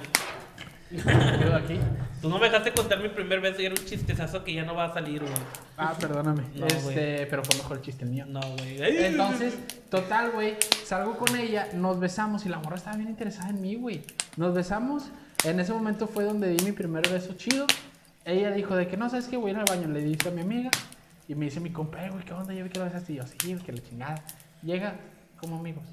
Yo 0.91 1.55
aquí. 1.55 1.79
Tú 2.21 2.27
no 2.29 2.39
me 2.39 2.47
dejaste 2.47 2.73
contar 2.73 2.99
mi 2.99 3.07
primer 3.09 3.39
beso 3.39 3.61
y 3.61 3.65
era 3.67 3.75
un 3.79 3.85
chistezazo 3.85 4.43
que 4.43 4.53
ya 4.53 4.63
no 4.65 4.75
va 4.75 4.85
a 4.85 4.93
salir, 4.93 5.21
güey. 5.21 5.31
Ah, 5.77 5.93
perdóname. 5.97 6.43
No, 6.55 6.65
este, 6.65 7.25
pero 7.29 7.43
fue 7.45 7.55
mejor 7.57 7.77
el 7.77 7.83
chiste 7.83 8.03
el 8.03 8.09
mío. 8.09 8.25
No, 8.27 8.41
güey. 8.57 8.81
Entonces, 9.05 9.53
total, 9.89 10.31
güey, 10.31 10.57
salgo 10.83 11.15
con 11.17 11.33
ella, 11.37 11.67
nos 11.73 11.99
besamos 11.99 12.45
y 12.45 12.49
la 12.49 12.57
morra 12.59 12.75
estaba 12.75 12.97
bien 12.97 13.07
interesada 13.09 13.49
en 13.51 13.61
mí, 13.61 13.75
güey. 13.75 14.01
Nos 14.35 14.53
besamos. 14.53 15.05
En 15.45 15.59
ese 15.61 15.71
momento 15.71 16.07
fue 16.07 16.25
donde 16.25 16.49
di 16.49 16.65
mi 16.65 16.71
primer 16.73 17.07
beso 17.07 17.33
chido. 17.35 17.65
Ella 18.25 18.51
dijo 18.51 18.75
de 18.75 18.87
que 18.87 18.97
no, 18.97 19.09
¿sabes 19.09 19.27
qué? 19.27 19.37
Voy 19.37 19.51
a 19.51 19.53
ir 19.53 19.59
al 19.59 19.65
baño. 19.65 19.87
Le 19.87 20.01
dije 20.01 20.27
a 20.27 20.31
mi 20.31 20.41
amiga 20.41 20.69
y 21.29 21.35
me 21.35 21.45
dice 21.45 21.59
mi 21.61 21.69
compa, 21.71 22.03
"Eh, 22.05 22.09
güey, 22.09 22.25
¿qué 22.25 22.33
onda? 22.33 22.53
Yo 22.53 22.63
vi 22.65 22.69
que 22.69 22.79
lo 22.79 22.85
besaste. 22.85 23.13
Y 23.13 23.15
yo, 23.17 23.23
sí, 23.25 23.55
que 23.65 23.71
la 23.71 23.81
chingada. 23.81 24.21
Llega 24.63 24.95
como 25.39 25.57
amigos. 25.59 25.85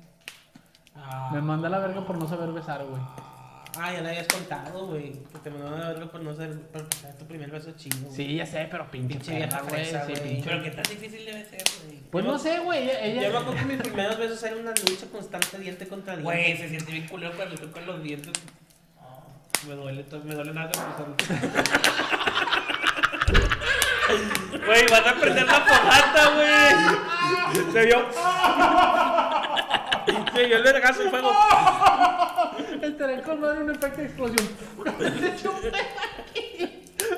Ah. 0.96 1.30
Me 1.32 1.40
manda 1.42 1.68
a 1.68 1.70
la 1.70 1.78
verga 1.78 2.04
por 2.06 2.18
no 2.18 2.26
saber 2.28 2.50
besar, 2.52 2.84
güey. 2.84 3.00
Ah, 3.78 3.92
ya 3.92 4.00
le 4.00 4.08
habías 4.08 4.26
contado, 4.28 4.86
güey. 4.86 5.12
Que 5.12 5.38
te 5.44 5.50
mandaron 5.50 5.82
a 5.82 5.88
verlo 5.90 6.10
por 6.10 6.22
no 6.22 6.34
ser, 6.34 6.58
por 6.68 6.88
pasar 6.88 7.12
tu 7.18 7.26
primer 7.26 7.50
beso 7.50 7.74
güey. 8.00 8.14
Sí, 8.14 8.36
ya 8.36 8.46
sé, 8.46 8.66
pero 8.70 8.90
pinche, 8.90 9.16
Pinche 9.16 9.36
vieja 9.36 9.60
güey. 9.60 9.84
sí, 9.84 9.92
pinche- 10.22 10.44
Pero 10.44 10.62
qué 10.62 10.70
tan 10.70 10.82
difícil 10.84 11.26
debe 11.26 11.44
ser, 11.44 11.62
güey. 11.84 12.00
Pues 12.10 12.24
no 12.24 12.38
sé, 12.38 12.58
güey. 12.60 12.88
Ella, 12.88 13.08
Yo 13.08 13.14
me 13.20 13.26
ella- 13.26 13.38
acuerdo 13.38 13.54
que 13.60 13.64
mis 13.66 13.76
primeros 13.82 14.16
besos 14.18 14.42
eran 14.44 14.60
una 14.60 14.70
lucha 14.70 15.06
constante 15.12 15.58
diente 15.58 15.86
contra 15.86 16.14
diente. 16.16 16.24
Güey, 16.32 16.56
se 16.56 16.68
siente 16.70 16.90
bien 16.92 17.06
culero 17.08 17.36
cuando 17.36 17.54
le 17.56 17.60
tocan 17.60 17.86
los 17.86 18.02
dientes. 18.02 18.32
Me 19.68 19.74
duele, 19.74 20.06
me 20.24 20.34
duele 20.34 20.54
nada. 20.54 20.70
Güey, 24.66 24.86
vas 24.90 25.06
a 25.06 25.14
prender 25.14 25.46
la 25.46 25.60
fogata, 25.60 26.30
güey. 26.34 27.72
Se 27.72 27.84
vio. 27.86 28.06
Se 30.34 30.44
vio 30.46 30.56
el 30.56 30.62
vergazo 30.62 31.02
y 31.04 31.08
fuego. 31.08 31.32
Estaré 32.82 33.22
con 33.22 33.40
madre 33.40 33.60
un 33.62 33.70
efecto 33.70 33.96
de 34.00 34.04
explosión. 34.06 34.48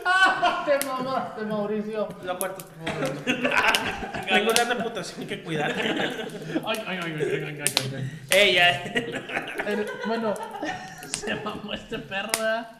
¡Ah! 0.04 0.64
Te 0.66 0.86
mamaste, 0.86 1.42
Mauricio. 1.44 2.08
Lo 2.22 2.38
cuarto, 2.38 2.64
por 2.66 2.92
favor. 2.92 4.26
Tengo 4.28 4.50
una 4.50 4.64
reputación 4.74 5.26
que 5.26 5.42
cuidar. 5.42 5.72
Ay, 5.76 6.84
ay, 6.86 7.00
ay, 7.02 7.02
ay, 7.02 7.14
ay, 7.46 7.62
ay, 7.64 7.94
ay. 7.96 8.10
Ey, 8.30 8.54
ya. 8.54 8.70
El- 9.66 9.86
bueno, 10.06 10.34
se 11.08 11.34
mamó 11.36 11.72
este 11.72 11.98
perro, 11.98 12.30
¿verdad? 12.38 12.70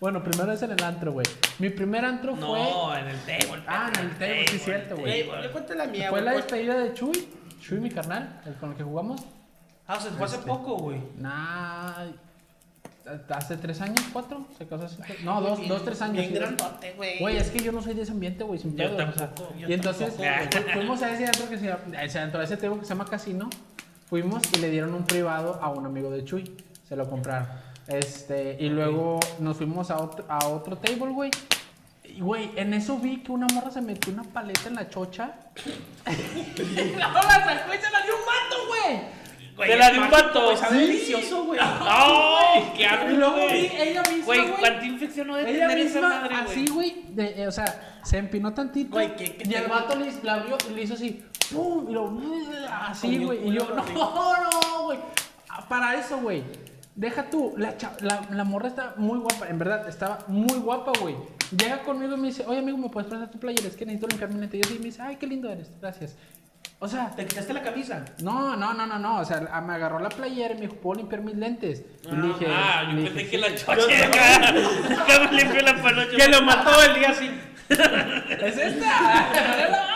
Bueno, 0.00 0.22
primero 0.22 0.52
es 0.52 0.62
en 0.62 0.70
el 0.70 0.82
antro, 0.84 1.12
güey. 1.12 1.26
Mi 1.58 1.70
primer 1.70 2.04
antro 2.04 2.36
fue. 2.36 2.46
No, 2.46 2.96
en 2.96 3.08
el 3.08 3.18
table. 3.20 3.62
Ah, 3.66 3.90
en 3.94 4.00
el 4.06 4.10
table, 4.12 4.46
sí, 4.48 4.58
cierto, 4.60 4.96
güey. 4.96 5.26
Yo 5.26 5.52
cuento 5.52 5.74
la 5.74 5.86
mía, 5.86 6.10
Fue 6.10 6.20
güey. 6.20 6.24
la 6.24 6.30
Fue- 6.32 6.42
despedida 6.42 6.78
de 6.78 6.94
Chuy. 6.94 7.28
Chuy, 7.60 7.80
mi 7.80 7.90
carnal, 7.90 8.40
el 8.46 8.54
con 8.54 8.70
el 8.70 8.76
que 8.76 8.84
jugamos. 8.84 9.20
Ah, 9.88 9.96
o 9.96 10.00
sea, 10.00 10.12
fue 10.12 10.26
hace 10.26 10.36
Este. 10.36 10.46
poco, 10.48 10.76
güey. 10.76 11.00
Nah. 11.18 12.04
Hace 13.30 13.56
tres 13.56 13.80
años, 13.80 14.04
cuatro. 14.12 14.46
Se 14.58 14.66
casó 14.66 14.84
hace 14.84 14.96
tres- 15.02 15.24
No, 15.24 15.40
dos, 15.40 15.66
dos, 15.66 15.82
tres 15.82 16.00
años. 16.02 16.18
Bien 16.18 16.34
grandote, 16.34 16.92
güey. 16.92 17.18
Güey, 17.18 17.36
es 17.38 17.50
que 17.50 17.58
yo 17.60 17.72
no 17.72 17.80
soy 17.80 17.94
de 17.94 18.02
ese 18.02 18.12
ambiente, 18.12 18.44
güey, 18.44 18.58
sin 18.60 18.76
pedo. 18.76 18.94
o 18.96 19.12
sea, 19.12 19.32
y 19.66 19.72
entonces 19.72 20.14
tampoco, 20.14 20.62
fu- 20.66 20.72
fuimos 20.74 21.02
a 21.02 21.12
ese 21.14 21.24
antro 21.26 21.48
que 21.48 21.58
se 21.58 21.66
llama, 21.66 21.80
antro, 22.22 22.40
a 22.40 22.44
ese 22.44 22.56
table 22.58 22.78
que 22.80 22.84
se 22.84 22.90
llama 22.90 23.06
Casino. 23.06 23.48
Fuimos 24.10 24.42
y 24.54 24.58
le 24.58 24.70
dieron 24.70 24.92
un 24.94 25.04
privado 25.04 25.58
a 25.62 25.70
un 25.70 25.86
amigo 25.86 26.10
de 26.10 26.22
Chuy. 26.24 26.54
Se 26.86 26.96
lo 26.96 27.08
compraron. 27.08 27.48
Este, 27.88 28.56
y 28.60 28.68
luego 28.68 29.18
nos 29.38 29.56
fuimos 29.56 29.90
a 29.90 29.96
otro, 29.98 30.24
a 30.28 30.46
otro 30.48 30.76
table, 30.76 31.10
güey. 31.12 31.30
Y, 32.04 32.20
güey, 32.20 32.50
en 32.56 32.74
eso 32.74 32.98
vi 32.98 33.22
que 33.22 33.32
una 33.32 33.46
morra 33.54 33.70
se 33.70 33.80
metió 33.80 34.12
una 34.12 34.24
paleta 34.24 34.68
en 34.68 34.74
la 34.74 34.88
chocha. 34.90 35.32
y 36.06 36.96
la 36.96 37.12
sacó 37.12 37.74
y 37.74 37.78
se 37.78 37.90
la 37.90 38.02
dio 38.02 38.14
un 38.16 38.26
vato, 38.26 38.66
güey. 38.68 39.18
Te 39.68 39.76
la 39.76 39.90
dio 39.90 40.02
un 40.02 40.10
vato. 40.10 40.44
Güey, 40.44 40.56
sabe 40.56 40.78
delicioso, 40.78 41.44
güey. 41.44 41.58
¡Ay! 41.62 42.72
¡Qué 42.76 42.86
asco, 42.86 43.10
Y 43.10 43.16
luego 43.16 43.34
vi 43.36 43.42
güey! 43.42 43.76
ella 43.88 44.02
misma, 44.02 44.24
Güey, 44.26 44.40
güey. 44.42 44.60
¿cuánta 44.60 44.84
infección 44.84 45.26
no 45.26 45.36
debe 45.36 45.50
Ella 45.50 45.68
tener 45.68 45.86
esa 45.86 46.00
madre, 46.00 46.34
así, 46.34 46.66
güey? 46.66 46.90
güey, 46.92 47.04
de- 47.14 47.42
eh, 47.42 47.48
o 47.48 47.52
sea, 47.52 47.98
se 48.04 48.18
empinó 48.18 48.52
tantito. 48.54 48.90
Güey, 48.92 49.16
¿qué- 49.16 49.36
qué 49.36 49.48
y 49.48 49.54
el 49.54 49.66
vato 49.68 49.96
le, 49.96 50.12
la 50.22 50.34
abrió 50.34 50.56
y 50.70 50.74
le 50.74 50.82
hizo 50.82 50.94
así, 50.94 51.24
¡pum! 51.52 51.86
Y 51.88 51.92
lo, 51.92 52.12
así, 52.70 53.18
güey. 53.24 53.48
Y 53.48 53.52
yo, 53.54 53.64
no, 53.68 53.82
güey. 53.82 53.94
no, 53.94 54.82
güey. 54.84 54.98
Para 55.68 55.98
eso, 55.98 56.18
güey. 56.18 56.44
Deja 56.98 57.30
tú, 57.30 57.54
la, 57.56 57.76
cha- 57.76 57.96
la, 58.00 58.22
la 58.30 58.42
morra 58.42 58.66
está 58.66 58.94
muy 58.96 59.18
guapa, 59.20 59.46
en 59.48 59.56
verdad, 59.56 59.88
estaba 59.88 60.18
muy 60.26 60.58
guapa, 60.58 60.90
güey. 61.00 61.14
Llega 61.56 61.78
conmigo 61.84 62.14
y 62.14 62.16
me 62.18 62.26
dice, 62.26 62.44
oye, 62.44 62.58
amigo, 62.58 62.76
¿me 62.76 62.88
puedes 62.88 63.08
prestar 63.08 63.30
tu 63.30 63.38
playera? 63.38 63.68
Es 63.68 63.76
que 63.76 63.86
necesito 63.86 64.08
limpiar 64.08 64.30
mi 64.32 64.40
lente. 64.40 64.56
Y 64.56 64.62
yo 64.62 64.68
sí, 64.68 64.74
y 64.74 64.78
me 64.80 64.86
dice, 64.86 65.02
ay, 65.02 65.14
qué 65.14 65.28
lindo 65.28 65.48
eres, 65.48 65.70
gracias. 65.80 66.16
O 66.80 66.88
sea, 66.88 67.10
¿Te 67.10 67.24
quitaste 67.24 67.52
la 67.52 67.62
camisa? 67.62 68.04
no, 68.20 68.56
no, 68.56 68.74
no, 68.74 68.84
no, 68.84 68.98
no. 68.98 69.20
O 69.20 69.24
sea, 69.24 69.40
me 69.40 69.74
agarró 69.74 70.00
la 70.00 70.08
playera 70.08 70.54
y 70.54 70.56
me 70.56 70.60
dijo, 70.62 70.74
¿puedo 70.74 70.98
limpiar 71.00 71.22
mis 71.22 71.36
lentes? 71.36 71.84
Y 72.04 72.16
le 72.16 72.26
dije, 72.28 72.46
Ah, 72.50 72.82
yo 72.90 72.96
pensé 72.96 73.12
dije, 73.14 73.30
que 73.30 73.38
la 73.38 73.54
chocheca. 73.54 74.52
Nunca 74.88 75.30
me 75.30 75.36
limpió 75.40 75.60
la 75.62 75.80
panocha. 75.82 76.16
Que 76.16 76.28
lo 76.28 76.42
mató 76.42 76.82
el 76.82 76.94
día 76.98 77.10
así. 77.10 77.30
¡Es 77.68 78.56
esta! 78.56 79.28
¡Me 79.56 79.70
la! 79.70 79.88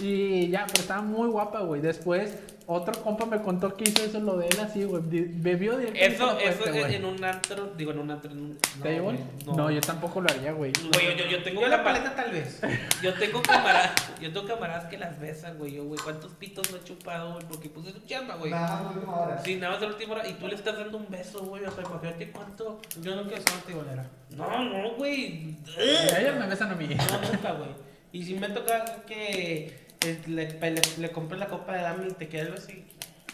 Y 0.00 0.48
ya, 0.48 0.64
pero 0.66 0.80
estaba 0.80 1.02
muy 1.02 1.28
guapa, 1.28 1.60
güey. 1.60 1.80
Después, 1.80 2.36
otro 2.66 2.94
compa 3.02 3.26
me 3.26 3.42
contó 3.42 3.76
que 3.76 3.84
hizo 3.84 4.02
eso 4.04 4.20
lo 4.20 4.38
de 4.38 4.46
él 4.48 4.58
así, 4.60 4.84
güey. 4.84 5.02
Bebió 5.06 5.76
directamente. 5.76 6.06
Eso, 6.14 6.38
eso 6.38 6.62
fuente, 6.62 6.96
en 6.96 7.04
un 7.04 7.22
antro, 7.22 7.72
digo 7.76 7.90
en 7.90 7.98
un 7.98 8.10
antro, 8.10 8.30
en 8.32 8.38
un... 8.38 8.58
¿Te 8.82 8.92
llevó? 8.92 9.06
güey, 9.12 9.18
No. 9.54 9.70
yo 9.70 9.80
tampoco 9.82 10.20
lo 10.22 10.30
haría, 10.30 10.52
güey. 10.52 10.72
Güey, 10.92 11.16
yo, 11.16 11.26
yo 11.26 11.42
tengo 11.42 11.60
Yo 11.60 11.68
la 11.68 11.84
paleta 11.84 12.14
tal 12.14 12.30
vez. 12.30 12.60
Yo 13.02 13.12
tengo 13.14 13.42
camaradas, 13.42 13.92
yo 14.18 14.32
tengo 14.32 14.46
camaradas 14.46 14.86
que 14.86 14.96
las 14.96 15.20
besan, 15.20 15.58
güey. 15.58 15.72
Yo, 15.72 15.84
güey, 15.84 16.00
¿cuántos 16.02 16.32
pitos 16.32 16.70
no 16.70 16.78
he 16.78 16.84
chupado, 16.84 17.34
güey? 17.34 17.44
Porque 17.46 17.68
puse 17.68 17.92
su 17.92 18.00
chamba, 18.06 18.36
güey. 18.36 18.50
Nada 18.50 18.66
más 18.76 18.82
la 18.84 18.90
última 18.92 19.20
hora. 19.20 19.42
Sí, 19.44 19.56
nada 19.56 19.72
más 19.72 19.80
de 19.80 19.86
la 19.88 19.92
última 19.92 20.14
hora. 20.14 20.26
Y 20.28 20.32
tú 20.34 20.48
le 20.48 20.54
estás 20.54 20.78
dando 20.78 20.96
un 20.96 21.10
beso, 21.10 21.40
güey. 21.44 21.64
O 21.64 21.70
sea, 21.70 21.84
imagínate 21.84 22.30
cuánto. 22.30 22.80
Yo 23.02 23.14
nunca 23.14 23.34
he 23.36 23.38
usado 23.40 23.56
antibolera. 23.58 24.06
No, 24.30 24.64
no, 24.64 24.94
güey. 24.96 25.54
Ellos 25.78 26.36
me 26.38 26.46
besan 26.46 26.70
a 26.70 26.74
mí. 26.74 26.86
No, 26.86 27.30
nunca, 27.30 27.52
güey. 27.52 27.70
Y 28.12 28.24
si 28.24 28.34
me 28.34 28.48
toca 28.48 29.02
que 29.06 29.83
le, 30.26 30.46
le, 30.60 30.80
le 30.98 31.10
compres 31.12 31.38
la 31.40 31.46
copa 31.46 31.72
de 31.74 31.82
dama 31.82 32.04
y 32.08 32.12
te 32.12 32.28
quedas 32.28 32.60
así. 32.64 32.84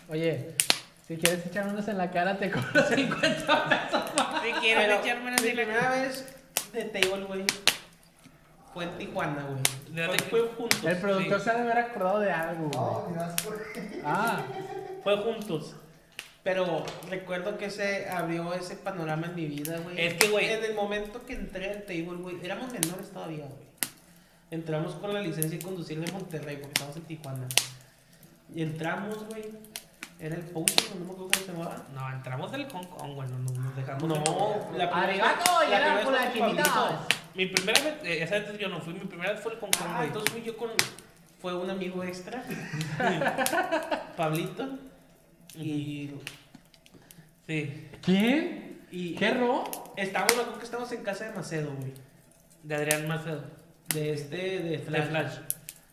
Oye, 0.08 0.54
si 1.06 1.16
quieres 1.16 1.44
echar 1.46 1.66
unos 1.68 1.86
en 1.88 1.98
la 1.98 2.10
cara, 2.10 2.38
te 2.38 2.50
cobro 2.50 2.82
50 2.88 3.68
pesos. 3.68 4.02
Si 4.44 4.52
quieres 4.60 4.84
Pero 4.86 5.00
echarme 5.02 5.30
mi 5.30 5.36
así 5.36 5.52
la 5.52 5.62
primera 5.64 5.90
vez 5.90 6.26
de 6.72 6.84
table, 6.84 7.24
güey, 7.24 7.44
fue 8.72 8.84
en 8.84 8.98
Tijuana, 8.98 9.44
güey. 9.48 10.06
Fue, 10.06 10.18
fue 10.18 10.40
juntos. 10.56 10.84
El 10.84 10.96
productor 10.98 11.38
Sí. 11.38 11.44
se 11.44 11.50
ha 11.50 11.54
de 11.54 11.60
haber 11.62 11.78
acordado 11.78 12.20
de 12.20 12.30
algo, 12.30 12.68
güey. 12.68 13.16
No, 13.16 13.36
por 13.44 13.62
Ah, 14.04 14.42
Fue 15.02 15.16
juntos. 15.18 15.74
Pero 16.42 16.84
recuerdo 17.10 17.58
que 17.58 17.68
se 17.70 18.08
abrió 18.08 18.54
ese 18.54 18.74
panorama 18.76 19.26
en 19.26 19.34
mi 19.34 19.46
vida, 19.46 19.76
güey. 19.78 20.00
Es 20.00 20.14
que, 20.14 20.30
güey- 20.30 20.44
En 20.48 20.64
el 20.64 20.74
momento 20.74 21.24
que 21.26 21.34
entré 21.34 21.70
al 21.70 21.82
table, 21.82 22.16
güey, 22.22 22.36
éramos 22.42 22.72
menores 22.72 23.10
todavía, 23.12 23.44
güey. 23.44 23.69
Entramos 24.50 24.94
con 24.96 25.14
la 25.14 25.20
licencia 25.20 25.58
de 25.58 25.64
conducir 25.64 26.00
de 26.04 26.10
Monterrey, 26.12 26.56
porque 26.56 26.72
estamos 26.72 26.96
en 26.96 27.02
Tijuana. 27.02 27.46
Y 28.54 28.62
entramos, 28.62 29.24
güey. 29.28 29.44
Era 30.18 30.34
el 30.36 30.42
Potion, 30.42 30.98
no 30.98 31.04
me 31.06 31.12
acuerdo 31.12 31.30
cómo 31.32 31.34
se 31.46 31.52
llamaba. 31.52 31.82
No, 31.94 32.12
entramos 32.12 32.52
del 32.52 32.68
Hong 32.70 32.84
Kong, 32.86 33.14
bueno, 33.14 33.38
nos, 33.38 33.52
nos 33.52 33.76
dejamos. 33.76 34.02
No, 34.02 34.16
la 34.76 34.90
primera 34.90 35.02
Arigato, 35.04 35.58
vez- 35.60 35.68
y 35.70 35.72
era 35.72 36.02
con 36.02 36.12
la 36.12 36.32
chimita. 36.32 37.06
Mi 37.34 37.46
primera 37.46 37.80
vez, 37.82 37.94
eh, 38.04 38.22
esa 38.24 38.38
vez 38.40 38.58
yo 38.58 38.68
no 38.68 38.80
fui, 38.80 38.92
mi 38.92 39.00
primera 39.06 39.32
vez 39.32 39.40
fue 39.40 39.52
el 39.54 39.60
Hong 39.60 39.70
Kong, 39.70 39.86
Ah, 39.88 39.94
güey. 39.96 40.08
entonces 40.08 40.30
fui 40.32 40.42
yo 40.42 40.56
con. 40.58 40.70
Fue 41.40 41.56
un 41.56 41.70
amigo 41.70 42.02
extra. 42.04 42.44
Pablito. 44.16 44.68
Y. 45.54 46.10
Sí, 47.46 47.88
¿Quién? 48.02 48.80
Y. 48.90 49.14
¿qué 49.14 49.30
ro? 49.30 49.64
Estábamos, 49.96 50.32
acuerdo 50.34 50.58
que 50.58 50.64
estábamos 50.64 50.92
en 50.92 51.02
casa 51.02 51.24
de 51.24 51.32
Macedo, 51.32 51.72
güey. 51.76 51.94
de 52.62 52.74
Adrián 52.74 53.08
Macedo. 53.08 53.42
De 53.94 54.12
este, 54.12 54.36
de 54.60 54.78
Flash. 54.78 55.02
De 55.02 55.08
Flash. 55.08 55.32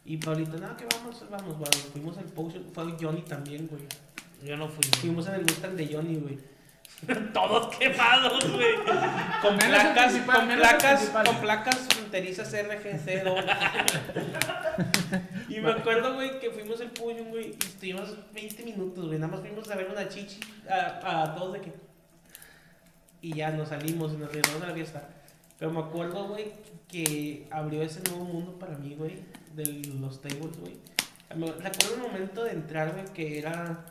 Y 0.05 0.17
Pablito, 0.17 0.57
no, 0.57 0.77
que 0.77 0.85
vamos, 0.85 1.23
vamos, 1.29 1.57
güey. 1.57 1.71
Fuimos 1.91 2.17
al 2.17 2.25
Potion. 2.25 2.63
Fue 2.73 2.95
Johnny 2.99 3.21
también, 3.23 3.67
güey. 3.67 3.81
Yo 4.43 4.55
no 4.55 4.69
fui. 4.69 4.83
Fuimos 5.01 5.27
en 5.27 5.35
el 5.35 5.41
Mustang 5.41 5.75
de 5.75 5.93
Johnny, 5.93 6.15
güey. 6.15 6.37
Todos 7.33 7.75
quemados, 7.75 8.49
güey. 8.51 8.75
Con 9.41 9.57
Menos 9.57 9.79
placas, 9.81 10.13
con 10.13 10.47
placas, 10.47 11.09
con 11.09 11.35
placas 11.41 11.87
fronterizas 11.89 12.53
RGC, 12.53 13.23
¿no? 13.23 13.35
Y 15.49 15.59
me 15.59 15.71
acuerdo, 15.71 16.13
güey, 16.13 16.39
que 16.39 16.51
fuimos 16.51 16.79
al 16.81 16.91
puño, 16.91 17.23
güey, 17.25 17.47
y 17.47 17.65
estuvimos 17.65 18.15
20 18.33 18.63
minutos, 18.63 19.07
güey. 19.07 19.17
Nada 19.17 19.31
más 19.31 19.41
fuimos 19.41 19.69
a 19.71 19.75
ver 19.75 19.89
una 19.89 20.07
chichi 20.07 20.39
a, 20.69 21.23
a 21.23 21.35
todos 21.35 21.53
de 21.53 21.61
que. 21.61 21.73
Y 23.21 23.33
ya 23.33 23.49
nos 23.51 23.69
salimos 23.69 24.13
y 24.13 24.17
nos 24.17 24.29
regresamos 24.29 24.61
a 24.61 24.67
la 24.67 24.73
fiesta. 24.73 25.09
Pero 25.59 25.71
me 25.71 25.79
acuerdo, 25.79 26.27
güey, 26.27 26.53
que 26.87 27.47
abrió 27.51 27.81
ese 27.81 28.01
nuevo 28.09 28.25
mundo 28.25 28.59
para 28.59 28.77
mí, 28.77 28.95
güey, 28.95 29.19
de 29.55 29.65
los 29.99 30.21
tables, 30.21 30.57
güey. 30.59 30.77
Recuerdo 31.29 31.95
el 31.95 32.01
momento 32.01 32.43
de 32.43 32.51
entrar, 32.51 32.93
güey, 32.93 33.05
que 33.13 33.39
era. 33.39 33.85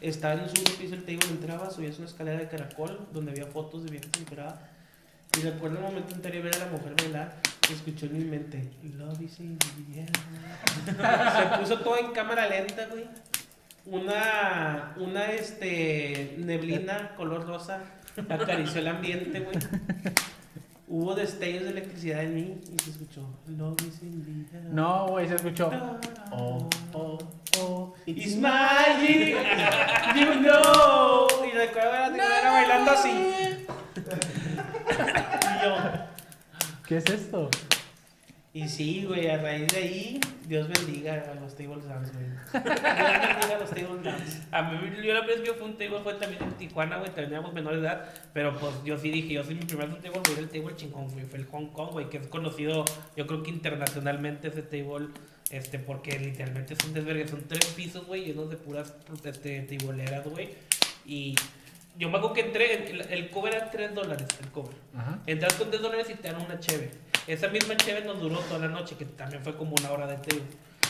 Estaba 0.00 0.34
en 0.34 0.40
un 0.40 0.48
segundo 0.48 0.72
piso 0.72 0.94
el 0.94 1.04
table, 1.04 1.30
entraba, 1.30 1.70
subías 1.70 1.96
una 1.98 2.08
escalera 2.08 2.40
de 2.40 2.48
caracol 2.48 3.06
donde 3.12 3.30
había 3.30 3.46
fotos 3.46 3.84
de 3.84 3.92
viejas 3.92 4.10
encueradas. 4.20 4.56
Y 5.38 5.42
recuerdo 5.42 5.78
el 5.78 5.84
momento 5.84 6.14
en 6.14 6.20
que 6.20 6.40
ver 6.40 6.56
a 6.56 6.58
la 6.58 6.66
mujer 6.66 6.94
bailar, 6.98 7.36
escuchó 7.72 8.06
en 8.06 8.18
mi 8.18 8.24
mente, 8.24 8.68
Love 8.82 9.22
is 9.22 9.38
in 9.38 9.56
the 9.58 10.00
air". 10.00 10.10
Se 11.54 11.58
puso 11.58 11.78
todo 11.78 11.96
en 11.98 12.12
cámara 12.12 12.48
lenta, 12.48 12.86
güey. 12.86 13.06
Una, 13.86 14.94
una, 14.96 15.32
este, 15.32 16.34
neblina 16.38 17.14
color 17.16 17.46
rosa 17.46 17.82
acarició 18.28 18.80
el 18.80 18.88
ambiente, 18.88 19.40
güey. 19.40 19.56
Hubo 20.94 21.14
destellos 21.14 21.62
de 21.64 21.70
electricidad 21.70 22.22
en 22.22 22.34
mí 22.34 22.54
y 22.70 22.78
se 22.82 22.90
escuchó, 22.90 23.26
Love 23.48 23.80
is 23.80 24.02
in 24.02 24.46
the 24.50 24.56
air". 24.58 24.64
No, 24.74 25.06
güey, 25.06 25.26
se 25.26 25.36
escuchó. 25.36 25.70
Oh, 26.32 26.68
oh, 26.92 27.18
oh, 27.58 27.94
it's 28.04 28.36
magic, 28.36 29.34
you 30.14 30.34
know. 30.42 31.26
Y 31.46 31.50
recuerdo 31.56 31.92
a 31.94 32.08
la 32.10 32.52
bailando 32.52 32.90
así. 32.90 33.08
Y 33.08 33.64
yo, 35.64 35.76
¿Qué 36.86 36.98
es 36.98 37.06
esto? 37.06 37.48
Y 38.54 38.68
sí, 38.68 39.06
güey, 39.06 39.28
a 39.28 39.38
raíz 39.38 39.66
de 39.68 39.78
ahí, 39.78 40.20
Dios 40.46 40.68
bendiga 40.68 41.14
a 41.14 41.34
los 41.36 41.54
Table 41.56 41.82
Dance, 41.88 42.12
güey. 42.12 42.26
Dios 42.52 42.82
bendiga 42.82 43.56
a 43.56 43.58
los 43.58 43.70
Table 43.70 44.02
Dance. 44.02 44.42
A 44.50 44.62
mí, 44.62 44.78
yo 45.02 45.14
la 45.14 45.20
primera 45.22 45.26
vez 45.26 45.40
que 45.40 45.46
yo 45.46 45.54
fui 45.54 45.62
a 45.62 45.66
un 45.66 45.78
table 45.78 46.00
fue 46.02 46.14
también 46.14 46.42
en 46.42 46.52
Tijuana, 46.52 46.98
güey, 46.98 47.08
también 47.08 47.32
éramos 47.32 47.54
menores 47.54 47.80
de 47.80 47.86
edad, 47.86 48.12
pero 48.34 48.58
pues 48.58 48.74
yo 48.84 48.98
sí 48.98 49.10
dije, 49.10 49.32
yo 49.32 49.42
sí 49.42 49.54
mi 49.54 49.64
primer 49.64 49.88
table 50.02 50.20
fue 50.22 50.38
el 50.38 50.50
table 50.50 50.76
chingón, 50.76 51.08
güey, 51.08 51.24
fue 51.24 51.38
el 51.38 51.46
Hong 51.46 51.68
Kong, 51.68 51.92
güey, 51.92 52.10
que 52.10 52.18
es 52.18 52.26
conocido, 52.26 52.84
yo 53.16 53.26
creo 53.26 53.42
que 53.42 53.48
internacionalmente 53.48 54.48
ese 54.48 54.62
table, 54.62 55.08
este, 55.50 55.78
porque 55.78 56.18
literalmente 56.18 56.74
es 56.74 56.84
un 56.84 56.92
desvergue, 56.92 57.28
son 57.28 57.48
tres 57.48 57.64
pisos, 57.74 58.06
güey, 58.06 58.26
llenos 58.26 58.50
de 58.50 58.58
puras, 58.58 58.92
este, 59.24 59.62
tableeras, 59.62 60.26
güey, 60.28 60.50
y 61.06 61.34
yo 61.98 62.10
me 62.10 62.18
acuerdo 62.18 62.34
que 62.34 62.40
entré, 62.42 62.90
el, 62.90 63.00
el 63.00 63.30
cover 63.30 63.54
era 63.54 63.70
3 63.70 63.94
dólares, 63.94 64.28
el 64.40 64.48
cover. 64.48 64.74
Ajá. 64.96 65.18
Entras 65.26 65.54
con 65.54 65.70
3 65.70 65.82
dólares 65.82 66.06
y 66.10 66.14
te 66.14 66.32
dan 66.32 66.40
una 66.40 66.58
cheve. 66.58 66.90
Esa 67.26 67.48
misma 67.48 67.76
cheve 67.76 68.02
nos 68.02 68.20
duró 68.20 68.38
toda 68.40 68.60
la 68.60 68.68
noche, 68.68 68.96
que 68.96 69.04
también 69.04 69.42
fue 69.42 69.56
como 69.56 69.74
una 69.78 69.90
hora 69.92 70.06
de 70.06 70.16
table. 70.16 70.42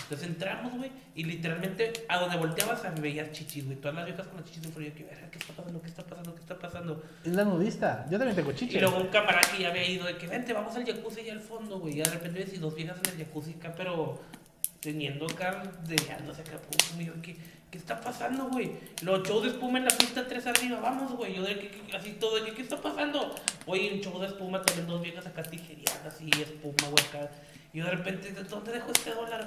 Entonces 0.03 0.29
entramos, 0.29 0.77
güey, 0.77 0.91
y 1.15 1.25
literalmente 1.25 1.93
a 2.09 2.19
donde 2.19 2.37
volteabas 2.37 2.85
a 2.85 2.91
veías 2.91 3.33
chichis, 3.33 3.65
güey. 3.65 3.77
Todas 3.79 3.95
las 3.95 4.05
viejas 4.05 4.27
con 4.27 4.37
las 4.37 4.47
chichis 4.47 4.63
de 4.63 4.69
frío. 4.69 4.95
Que, 4.95 5.05
verga, 5.05 5.31
¿qué 5.31 5.39
está 5.39 5.55
pasando? 5.55 5.81
¿Qué 5.81 5.89
está 5.89 6.03
pasando? 6.05 6.35
¿Qué 6.35 6.41
está 6.41 6.59
pasando? 6.59 7.03
Es 7.25 7.33
la 7.33 7.45
nudista. 7.45 8.07
Yo 8.11 8.19
también 8.19 8.37
tengo 8.37 8.53
chiche. 8.53 8.77
Y 8.77 8.81
luego 8.81 8.99
un 8.99 9.09
camarada 9.09 9.41
que 9.51 9.63
ya 9.63 9.71
había 9.71 9.89
ido 9.89 10.05
de 10.05 10.17
que, 10.19 10.27
vente, 10.27 10.53
vamos 10.53 10.77
al 10.77 10.85
jacuzzi 10.85 11.21
allá 11.21 11.33
al 11.33 11.41
fondo, 11.41 11.79
güey. 11.79 11.95
Y 11.95 12.03
de 12.03 12.11
repente 12.11 12.41
ves 12.41 12.53
y 12.53 12.59
dos 12.59 12.75
viejas 12.75 12.99
en 13.05 13.21
el 13.21 13.25
jacuzzi 13.25 13.55
acá, 13.55 13.73
pero 13.75 14.21
teniendo 14.83 15.25
acá, 15.27 15.63
desviándose 15.87 16.43
acá, 16.43 16.59
pum, 16.59 17.01
y 17.01 17.05
yo, 17.07 17.13
¿qué, 17.23 17.37
¿qué 17.71 17.79
está 17.79 18.01
pasando, 18.01 18.49
güey? 18.51 18.73
Los 19.03 19.27
shows 19.27 19.45
de 19.45 19.51
espuma 19.51 19.79
en 19.79 19.85
la 19.85 19.91
pista 19.97 20.27
3 20.27 20.47
arriba, 20.49 20.81
vamos, 20.81 21.13
güey. 21.17 21.35
Yo 21.37 21.43
de 21.45 21.59
que, 21.59 21.69
que- 21.69 21.97
así 21.97 22.11
todo, 22.19 22.37
de 22.37 22.45
que, 22.47 22.55
¿qué 22.57 22.63
está 22.63 22.77
pasando? 22.83 23.35
Oye, 23.67 23.93
un 23.95 24.01
show 24.01 24.19
de 24.21 24.27
espuma 24.27 24.61
también 24.63 24.89
dos 24.89 25.01
viejas 25.01 25.25
acá 25.27 25.43
tijereadas, 25.43 26.05
así, 26.07 26.29
espuma, 26.41 26.89
güey, 26.91 27.05
acá. 27.09 27.31
Y 27.73 27.79
yo 27.79 27.85
de 27.87 27.93
repente, 27.93 28.33
¿de 28.33 28.43
dónde 28.45 28.73
dejo 28.73 28.91
este 28.93 29.13
dólar? 29.15 29.47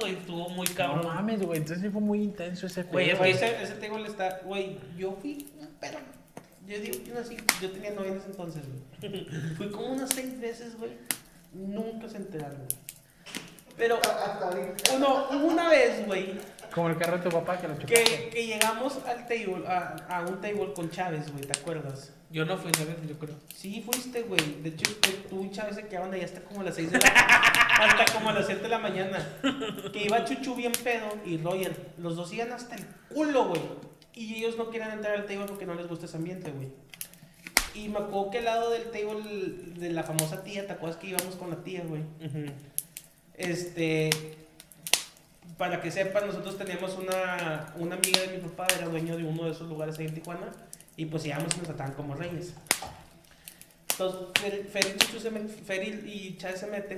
Güey, 0.00 0.12
estuvo 0.18 0.48
muy 0.48 0.66
No 0.66 0.74
cabrón. 0.74 1.06
mames, 1.06 1.42
güey. 1.42 1.58
Entonces 1.58 1.84
sí 1.84 1.90
fue 1.90 2.00
muy 2.00 2.22
intenso 2.22 2.66
ese 2.66 2.82
Güey, 2.84 3.06
pedo. 3.06 3.12
es 3.12 3.18
Güey, 3.18 3.32
que- 3.38 3.46
ese, 3.46 3.62
ese 3.62 3.74
table 3.74 4.06
está, 4.08 4.40
güey, 4.44 4.78
yo 4.96 5.16
fui, 5.20 5.46
pero, 5.80 5.98
yo 6.66 6.78
digo, 6.80 6.96
yo 7.06 7.14
nací, 7.14 7.36
yo 7.60 7.70
tenía 7.70 7.90
novia 7.92 8.12
en 8.12 8.16
ese 8.18 8.26
entonces, 8.30 8.62
güey. 9.00 9.26
Fui 9.56 9.70
como 9.70 9.92
unas 9.92 10.10
seis 10.10 10.40
veces, 10.40 10.76
güey, 10.76 10.90
nunca 11.52 12.08
se 12.08 12.16
enteraron, 12.18 12.58
güey. 12.58 12.68
Pero, 13.76 13.98
uno, 14.94 15.28
una 15.44 15.70
vez, 15.70 16.06
güey, 16.06 16.34
Como 16.74 16.90
el 16.90 16.98
carro 16.98 17.16
de 17.16 17.24
tu 17.24 17.30
papá 17.30 17.58
que 17.58 17.66
lo 17.66 17.74
chocaste. 17.78 18.04
que, 18.04 18.28
que 18.28 18.46
llegamos 18.46 18.98
al 19.06 19.26
table, 19.26 19.66
a, 19.66 19.96
a 20.08 20.20
un 20.22 20.40
table 20.40 20.72
con 20.74 20.90
Chávez, 20.90 21.32
güey, 21.32 21.44
¿te 21.46 21.58
acuerdas? 21.58 22.12
Yo 22.30 22.44
no 22.44 22.56
fui, 22.58 22.70
¿sabes? 22.74 22.96
Yo 23.08 23.18
creo. 23.18 23.34
Sí, 23.54 23.82
fuiste, 23.82 24.22
güey. 24.22 24.60
De 24.62 24.68
hecho, 24.68 24.88
tú 25.28 25.44
y 25.44 25.50
Chávez 25.50 25.76
se 25.76 25.88
quedaban 25.88 26.12
ahí 26.12 26.20
hasta 26.20 26.42
como 26.42 26.60
a 26.60 26.64
las 26.64 26.74
6 26.76 26.92
de 26.92 26.98
la 26.98 27.08
hasta 27.80 28.12
como 28.12 28.28
a 28.28 28.32
las 28.34 28.46
7 28.46 28.62
de 28.62 28.68
la 28.68 28.78
mañana. 28.78 29.26
Que 29.92 30.04
iba 30.04 30.24
Chuchu 30.24 30.54
bien 30.54 30.70
pedo 30.84 31.08
y 31.24 31.38
Roger. 31.38 31.74
Los 31.98 32.14
dos 32.14 32.32
iban 32.32 32.52
hasta 32.52 32.76
el 32.76 32.84
culo, 33.12 33.48
güey. 33.48 33.62
Y 34.14 34.36
ellos 34.36 34.56
no 34.56 34.70
querían 34.70 34.92
entrar 34.92 35.16
al 35.16 35.24
table 35.26 35.46
porque 35.48 35.66
no 35.66 35.74
les 35.74 35.88
gusta 35.88 36.06
ese 36.06 36.18
ambiente, 36.18 36.52
güey. 36.52 36.68
Y 37.74 37.88
me 37.88 37.98
acuerdo 37.98 38.30
que 38.30 38.38
al 38.38 38.44
lado 38.44 38.70
del 38.70 38.84
table 38.90 39.22
de 39.78 39.90
la 39.90 40.02
famosa 40.02 40.42
tía, 40.42 40.66
¿te 40.66 40.72
acuerdas 40.72 40.98
que 40.98 41.08
íbamos 41.08 41.36
con 41.36 41.50
la 41.50 41.56
tía, 41.62 41.82
güey? 41.86 42.02
Este. 43.34 44.10
Para 45.56 45.80
que 45.82 45.90
sepan, 45.90 46.26
nosotros 46.26 46.56
teníamos 46.56 46.96
una, 46.96 47.72
una 47.76 47.94
amiga 47.96 48.20
de 48.22 48.28
mi 48.28 48.38
papá, 48.38 48.66
era 48.76 48.88
dueño 48.88 49.16
de 49.16 49.24
uno 49.24 49.44
de 49.44 49.50
esos 49.52 49.68
lugares 49.68 49.98
ahí 49.98 50.06
en 50.06 50.14
Tijuana. 50.14 50.50
Y 50.96 51.06
pues 51.06 51.24
íbamos 51.26 51.54
y 51.54 51.58
nos 51.58 51.66
trataban 51.66 51.92
como 51.92 52.14
reyes. 52.14 52.54
Entonces, 53.92 54.20
Fer, 54.40 54.64
Fer 54.66 54.96
y 55.14 55.18
se 55.20 55.30
met- 55.32 55.48
Fer 55.48 56.06
y- 56.06 56.36
Chávez 56.38 56.60
se 56.60 56.66
meten. 56.66 56.96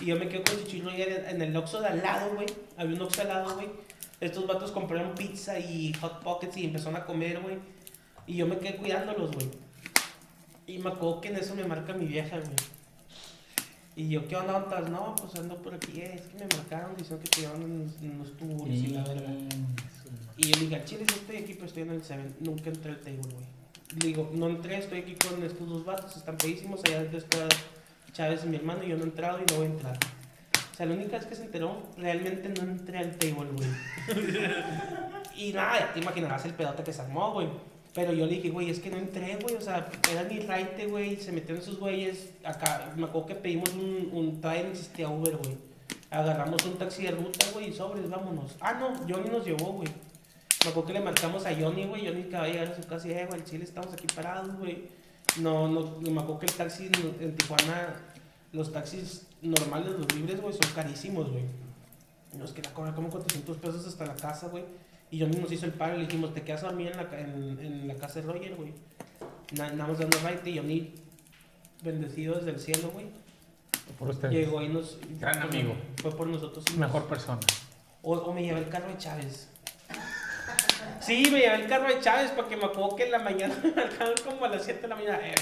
Y 0.00 0.06
yo 0.06 0.16
me 0.16 0.28
quedo 0.28 0.42
con 0.44 0.56
Chuchu 0.64 0.90
y 0.90 1.02
en 1.02 1.40
el 1.42 1.56
Oxxo 1.56 1.80
de 1.80 1.88
al 1.88 2.02
lado, 2.02 2.34
güey. 2.34 2.46
Había 2.76 2.96
un 2.96 3.02
Oxxo 3.02 3.22
al 3.22 3.28
lado, 3.28 3.54
güey. 3.54 3.68
Estos 4.20 4.46
vatos 4.46 4.72
compraron 4.72 5.14
pizza 5.14 5.58
y 5.58 5.92
hot 5.94 6.22
pockets 6.22 6.56
y 6.56 6.64
empezaron 6.66 6.96
a 6.96 7.04
comer, 7.04 7.40
güey. 7.40 7.56
Y 8.26 8.36
yo 8.36 8.46
me 8.46 8.58
quedé 8.58 8.76
cuidándolos, 8.76 9.30
güey. 9.32 9.48
Y 10.72 10.78
me 10.78 10.88
acuerdo 10.88 11.20
que 11.20 11.28
en 11.28 11.36
eso 11.36 11.54
me 11.54 11.64
marca 11.64 11.92
mi 11.92 12.06
vieja, 12.06 12.38
güey. 12.38 12.56
Y 13.94 14.08
yo, 14.08 14.26
¿qué 14.26 14.36
onda, 14.36 14.56
ontas? 14.56 14.88
No, 14.88 15.14
pues 15.16 15.34
ando 15.34 15.60
por 15.60 15.74
aquí. 15.74 16.00
"Eh, 16.00 16.14
es 16.14 16.22
que 16.22 16.38
me 16.38 16.46
marcaron 16.56 16.96
diciendo 16.96 17.22
que 17.22 17.28
te 17.28 17.40
llevan 17.42 17.62
unos, 17.62 17.92
unos 18.00 18.36
tubos 18.38 18.66
y 18.68 18.86
la 18.86 19.04
verga. 19.04 19.28
Y 20.38 20.50
yo 20.50 20.60
le 20.66 20.74
al 20.76 20.84
chile 20.86 21.04
aquí, 21.04 21.52
pero 21.52 21.66
estoy 21.66 21.82
en 21.82 21.90
el 21.90 22.02
7. 22.02 22.22
Nunca 22.40 22.70
entré 22.70 22.92
al 22.92 23.00
table, 23.00 23.18
güey. 23.18 23.44
Le 24.00 24.06
digo, 24.06 24.30
no 24.32 24.48
entré, 24.48 24.78
estoy 24.78 25.00
aquí 25.00 25.14
con 25.16 25.42
estos 25.42 25.68
dos 25.68 25.84
vatos, 25.84 26.16
están 26.16 26.38
pedísimos. 26.38 26.80
Allá 26.86 27.02
está 27.02 27.46
Chávez 28.14 28.42
y 28.44 28.48
mi 28.48 28.56
hermano, 28.56 28.82
y 28.82 28.88
yo 28.88 28.96
no 28.96 29.02
he 29.02 29.06
entrado 29.08 29.40
y 29.40 29.44
no 29.50 29.58
voy 29.58 29.66
a 29.66 29.70
entrar. 29.70 29.98
O 30.72 30.74
sea, 30.74 30.86
la 30.86 30.94
única 30.94 31.18
vez 31.18 31.26
que 31.26 31.34
se 31.34 31.42
enteró, 31.42 31.82
realmente 31.98 32.48
no 32.48 32.62
entré 32.62 32.96
al 32.98 33.18
table, 33.18 33.50
güey. 33.52 33.68
y 35.36 35.52
nada, 35.52 35.92
te 35.92 36.00
imaginarás 36.00 36.46
el 36.46 36.54
pedote 36.54 36.82
que 36.82 36.94
se 36.94 37.02
armó, 37.02 37.32
güey. 37.34 37.48
Pero 37.94 38.12
yo 38.12 38.26
le 38.26 38.34
dije, 38.36 38.48
güey, 38.48 38.70
es 38.70 38.80
que 38.80 38.90
no 38.90 38.96
entré, 38.96 39.36
güey. 39.36 39.56
O 39.56 39.60
sea, 39.60 39.90
era 40.10 40.24
mi 40.24 40.40
raite, 40.40 40.86
güey. 40.86 41.16
Se 41.16 41.30
metieron 41.30 41.62
esos 41.62 41.78
güeyes. 41.78 42.30
Acá, 42.42 42.92
me 42.96 43.04
acuerdo 43.04 43.26
que 43.26 43.34
pedimos 43.34 43.70
un, 43.74 44.10
un 44.12 44.40
no 44.40 44.50
existía 44.50 45.08
Uber, 45.08 45.36
güey. 45.36 45.56
Agarramos 46.10 46.62
un 46.64 46.76
taxi 46.76 47.04
de 47.04 47.12
ruta, 47.12 47.46
güey, 47.54 47.70
y 47.70 47.72
sobres, 47.72 48.08
vámonos. 48.08 48.56
Ah, 48.60 48.74
no, 48.74 48.94
Johnny 49.08 49.30
nos 49.30 49.44
llevó, 49.44 49.72
güey. 49.72 49.88
Me 50.64 50.70
acuerdo 50.70 50.86
que 50.86 50.92
le 50.92 51.00
marcamos 51.00 51.44
a 51.46 51.54
Johnny, 51.54 51.86
güey. 51.86 52.06
Johnny 52.06 52.24
que 52.24 52.36
va 52.36 52.44
a 52.44 52.48
llegar 52.48 52.68
a 52.68 52.76
su 52.76 52.86
casa 52.86 53.08
y, 53.08 53.12
eh, 53.12 53.26
güey, 53.26 53.42
chile 53.44 53.64
estamos 53.64 53.92
aquí 53.92 54.06
parados, 54.14 54.54
güey. 54.56 54.88
No, 55.40 55.68
no, 55.68 55.98
me 56.00 56.20
acuerdo 56.20 56.38
que 56.40 56.46
el 56.46 56.52
taxi 56.52 56.90
en, 57.20 57.36
Tijuana, 57.36 57.96
los 58.52 58.70
taxis 58.72 59.26
normales, 59.40 59.92
los 59.98 60.14
libres, 60.14 60.40
güey, 60.40 60.52
son 60.52 60.72
carísimos, 60.74 61.30
güey. 61.30 61.44
Nos 62.38 62.52
quería 62.52 62.72
cobrar 62.72 62.94
como 62.94 63.08
400 63.08 63.56
pesos 63.56 63.86
hasta 63.86 64.06
la 64.06 64.14
casa, 64.14 64.48
güey. 64.48 64.64
Y 65.12 65.20
Johnny 65.20 65.36
nos 65.36 65.52
hizo 65.52 65.66
el 65.66 65.72
paro 65.72 65.94
y 65.94 65.98
le 65.98 66.04
dijimos, 66.06 66.34
te 66.34 66.42
quedas 66.42 66.64
a 66.64 66.68
dormir 66.68 66.88
en 66.88 66.96
la, 66.96 67.08
ca- 67.08 67.20
en, 67.20 67.58
en 67.60 67.86
la 67.86 67.94
casa 67.94 68.20
de 68.20 68.26
Roger, 68.32 68.54
güey. 68.56 68.72
Más 69.58 69.76
dando 69.76 70.18
right 70.26 70.44
y 70.46 70.56
Johnny, 70.58 70.94
bendecido 71.82 72.34
desde 72.36 72.50
el 72.50 72.58
cielo, 72.58 72.90
güey. 72.92 73.06
Por 73.98 74.08
usted. 74.08 74.30
Llegó 74.30 74.62
y 74.62 74.68
nos... 74.70 74.98
Gran 75.20 75.42
amigo. 75.42 75.76
Fue 76.00 76.10
por 76.16 76.26
nosotros. 76.26 76.64
y 76.68 76.70
nos- 76.70 76.78
Mejor 76.80 77.06
persona. 77.08 77.38
o, 78.02 78.14
o 78.16 78.32
me 78.34 78.42
llevé 78.42 78.60
el 78.60 78.68
carro 78.70 78.88
de 78.88 78.96
Chávez. 78.98 79.48
Sí, 81.00 81.24
me 81.32 81.40
llevé 81.40 81.56
el 81.56 81.66
carro 81.66 81.88
de 81.88 82.00
Chávez 82.00 82.30
porque 82.34 82.56
me 82.56 82.64
acuerdo 82.64 82.96
que 82.96 83.04
en 83.04 83.10
la 83.12 83.18
mañana 83.18 83.54
me 83.62 83.72
marcaron 83.72 84.14
como 84.24 84.44
a 84.44 84.48
las 84.48 84.64
7 84.64 84.80
de 84.82 84.88
la 84.88 84.94
mañana. 84.96 85.18
Eh, 85.22 85.34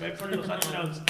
ven 0.00 0.12
por 0.16 0.28
los, 0.28 0.48
otros. 0.48 1.02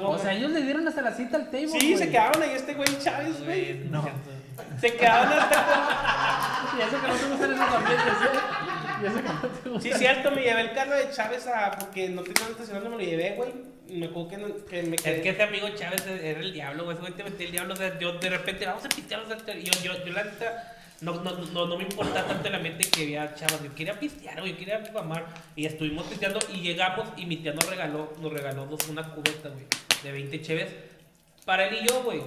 O 0.00 0.18
sea, 0.18 0.32
ellos 0.34 0.50
le 0.52 0.62
dieron 0.62 0.86
hasta 0.88 1.02
la 1.02 1.12
cita 1.12 1.36
al 1.36 1.50
table. 1.50 1.68
sí, 1.68 1.96
se 1.96 2.08
quedaron 2.10 2.42
ahí 2.42 2.50
este 2.54 2.74
güey 2.74 2.88
Chávez, 2.98 3.42
Güey, 3.44 3.74
güey. 3.78 3.88
no. 3.90 4.02
No. 4.02 4.37
Se 4.80 4.94
quedaron 4.94 5.32
hasta. 5.32 6.74
Y 6.78 6.82
eso 6.82 7.00
que 7.00 7.08
no 7.08 7.14
te 7.14 7.26
gustan 7.26 7.52
esos 7.54 7.74
ambientes, 7.74 8.06
¿eh? 8.06 8.38
Y 9.02 9.06
eso 9.06 9.16
que 9.16 9.68
no 9.70 9.78
te 9.78 9.80
Sí, 9.80 9.92
cierto, 9.98 10.30
me 10.30 10.42
llevé 10.42 10.60
el 10.62 10.72
carro 10.72 10.94
de 10.94 11.10
Chávez 11.10 11.46
a. 11.46 11.70
porque 11.72 12.08
no 12.08 12.22
tenía 12.22 12.48
estacionando, 12.50 12.90
me 12.90 12.96
lo 12.96 13.02
llevé, 13.02 13.34
güey. 13.36 13.50
Me 13.88 14.06
acuerdo 14.06 14.28
que, 14.28 14.36
no- 14.36 14.66
que 14.66 14.82
me 14.82 14.96
quedé. 14.96 15.16
Es 15.16 15.22
que 15.22 15.28
ese 15.30 15.42
amigo 15.42 15.68
Chávez 15.70 16.06
era 16.06 16.40
el 16.40 16.52
diablo, 16.52 16.84
güey. 16.84 16.94
Ese 16.96 17.00
güey 17.02 17.14
te 17.14 17.24
metía 17.24 17.46
el 17.46 17.52
diablo. 17.52 17.74
O 17.74 17.76
sea, 17.76 17.98
yo 17.98 18.12
de 18.18 18.30
repente, 18.30 18.66
vamos 18.66 18.84
a 18.84 18.88
pistear. 18.88 19.20
o 19.20 19.26
sea, 19.26 19.36
Yo, 19.54 19.72
yo, 19.82 20.04
yo 20.04 20.12
la 20.12 20.24
neta, 20.24 20.74
no, 21.00 21.14
no, 21.22 21.30
no, 21.32 21.66
no 21.66 21.76
me 21.78 21.84
importaba 21.84 22.26
tanto 22.26 22.50
la 22.50 22.58
mente 22.58 22.88
que 22.90 23.02
había 23.04 23.34
chavas. 23.34 23.62
Yo 23.62 23.74
quería 23.74 23.98
pistear, 23.98 24.40
güey. 24.40 24.52
Yo 24.52 24.58
quería 24.58 24.82
mamar. 24.92 25.24
Y 25.56 25.64
estuvimos 25.66 26.06
pisteando 26.06 26.38
y 26.52 26.60
llegamos 26.60 27.08
y 27.16 27.24
mi 27.26 27.36
tía 27.38 27.52
nos 27.54 27.66
regaló, 27.68 28.12
nos 28.20 28.32
regaló 28.32 28.66
dos, 28.66 28.86
una 28.88 29.02
cubeta, 29.14 29.48
güey, 29.48 29.64
de 30.02 30.12
20 30.12 30.42
cheves 30.42 30.70
para 31.46 31.66
él 31.66 31.78
y 31.82 31.88
yo, 31.88 32.02
güey. 32.02 32.20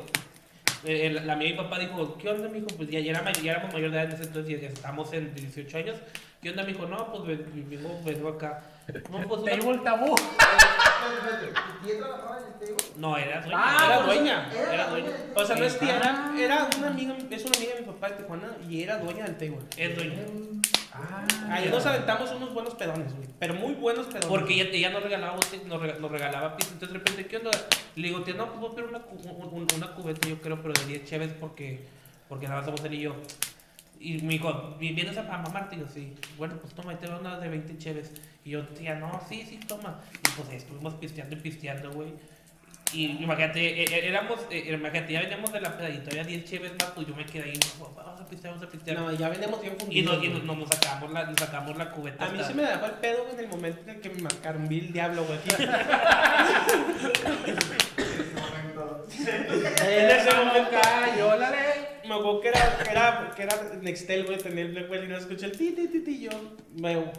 Eh, 0.83 1.07
el- 1.07 1.27
la 1.27 1.35
mía 1.35 1.49
y 1.49 1.51
mi 1.51 1.57
papá 1.57 1.77
dijo, 1.79 2.17
¿qué 2.17 2.29
onda, 2.29 2.49
mijo? 2.49 2.67
Pues 2.77 2.89
ya, 2.89 2.99
ya, 2.99 3.11
era 3.11 3.31
ya 3.33 3.51
éramos 3.51 3.73
mayor 3.73 3.91
de 3.91 3.97
edad 3.97 4.05
en 4.07 4.11
ese 4.13 4.23
entonces, 4.23 4.61
ya 4.61 4.67
estamos 4.67 5.13
en 5.13 5.33
18 5.35 5.77
años. 5.77 5.97
¿Qué 6.41 6.49
onda, 6.49 6.63
mijo? 6.63 6.87
No, 6.87 7.11
pues 7.13 7.23
ven- 7.27 7.69
vengo, 7.69 8.01
vengo 8.03 8.29
acá. 8.29 8.63
No, 9.11 9.27
pues 9.27 9.43
Table 9.45 9.77
tabú. 9.83 10.15
Espérate, 10.15 11.45
espérate. 11.45 11.59
¿Y 11.81 11.85
quién 11.85 11.97
trabajaba 11.99 12.39
en 12.39 12.45
el 12.45 12.53
table? 12.53 12.91
No, 12.97 13.17
era 13.17 13.41
dueña. 13.41 13.57
Ah, 13.63 13.85
Era 13.85 13.95
pues, 13.97 14.05
dueña. 14.17 14.49
era 14.51 14.73
Era 14.73 14.87
dueña. 14.87 15.09
O 15.35 15.45
sea, 15.45 15.55
no 15.55 15.65
es 15.65 15.79
tía, 15.79 15.99
Ah. 16.03 16.31
era, 16.35 16.43
era 16.45 16.69
una 16.79 16.87
amiga, 16.87 17.15
es 17.29 17.45
una 17.45 17.57
amiga 17.57 17.75
de 17.75 17.81
mi 17.81 17.85
papá 17.87 18.09
de 18.09 18.15
Tijuana 18.15 18.47
y 18.67 18.81
era 18.83 18.97
dueña 18.97 19.25
del 19.25 19.35
table. 19.37 19.59
Es 19.77 19.95
dueña. 19.95 20.15
Ah, 20.93 21.25
Ahí 21.49 21.69
nos 21.69 21.85
aventamos 21.85 22.31
unos 22.31 22.53
buenos 22.53 22.75
pedones, 22.75 23.13
güey. 23.15 23.27
Pero 23.39 23.53
muy 23.55 23.73
buenos 23.75 24.07
pedones. 24.07 24.25
Porque 24.27 24.53
ella, 24.55 24.69
ella 24.71 24.89
nos 24.89 25.03
regalaba 25.03 25.35
nos, 25.65 25.81
rega- 25.81 25.97
nos 25.99 26.11
regalaba 26.11 26.57
pizza. 26.57 26.73
Entonces 26.73 26.93
de 26.93 26.99
repente, 26.99 27.25
¿qué 27.27 27.37
onda? 27.37 27.51
Le 27.95 28.07
digo, 28.07 28.21
tía, 28.23 28.33
no, 28.33 28.47
pues 28.47 28.59
voy 28.59 28.71
a 28.71 28.75
pedir 28.75 28.89
una, 28.89 28.97
un- 28.99 29.53
un- 29.53 29.67
una 29.75 29.95
cubeta, 29.95 30.27
yo 30.27 30.41
creo, 30.41 30.61
pero 30.61 30.73
de 30.73 30.85
10 30.85 31.05
cheves 31.05 31.31
porque, 31.39 31.85
porque 32.27 32.47
nada 32.47 32.57
más 32.61 32.65
somos 32.65 32.83
él 32.83 32.93
y 32.95 33.01
yo. 33.01 33.15
Y 33.99 34.21
me 34.23 34.33
dijo, 34.33 34.75
"¿Vi- 34.79 34.93
¿vienes 34.93 35.15
a 35.17 35.23
mamarte? 35.23 35.75
Y 35.75 35.79
yo, 35.79 35.85
sí. 35.87 36.13
Bueno, 36.37 36.55
pues 36.59 36.73
toma, 36.73 36.93
y 36.93 36.95
te 36.97 37.05
doy 37.07 37.19
una 37.19 37.37
de 37.39 37.47
20 37.49 37.77
cheves. 37.77 38.11
Y 38.43 38.49
yo, 38.51 38.65
tía, 38.67 38.95
no, 38.95 39.21
sí, 39.29 39.45
sí, 39.47 39.59
toma. 39.67 39.99
Y 40.13 40.29
pues 40.35 40.49
ahí 40.49 40.55
estuvimos 40.57 40.95
pisteando 40.95 41.35
y 41.35 41.39
pisteando, 41.39 41.91
güey. 41.91 42.13
Y 42.93 43.23
imagínate, 43.23 43.83
eh, 43.83 43.85
eh, 43.89 44.07
éramos, 44.07 44.39
eh, 44.49 44.65
imagínate, 44.73 45.13
ya 45.13 45.21
veníamos 45.21 45.53
de 45.53 45.61
la 45.61 45.77
peda 45.77 45.89
y 45.89 45.99
todavía 45.99 46.25
10 46.25 46.43
cheves 46.45 46.71
más, 46.73 46.91
pues 46.93 47.07
yo 47.07 47.15
me 47.15 47.25
quedé 47.25 47.43
ahí, 47.43 47.59
vamos 47.79 48.19
a 48.19 48.25
pistear, 48.25 48.53
vamos 48.53 48.67
a 48.67 48.71
pistear. 48.71 48.97
No, 48.99 49.13
ya 49.13 49.29
venimos 49.29 49.61
bien 49.61 49.75
y 49.77 49.79
fundidos. 49.79 50.17
nos, 50.17 50.25
y 50.25 50.29
nos, 50.29 50.57
nos 50.57 50.69
sacamos 50.69 51.11
la, 51.11 51.23
nos 51.23 51.39
sacamos 51.39 51.77
la 51.77 51.91
cubeta. 51.91 52.25
A 52.25 52.29
mí 52.29 52.43
se 52.43 52.53
me 52.53 52.63
dejó 52.63 52.85
el 52.85 52.93
pedo 52.93 53.23
güey, 53.23 53.35
en 53.35 53.39
el 53.39 53.47
momento 53.47 53.81
en 53.83 53.89
el 53.91 54.01
que 54.01 54.09
me 54.09 54.21
marcaron. 54.23 54.67
Vi 54.67 54.79
el 54.79 54.91
diablo, 54.91 55.23
güey. 55.25 55.39
En 59.81 60.09
ese 60.09 60.33
momento- 60.33 60.69
cayó 60.71 61.35
la 61.35 61.51
ley. 61.51 61.59
Me 62.07 62.15
acuerdo 62.15 62.41
que 62.41 62.47
era, 62.49 62.77
que 62.83 62.91
era, 62.91 63.31
que 63.35 63.43
era 63.43 63.55
Nextel, 63.81 64.25
güey, 64.25 64.37
tenía 64.37 64.63
el 64.63 64.71
Black 64.71 65.03
y 65.03 65.07
no 65.07 65.17
escuché 65.17 65.45
el 65.45 65.51
ti, 65.57 65.71
ti, 65.71 65.87
ti, 65.87 65.99
ti, 66.01 66.21
yo 66.21 66.31
me... 66.75 67.11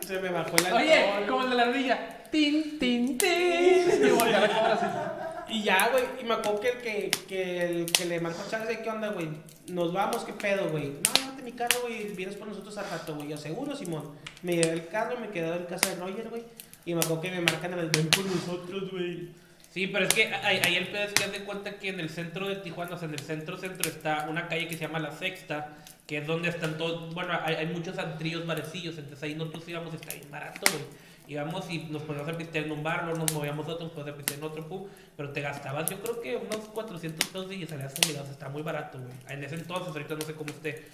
Se 0.00 0.20
me 0.20 0.28
bajó 0.28 0.56
el 0.56 0.72
Oye, 0.72 1.26
como 1.28 1.42
el 1.42 1.50
de 1.50 1.56
la 1.56 1.62
ardilla. 1.64 1.98
Tin, 2.36 2.78
tin, 2.78 3.16
tin. 3.16 4.06
Y 4.06 4.10
voltea 4.10 4.40
la 4.40 4.48
cámara 4.48 4.74
así. 4.74 5.54
Y 5.54 5.62
ya, 5.62 5.88
güey, 5.88 6.04
y 6.20 6.24
me 6.24 6.34
acuerdo 6.34 6.60
que 6.60 6.68
el 6.68 6.78
que, 6.82 7.10
que, 7.26 7.64
el 7.64 7.86
que 7.86 8.04
le 8.04 8.20
marcó 8.20 8.42
chance, 8.50 8.78
¿qué 8.82 8.90
onda, 8.90 9.08
güey? 9.08 9.28
Nos 9.68 9.90
vamos, 9.90 10.22
¿qué 10.24 10.34
pedo, 10.34 10.68
güey? 10.68 10.88
No, 10.88 11.32
no, 11.32 11.42
mi 11.42 11.52
carro, 11.52 11.80
güey, 11.80 12.08
vienes 12.14 12.36
por 12.36 12.46
nosotros 12.46 12.76
al 12.76 12.90
rato, 12.90 13.14
güey. 13.14 13.28
Yo, 13.28 13.38
seguro, 13.38 13.74
Simón. 13.74 14.10
Me 14.42 14.52
llevé 14.52 14.72
el 14.72 14.88
carro, 14.88 15.18
me 15.18 15.30
quedé 15.30 15.56
en 15.56 15.64
casa 15.64 15.88
de 15.88 15.96
Roger, 15.96 16.28
güey. 16.28 16.42
Y 16.84 16.92
me 16.92 17.00
acuerdo 17.00 17.22
que 17.22 17.30
me 17.30 17.40
marcan 17.40 17.72
a 17.72 17.76
las 17.76 17.90
ven 17.90 18.10
por 18.10 18.26
nosotros, 18.26 18.90
güey. 18.90 19.30
Sí, 19.70 19.86
pero 19.86 20.04
es 20.04 20.12
que 20.12 20.26
ahí, 20.26 20.60
ahí 20.62 20.74
el 20.76 20.88
pedo 20.88 21.04
es 21.04 21.14
que 21.14 21.24
haz 21.24 21.32
de 21.32 21.42
cuenta 21.42 21.78
que 21.78 21.88
en 21.88 22.00
el 22.00 22.10
centro 22.10 22.48
de 22.48 22.56
Tijuana, 22.56 22.96
o 22.96 22.98
sea, 22.98 23.08
en 23.08 23.14
el 23.14 23.20
centro 23.20 23.56
centro 23.56 23.88
está 23.88 24.26
una 24.28 24.46
calle 24.48 24.68
que 24.68 24.74
se 24.74 24.82
llama 24.82 24.98
La 24.98 25.12
Sexta, 25.12 25.78
que 26.06 26.18
es 26.18 26.26
donde 26.26 26.50
están 26.50 26.76
todos, 26.76 27.14
bueno, 27.14 27.32
hay, 27.42 27.54
hay 27.54 27.66
muchos 27.66 27.96
antrillos, 27.96 28.46
barecillos, 28.46 28.98
entonces 28.98 29.22
ahí 29.22 29.34
nosotros 29.34 29.66
íbamos 29.68 29.94
y 29.94 29.96
está 29.96 30.12
bien 30.12 30.30
barato, 30.30 30.70
güey. 30.70 31.05
Íbamos 31.28 31.68
y 31.70 31.78
nos 31.90 32.02
podíamos 32.02 32.32
a 32.32 32.36
pistear 32.36 32.66
en 32.66 32.72
un 32.72 32.82
bar, 32.82 33.04
luego 33.04 33.18
nos 33.18 33.32
movíamos 33.32 33.66
a 33.66 33.72
otro, 33.72 33.84
nos 33.86 33.92
podíamos 33.92 34.14
a 34.14 34.16
pistear 34.18 34.38
en 34.38 34.44
otro 34.44 34.68
pub, 34.68 34.88
pero 35.16 35.30
te 35.30 35.40
gastabas 35.40 35.90
yo 35.90 36.00
creo 36.00 36.20
que 36.20 36.36
unos 36.36 36.68
400 36.68 37.28
pesos 37.28 37.52
y 37.52 37.66
salías 37.66 37.94
fumigado, 37.94 38.22
o 38.22 38.26
sea, 38.26 38.32
está 38.32 38.48
muy 38.48 38.62
barato, 38.62 38.98
güey. 38.98 39.12
En 39.28 39.42
ese 39.42 39.56
entonces, 39.56 39.88
ahorita 39.88 40.14
no 40.14 40.20
sé 40.20 40.34
cómo 40.34 40.50
esté. 40.50 40.88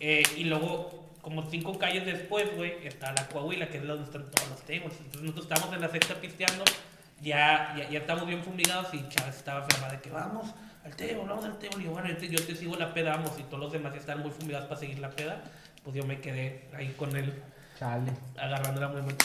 Eh, 0.00 0.22
y 0.36 0.44
luego, 0.44 1.08
como 1.22 1.48
cinco 1.50 1.78
calles 1.78 2.04
después, 2.04 2.54
güey, 2.56 2.86
está 2.86 3.12
la 3.12 3.26
Coahuila, 3.28 3.68
que 3.68 3.78
es 3.78 3.86
donde 3.86 4.04
están 4.04 4.24
todos 4.30 4.50
los 4.50 4.60
tables. 4.60 4.92
Entonces 4.98 5.22
nosotros 5.22 5.46
estábamos 5.46 5.74
en 5.74 5.80
la 5.80 5.88
sexta 5.88 6.14
pisteando, 6.16 6.64
ya, 7.20 7.74
ya, 7.78 7.88
ya 7.88 7.98
estamos 8.00 8.26
bien 8.26 8.42
fumigados 8.42 8.92
y 8.92 9.08
Chávez 9.08 9.36
estaba 9.36 9.64
fermada 9.64 9.92
de 9.94 10.00
que 10.00 10.10
vamos 10.10 10.52
al 10.84 10.96
table, 10.96 11.24
vamos 11.26 11.44
al 11.44 11.58
table. 11.58 11.80
Y 11.80 11.84
yo, 11.84 11.92
bueno, 11.92 12.08
yo 12.08 12.16
te, 12.16 12.28
yo 12.28 12.44
te 12.44 12.56
sigo 12.56 12.76
la 12.76 12.92
peda, 12.92 13.16
vamos, 13.16 13.38
y 13.38 13.44
todos 13.44 13.60
los 13.60 13.72
demás 13.72 13.92
ya 13.94 14.00
están 14.00 14.20
muy 14.20 14.32
fumigados 14.32 14.66
para 14.66 14.80
seguir 14.80 14.98
la 14.98 15.10
peda. 15.10 15.40
Pues 15.84 15.96
yo 15.96 16.04
me 16.04 16.20
quedé 16.20 16.68
ahí 16.74 16.94
con 16.98 17.16
él, 17.16 17.32
Chale. 17.78 18.12
agarrándola 18.36 18.88
muy 18.88 19.02
mal. 19.02 19.16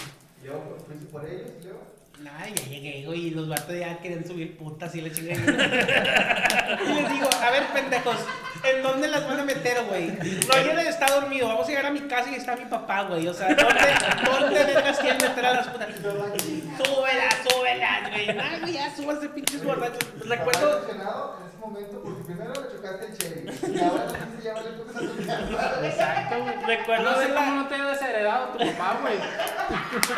Yo 0.44 0.54
pues, 0.70 0.84
fui 0.84 1.08
por 1.08 1.26
ellos 1.26 1.52
y 1.60 1.64
luego. 1.64 1.98
Ay, 2.36 2.54
ya 2.56 2.66
llegué, 2.66 3.06
güey, 3.06 3.28
y 3.28 3.30
los 3.30 3.48
vatos 3.48 3.78
ya 3.78 4.00
querían 4.00 4.26
subir 4.26 4.58
putas 4.58 4.94
y 4.96 5.02
le 5.02 5.12
chingué. 5.12 5.34
y 5.36 5.38
les 5.38 7.10
digo, 7.12 7.30
a 7.42 7.52
ver, 7.52 7.68
pendejos, 7.74 8.18
¿en 8.64 8.82
dónde 8.82 9.08
las 9.08 9.28
van 9.28 9.40
a 9.42 9.44
meter, 9.44 9.84
güey? 9.84 10.10
Roger 10.48 10.80
está 10.80 11.14
dormido, 11.14 11.48
vamos 11.48 11.68
a 11.68 11.70
llegar 11.70 11.86
a 11.86 11.92
mi 11.92 12.02
casa 12.02 12.32
y 12.32 12.36
está 12.36 12.56
mi 12.56 12.66
papá, 12.66 13.04
güey. 13.04 13.28
O 13.28 13.34
sea, 13.34 13.54
¿dónde, 13.54 13.82
dónde 14.26 14.64
vergas 14.64 15.00
quieren 15.00 15.22
meter 15.22 15.46
a 15.46 15.54
las 15.54 15.68
putas? 15.68 15.90
Súbela, 15.96 17.30
súbela, 17.48 18.10
güey. 18.10 18.30
Ay, 18.30 18.60
güey, 18.62 18.74
ya 18.74 18.96
súbanse, 18.96 19.30
pinches 19.30 19.64
borrachos. 19.64 20.10
Recuerdo, 20.26 20.80
emocionado 20.80 21.38
en 21.40 21.48
ese 21.48 21.58
momento 21.60 22.02
porque 22.02 22.24
primero 22.24 22.54
le 22.54 22.76
chocaste 22.76 23.06
el 23.06 23.18
Chevy 23.18 23.76
y 23.76 23.80
ahora 23.80 24.06
le 24.06 24.26
dices 24.26 24.44
ya 24.44 24.54
vale 24.54 24.70
putas 24.72 24.78
a 24.78 24.78
tu 24.78 24.86
casa. 24.86 24.87
Exacto, 25.00 26.42
güey. 26.44 26.56
recuerdo 26.66 27.04
No 27.12 27.22
sé 27.22 27.34
cómo 27.34 27.52
no 27.52 27.68
te 27.68 27.76
haya 27.76 27.86
desheredado 27.86 28.48
tu 28.50 28.58
papá, 28.60 28.98
güey. 29.02 29.16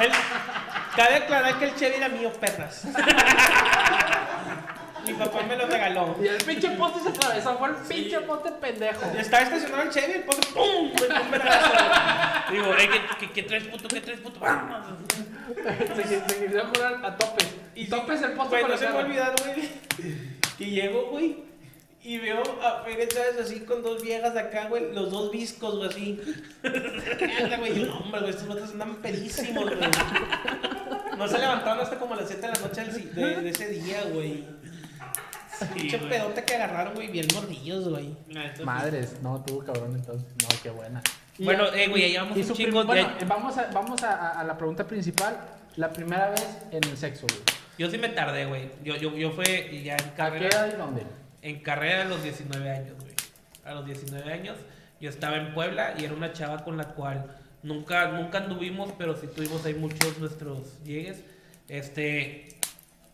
el- 0.05 0.11
Cabe 0.95 1.15
aclarar 1.15 1.59
que 1.59 1.65
el 1.65 1.75
Chevy 1.75 1.95
era 1.97 2.09
mío, 2.09 2.31
perras. 2.33 2.83
Mi 5.05 5.13
papá 5.13 5.41
me 5.47 5.55
lo 5.55 5.65
regaló. 5.65 6.15
Y 6.21 6.27
el 6.27 6.37
pinche 6.43 6.69
poste 6.71 6.99
se 7.01 7.09
atravesó. 7.09 7.57
Fue 7.57 7.69
el 7.69 7.75
pinche 7.75 8.19
poste 8.21 8.51
pendejo. 8.53 8.99
Estaba 9.17 9.43
estacionado 9.43 9.83
el 9.83 9.89
Chevy, 9.89 10.11
el 10.13 10.23
poste, 10.23 10.47
¡pum! 10.53 10.91
Me 10.91 11.37
un. 11.39 12.51
Digo, 12.51 12.73
eh, 12.75 12.89
¿qué, 12.89 13.01
qué, 13.19 13.31
qué 13.31 13.43
traes, 13.43 13.63
puto? 13.65 13.87
¿Qué 13.87 14.01
traes, 14.01 14.19
puto? 14.19 14.39
Vamos. 14.39 14.85
Se, 15.95 16.03
se 16.27 16.39
quería 16.39 16.65
jurar 16.67 16.99
a 17.03 17.15
topes. 17.15 17.47
Y 17.75 17.87
topes 17.87 18.21
el 18.21 18.31
poste 18.33 18.61
con 18.61 18.71
no 18.71 18.77
se 18.77 18.89
me 18.89 18.91
a 18.97 19.01
olvidar, 19.01 19.33
güey. 19.43 19.69
Que 20.57 20.65
llego, 20.65 21.07
güey. 21.11 21.43
Y 22.01 22.17
veo 22.17 22.41
a 22.63 22.83
Pérez 22.85 23.09
Chávez 23.09 23.37
así 23.41 23.59
con 23.61 23.83
dos 23.83 24.01
viejas 24.01 24.35
acá, 24.37 24.67
güey. 24.69 24.93
Los 24.93 25.11
dos 25.11 25.31
viscos, 25.31 25.75
güey, 25.75 25.89
así. 25.89 26.19
¿Qué 26.61 27.43
onda, 27.43 27.57
güey? 27.57 27.83
No, 27.83 27.97
hombre, 27.99 28.21
güey, 28.21 28.31
estos 28.31 28.47
vatos 28.47 28.71
andan 28.71 28.95
pedísimos, 28.95 29.65
güey. 29.65 29.91
No 31.17 31.27
se 31.27 31.37
levantaron 31.37 31.81
hasta 31.81 31.99
como 31.99 32.13
a 32.13 32.17
las 32.17 32.27
7 32.29 32.41
de 32.41 32.47
la 32.47 32.59
noche 32.59 32.85
del 32.85 33.15
de, 33.15 33.41
de 33.41 33.49
ese 33.49 33.67
día, 33.67 34.03
güey. 34.13 34.45
Pinche 35.73 35.97
pedote 35.97 36.45
que 36.45 36.55
agarraron, 36.55 36.93
güey, 36.95 37.09
bien 37.09 37.27
mordillos, 37.33 37.89
güey. 37.89 38.15
Madres, 38.63 39.21
no, 39.21 39.43
tuvo 39.43 39.59
cabrón 39.65 39.93
entonces. 39.95 40.25
No, 40.41 40.47
qué 40.63 40.69
buena. 40.69 41.01
Y 41.37 41.43
Bueno, 41.43 41.65
eh, 41.73 41.89
güey, 41.89 42.03
ya 42.03 42.07
llevamos 42.07 42.37
y 42.37 42.41
un 42.41 42.53
chingo. 42.53 42.85
Bueno, 42.85 43.09
vamos, 43.27 43.57
a, 43.57 43.69
vamos 43.73 44.01
a, 44.03 44.41
la 44.45 44.57
pregunta 44.57 44.87
principal. 44.87 45.37
La 45.75 45.91
primera 45.91 46.29
vez 46.29 46.47
en 46.71 46.83
el 46.83 46.97
sexo, 46.97 47.27
güey. 47.27 47.41
Yo 47.77 47.89
sí 47.89 47.97
me 47.97 48.09
tardé, 48.09 48.45
güey. 48.45 48.71
Yo, 48.83 48.95
yo, 48.95 49.15
yo 49.15 49.31
fue 49.31 49.81
ya 49.83 49.95
en 49.95 50.01
¿A 50.01 50.11
qué 50.11 50.15
carrera. 50.15 50.47
edad 50.47 50.73
y 50.73 50.77
dónde? 50.77 51.03
En 51.41 51.59
carrera 51.61 52.03
a 52.03 52.05
los 52.05 52.23
19 52.23 52.69
años, 52.69 52.95
güey. 52.99 53.13
A 53.65 53.73
los 53.73 53.85
19 53.85 54.31
años 54.31 54.57
yo 54.99 55.09
estaba 55.09 55.37
en 55.37 55.53
Puebla 55.53 55.95
y 55.97 56.05
era 56.05 56.13
una 56.13 56.33
chava 56.33 56.63
con 56.63 56.77
la 56.77 56.89
cual 56.89 57.25
nunca, 57.63 58.11
nunca 58.11 58.39
anduvimos, 58.39 58.91
pero 58.97 59.15
sí 59.15 59.27
tuvimos 59.27 59.65
ahí 59.65 59.73
muchos 59.73 60.17
nuestros 60.19 60.83
llegues. 60.83 61.23
Este, 61.67 62.49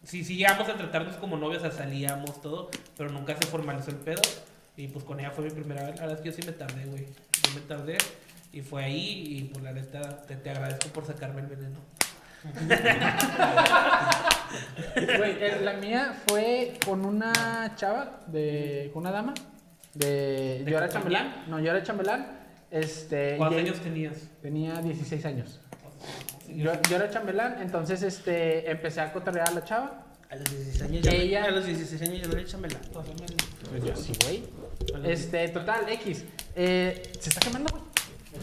sí, 0.03 0.23
sí 0.23 0.38
llegamos 0.38 0.67
a 0.69 0.76
tratarnos 0.76 1.15
como 1.17 1.38
novios, 1.38 1.63
o 1.63 1.65
sea, 1.65 1.78
salíamos 1.78 2.41
todo, 2.41 2.69
pero 2.97 3.11
nunca 3.11 3.36
se 3.36 3.45
formalizó 3.47 3.91
el 3.91 3.97
pedo. 3.97 4.21
Y 4.78 4.88
pues 4.88 5.05
con 5.05 5.19
ella 5.19 5.32
fue 5.32 5.45
mi 5.45 5.51
primera 5.51 5.84
vez. 5.84 5.95
La 5.95 6.07
verdad 6.07 6.17
es 6.17 6.21
que 6.21 6.30
yo 6.30 6.36
sí 6.36 6.45
me 6.45 6.53
tardé, 6.53 6.86
güey. 6.86 7.05
Yo 7.05 7.53
me 7.53 7.61
tardé 7.61 7.97
y 8.51 8.61
fue 8.61 8.84
ahí 8.84 9.23
y 9.28 9.43
pues 9.45 9.63
la 9.63 9.71
neta 9.71 10.21
te, 10.23 10.36
te 10.36 10.49
agradezco 10.49 10.89
por 10.89 11.05
sacarme 11.05 11.41
el 11.41 11.47
veneno. 11.47 11.80
Güey, 14.96 15.64
la 15.64 15.74
mía 15.74 16.16
fue 16.28 16.74
con 16.86 17.06
una 17.06 17.74
chava, 17.76 18.22
de, 18.28 18.89
con 18.93 19.02
una 19.04 19.12
dama. 19.12 19.34
De, 19.93 20.62
¿De 20.64 20.72
yo 20.72 20.78
era 20.78 20.88
compañía? 20.89 21.20
chambelán. 21.20 21.50
No, 21.50 21.60
yo 21.60 21.72
era 21.72 21.84
chambelán. 21.84 22.28
Este, 22.72 23.38
¿Cuántos 23.38 23.60
años 23.60 23.80
tenías? 23.82 24.16
Tenía 24.41 24.82
16 24.82 25.26
años. 25.26 25.60
Yo, 26.48 26.72
yo 26.89 26.96
era 26.96 27.10
chambelán, 27.10 27.62
entonces 27.62 28.04
este, 28.04 28.70
empecé 28.70 29.02
a 29.02 29.12
cotorrear 29.12 29.50
a 29.50 29.54
la 29.54 29.64
chava. 29.64 30.04
A 30.30 30.36
los 30.36 30.46
16 30.50 30.82
años 30.84 31.02
ya 31.04 31.12
Ella- 31.12 31.43
A 31.46 31.52
los 31.52 31.66
16 31.66 32.02
años 32.02 32.22
ya 32.22 32.28
no 32.28 32.36
le 32.36 32.41
echan 32.41 32.62
melán. 32.62 32.82
Pues 33.70 33.84
yo 33.84 33.96
sí, 33.96 34.14
güey. 34.24 34.43
Este, 35.06 35.48
total, 35.50 35.88
X. 35.89 36.26
Eh, 36.56 37.12
¿Se 37.20 37.30
está 37.30 37.41
quemando, 37.41 37.70
güey? 37.72 37.84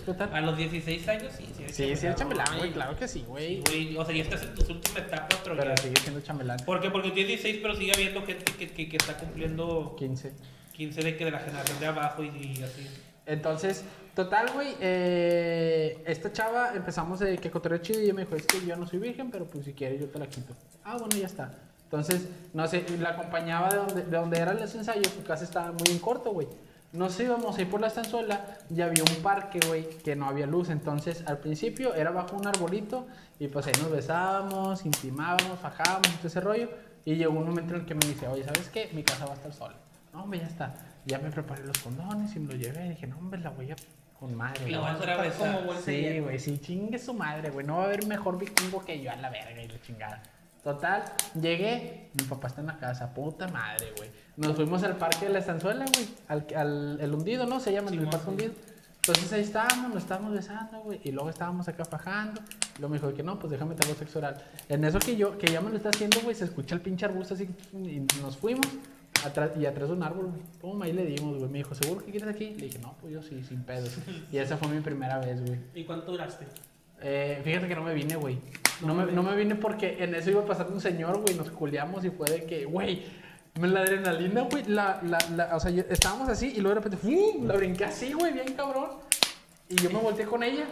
Total. 0.04 0.34
A 0.34 0.40
los 0.40 0.56
16 0.56 1.08
años, 1.08 1.32
sí. 1.36 1.46
Sí, 1.56 1.64
Sí, 1.68 1.96
sí, 1.96 2.06
era 2.06 2.14
chambelán, 2.14 2.58
güey, 2.58 2.72
claro 2.72 2.96
que 2.96 3.06
sí, 3.06 3.24
güey. 3.26 3.60
Güey, 3.66 3.96
o 3.96 4.04
sea, 4.04 4.14
ya 4.14 4.22
estás 4.22 4.42
en 4.42 4.54
tus 4.54 4.68
últimas 4.68 4.98
etapas, 5.02 5.40
pero, 5.44 5.56
Pero 5.56 5.70
ya. 5.70 5.76
sigue 5.82 5.96
siendo 6.00 6.20
chambelán. 6.20 6.58
¿Por 6.66 6.80
qué? 6.80 6.90
Porque 6.90 7.10
tiene 7.10 7.28
16, 7.28 7.58
pero 7.62 7.74
sigue 7.76 7.92
habiendo 7.94 8.24
gente 8.26 8.44
que, 8.58 8.68
que, 8.68 8.88
que 8.88 8.96
está 8.96 9.16
cumpliendo 9.16 9.94
15. 9.98 10.32
15 10.72 11.02
de 11.02 11.16
que 11.16 11.24
de 11.24 11.30
la 11.30 11.38
generación 11.38 11.78
de 11.80 11.86
abajo 11.86 12.22
y, 12.24 12.28
y 12.28 12.62
así. 12.62 12.86
Entonces, 13.26 13.84
total, 14.16 14.50
güey, 14.52 14.74
eh, 14.80 16.02
esta 16.06 16.32
chava 16.32 16.72
empezamos 16.74 17.20
de 17.20 17.38
que 17.38 17.50
cotorreo 17.50 17.78
chido 17.78 18.00
y 18.00 18.04
ella 18.04 18.14
me 18.14 18.22
dijo, 18.22 18.34
es 18.36 18.46
que 18.46 18.64
yo 18.66 18.74
no 18.76 18.86
soy 18.86 18.98
virgen, 18.98 19.30
pero 19.30 19.44
pues 19.46 19.64
si 19.64 19.72
quieres 19.74 20.00
yo 20.00 20.08
te 20.08 20.18
la 20.18 20.26
quito. 20.26 20.54
Ah, 20.84 20.96
bueno, 20.98 21.16
ya 21.16 21.26
está. 21.26 21.54
Entonces, 21.84 22.26
no 22.54 22.66
sé, 22.66 22.84
la 22.98 23.10
acompañaba 23.10 23.68
de 23.68 23.76
donde, 23.76 24.02
de 24.04 24.16
donde 24.16 24.38
eran 24.38 24.58
los 24.58 24.74
ensayos, 24.74 25.06
su 25.14 25.22
casa 25.22 25.44
estaba 25.44 25.70
muy 25.72 25.88
en 25.90 25.98
corto, 25.98 26.32
güey. 26.32 26.48
Nos 26.92 27.18
íbamos 27.18 27.56
ahí 27.56 27.64
por 27.64 27.80
la 27.80 27.86
estanzuela 27.86 28.58
y 28.68 28.82
había 28.82 29.02
un 29.02 29.22
parque, 29.22 29.60
güey, 29.66 29.88
que 29.88 30.14
no 30.14 30.26
había 30.26 30.46
luz. 30.46 30.68
Entonces, 30.68 31.24
al 31.26 31.38
principio 31.38 31.94
era 31.94 32.10
bajo 32.10 32.36
un 32.36 32.46
arbolito 32.46 33.06
y 33.38 33.48
pues 33.48 33.66
ahí 33.66 33.72
nos 33.80 33.90
besábamos, 33.90 34.84
intimábamos, 34.84 35.58
fajábamos, 35.58 36.08
todo 36.18 36.28
ese 36.28 36.40
rollo. 36.40 36.68
Y 37.04 37.16
llegó 37.16 37.32
un 37.32 37.46
momento 37.46 37.74
en 37.74 37.80
el 37.80 37.86
que 37.86 37.94
me 37.94 38.06
dice, 38.06 38.28
oye, 38.28 38.44
¿sabes 38.44 38.68
qué? 38.68 38.90
Mi 38.92 39.02
casa 39.02 39.24
va 39.24 39.32
a 39.32 39.36
estar 39.36 39.52
sola. 39.52 39.74
No, 40.12 40.24
hombre, 40.24 40.40
ya 40.40 40.46
está. 40.46 40.74
Ya 41.06 41.18
me 41.18 41.30
preparé 41.30 41.64
los 41.64 41.78
condones 41.78 42.36
y 42.36 42.40
me 42.40 42.52
los 42.52 42.62
llevé. 42.62 42.86
Y 42.86 42.88
dije, 42.90 43.06
no, 43.06 43.16
hombre, 43.16 43.40
la 43.40 43.50
voy 43.50 43.70
a 43.70 43.76
con 44.22 44.36
madre. 44.36 44.70
La 44.70 44.78
güey". 44.78 44.96
voy 44.98 45.08
a 45.08 45.14
a 45.14 45.22
besar. 45.22 45.66
como 45.66 45.80
Sí, 45.80 46.20
güey, 46.20 46.38
sí, 46.38 46.58
chingue 46.58 46.98
su 46.98 47.14
madre, 47.14 47.50
güey. 47.50 47.66
No 47.66 47.78
va 47.78 47.84
a 47.84 47.86
haber 47.86 48.06
mejor 48.06 48.38
vikingo 48.38 48.84
que 48.84 49.02
yo 49.02 49.10
a 49.10 49.16
la 49.16 49.30
verga 49.30 49.60
y 49.62 49.66
la 49.66 49.80
chingada. 49.80 50.22
Total, 50.62 51.02
llegué, 51.40 52.10
mi 52.14 52.24
papá 52.24 52.46
está 52.46 52.60
en 52.60 52.68
la 52.68 52.78
casa, 52.78 53.12
puta 53.12 53.48
madre, 53.48 53.92
güey. 53.96 54.10
Nos 54.36 54.54
fuimos 54.54 54.82
al 54.84 54.96
parque 54.96 55.26
de 55.26 55.32
la 55.32 55.40
estanzuela, 55.40 55.84
güey. 55.92 56.08
Al, 56.28 56.46
al 56.56 57.00
el 57.00 57.14
hundido, 57.14 57.46
¿no? 57.46 57.58
Se 57.58 57.72
llama 57.72 57.90
el 57.90 57.98
parque 58.04 58.18
sí. 58.24 58.30
hundido. 58.30 58.52
Entonces 59.04 59.32
ahí 59.32 59.40
estábamos, 59.42 59.92
nos 59.92 60.04
estábamos 60.04 60.32
besando, 60.32 60.78
güey. 60.82 61.00
Y 61.02 61.10
luego 61.10 61.28
estábamos 61.28 61.66
acá 61.66 61.84
fajando. 61.84 62.40
Y 62.76 62.78
luego 62.78 62.94
me 62.94 63.00
dijo 63.00 63.12
que 63.12 63.24
no, 63.24 63.36
pues 63.36 63.50
déjame 63.50 63.74
te 63.74 63.84
hago 63.88 63.98
sexo 63.98 64.20
oral. 64.20 64.40
En 64.68 64.84
eso 64.84 65.00
que 65.00 65.16
yo, 65.16 65.36
que 65.36 65.48
ya 65.48 65.60
me 65.60 65.70
lo 65.70 65.76
está 65.76 65.88
haciendo, 65.88 66.20
güey, 66.20 66.36
se 66.36 66.44
escucha 66.44 66.76
el 66.76 66.80
pinche 66.80 67.04
arbusto 67.06 67.34
así. 67.34 67.48
Y 67.72 68.06
nos 68.20 68.36
fuimos. 68.36 68.66
Atrás, 69.24 69.50
y 69.58 69.66
atrás 69.66 69.88
de 69.88 69.94
un 69.96 70.04
árbol, 70.04 70.26
güey. 70.26 70.42
Pum, 70.60 70.80
ahí 70.82 70.92
le 70.92 71.04
dimos, 71.04 71.38
güey. 71.38 71.50
Me 71.50 71.58
dijo, 71.58 71.74
¿seguro 71.74 72.04
que 72.04 72.12
quieres 72.12 72.28
aquí? 72.28 72.54
Le 72.54 72.66
dije, 72.66 72.78
no, 72.78 72.94
pues 73.00 73.12
yo 73.12 73.22
sí, 73.22 73.42
sin 73.42 73.64
pedos. 73.64 73.92
Y 74.30 74.38
esa 74.38 74.56
fue 74.56 74.68
mi 74.68 74.80
primera 74.80 75.18
vez, 75.18 75.44
güey. 75.44 75.58
¿Y 75.74 75.84
cuánto 75.84 76.12
duraste? 76.12 76.46
Eh, 77.02 77.40
fíjate 77.44 77.68
que 77.68 77.74
no 77.74 77.82
me 77.82 77.94
vine, 77.94 78.16
güey. 78.16 78.38
No 78.80 78.94
me, 78.94 79.10
no 79.12 79.22
me 79.22 79.34
vine 79.36 79.54
porque 79.54 80.02
en 80.02 80.14
eso 80.14 80.30
iba 80.30 80.44
pasando 80.44 80.72
un 80.74 80.80
señor, 80.80 81.18
güey. 81.20 81.34
Nos 81.36 81.50
culiamos 81.50 82.04
y 82.04 82.10
fue 82.10 82.28
de 82.30 82.44
que, 82.44 82.64
güey, 82.64 83.04
me- 83.60 83.68
la 83.68 83.80
adrenalina, 83.80 84.42
güey. 84.42 84.64
La, 84.64 85.00
la, 85.02 85.18
la, 85.36 85.56
o 85.56 85.60
sea, 85.60 85.70
yo- 85.70 85.84
estábamos 85.88 86.28
así 86.28 86.52
y 86.56 86.60
luego 86.60 86.80
de 86.80 86.80
repente, 86.82 86.96
¡fum! 86.96 87.46
La 87.46 87.54
brinqué 87.54 87.84
así, 87.84 88.12
güey, 88.12 88.32
bien 88.32 88.54
cabrón. 88.54 88.90
Y 89.68 89.76
yo 89.76 89.88
me 89.90 89.98
volteé 90.00 90.26
con 90.26 90.42
ella. 90.42 90.64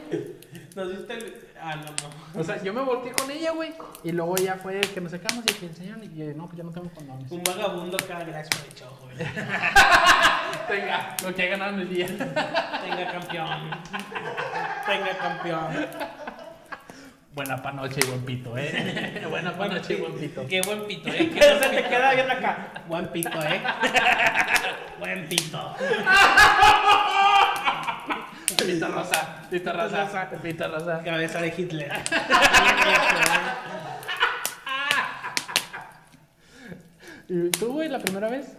¿Nos 0.76 0.90
viste 0.90 1.14
el.? 1.14 1.34
Ah, 1.62 1.76
no, 1.76 1.84
no. 1.84 2.40
O 2.40 2.44
sea, 2.44 2.62
yo 2.62 2.72
me 2.74 2.82
volteé 2.82 3.12
con 3.12 3.30
ella, 3.30 3.52
güey. 3.52 3.72
Y 4.04 4.12
luego 4.12 4.36
ya 4.36 4.56
fue 4.56 4.80
que 4.80 5.00
nos 5.00 5.12
sacamos 5.12 5.44
y 5.48 5.52
que 5.54 5.66
el 5.66 5.74
señor, 5.74 5.98
y 6.04 6.14
yo, 6.14 6.24
no, 6.34 6.46
pues 6.46 6.58
yo 6.58 6.64
no 6.64 6.70
tengo 6.70 6.90
condones. 6.90 7.30
Un 7.30 7.42
vagabundo 7.42 7.96
cada 8.08 8.24
gracias 8.24 8.48
por 8.48 8.68
el 8.68 8.74
show, 8.74 8.90
güey. 9.02 9.16
Tenga, 10.68 11.16
lo 11.24 11.34
que 11.34 11.42
ha 11.42 11.46
ganado 11.46 11.74
en 11.74 11.80
el 11.80 11.88
día. 11.88 12.06
Tenga 12.06 13.12
campeón. 13.12 13.70
Tenga 14.86 15.18
campeón. 15.18 15.86
Buena 17.32 17.62
pa' 17.62 17.70
noche 17.70 18.00
y 18.02 18.06
buen 18.08 18.24
pito, 18.24 18.58
eh. 18.58 19.24
Buena 19.30 19.56
pa' 19.56 19.68
noche 19.68 19.94
y 19.94 20.00
buen 20.00 20.14
pito. 20.14 20.44
Qué 20.48 20.60
buen 20.62 20.84
pito, 20.86 21.08
eh. 21.10 21.30
Qué 21.34 21.40
Se 21.40 21.68
te 21.68 21.84
queda 21.88 22.12
bien 22.12 22.30
acá. 22.30 22.72
Buen 22.88 23.06
pito, 23.08 23.42
eh. 23.42 23.62
Buen 24.98 25.28
pito. 25.28 25.74
Pito 28.66 28.88
rosa, 28.88 29.42
pito 29.48 29.72
rosa, 29.72 30.04
rosa. 30.04 30.30
pito 30.42 30.68
rosa. 30.68 31.02
Cabeza 31.02 31.40
de 31.40 31.54
Hitler. 31.56 31.92
¿Y 37.28 37.50
tú, 37.50 37.72
güey, 37.72 37.88
la 37.88 38.00
primera 38.00 38.28
vez? 38.28 38.54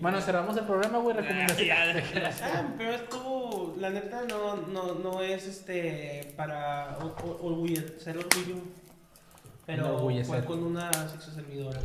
Bueno, 0.00 0.20
cerramos 0.20 0.56
el 0.56 0.64
programa, 0.64 0.98
güey, 0.98 1.16
recomendación. 1.16 1.76
Ah, 2.42 2.74
pero 2.78 2.92
estuvo, 2.92 3.74
la 3.78 3.90
neta 3.90 4.22
no, 4.28 4.56
no, 4.56 4.94
no 4.94 5.22
es 5.22 5.46
este 5.46 6.32
para 6.36 6.98
o- 6.98 7.14
o- 7.26 7.40
orgulle- 7.50 7.98
ser 7.98 8.16
orgullo, 8.18 8.56
pero 9.66 9.98
fue 10.24 10.44
con 10.44 10.62
una 10.64 10.92
sexo 11.08 11.32
servidora, 11.32 11.80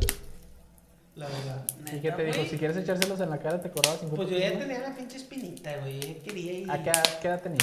la 1.16 1.26
verdad. 1.26 1.64
¿Y 1.92 2.00
qué 2.00 2.12
te 2.12 2.24
dijo? 2.24 2.44
Si 2.44 2.58
quieres 2.58 2.76
echárselos 2.76 3.20
en 3.20 3.30
la 3.30 3.38
cara, 3.38 3.60
te 3.60 3.70
cobraba 3.70 3.96
50 3.96 4.16
Pues 4.16 4.30
yo 4.30 4.38
ya 4.38 4.58
tenía 4.58 4.80
la 4.80 4.94
pinche 4.96 5.16
espinita, 5.16 5.76
güey, 5.78 6.18
quería 6.20 6.52
ir. 6.52 6.70
¿A 6.70 6.82
qué, 6.82 6.92
qué 7.22 7.28
edad 7.28 7.42
tenía? 7.42 7.58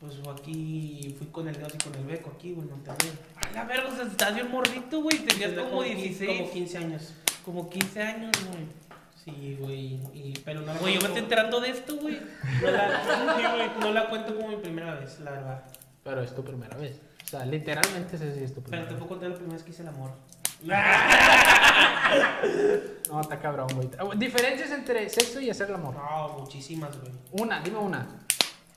Pues 0.00 0.14
aquí, 0.28 1.14
fui 1.18 1.26
con 1.28 1.48
el 1.48 1.56
Dios 1.56 1.72
y 1.74 1.78
con 1.78 1.94
el 1.94 2.04
Beco 2.04 2.30
aquí, 2.36 2.52
güey, 2.52 2.66
en 2.68 2.74
Monterrey. 2.74 3.12
A 3.36 3.50
la 3.52 3.64
verga, 3.64 3.88
o 3.90 3.96
sea, 3.96 4.04
estás 4.06 4.34
bien 4.34 4.50
morrito, 4.50 5.02
güey. 5.02 5.18
Tenías 5.20 5.50
Tenía 5.50 5.70
como 5.70 5.82
quin- 5.82 5.96
16. 5.96 6.38
Como 6.40 6.50
15 6.52 6.78
años. 6.78 7.14
Como 7.44 7.70
15 7.70 8.02
años, 8.02 8.32
güey. 8.50 8.85
Sí, 9.26 9.56
güey, 9.60 9.94
y, 10.14 10.32
pero 10.44 10.60
no 10.60 10.72
la 10.72 10.78
Güey, 10.78 10.94
yo 10.94 11.00
me 11.00 11.06
estoy 11.08 11.22
enterando 11.24 11.60
de 11.60 11.70
esto, 11.70 11.96
güey. 11.96 12.18
no 12.62 12.70
la, 12.70 13.02
sí, 13.36 13.42
güey, 13.42 13.70
no 13.80 13.92
la 13.92 14.08
cuento 14.08 14.34
como 14.36 14.48
mi 14.48 14.56
primera 14.56 14.94
vez, 14.94 15.18
la 15.20 15.32
verdad. 15.32 15.62
Pero 16.04 16.22
es 16.22 16.32
tu 16.34 16.44
primera 16.44 16.76
vez. 16.76 17.00
O 17.24 17.28
sea, 17.28 17.44
literalmente 17.44 18.14
ese 18.16 18.32
sí 18.34 18.44
es 18.44 18.54
tu 18.54 18.60
Pero 18.62 18.70
primera 18.70 18.88
te 18.88 18.94
vez. 18.94 18.98
puedo 19.00 19.08
contar 19.08 19.30
la 19.30 19.34
primera 19.34 19.54
vez 19.54 19.64
que 19.64 19.70
hice 19.72 19.82
el 19.82 19.88
amor. 19.88 20.12
No, 23.10 23.20
está 23.20 23.38
cabrón, 23.40 23.66
güey. 23.74 23.88
Ah, 23.98 24.04
Diferencias 24.16 24.70
entre 24.70 25.08
sexo 25.08 25.40
y 25.40 25.50
hacer 25.50 25.68
el 25.68 25.74
amor. 25.76 25.94
No, 25.94 26.38
muchísimas, 26.40 26.96
güey. 27.00 27.12
Una, 27.32 27.60
dime 27.60 27.78
una. 27.78 28.06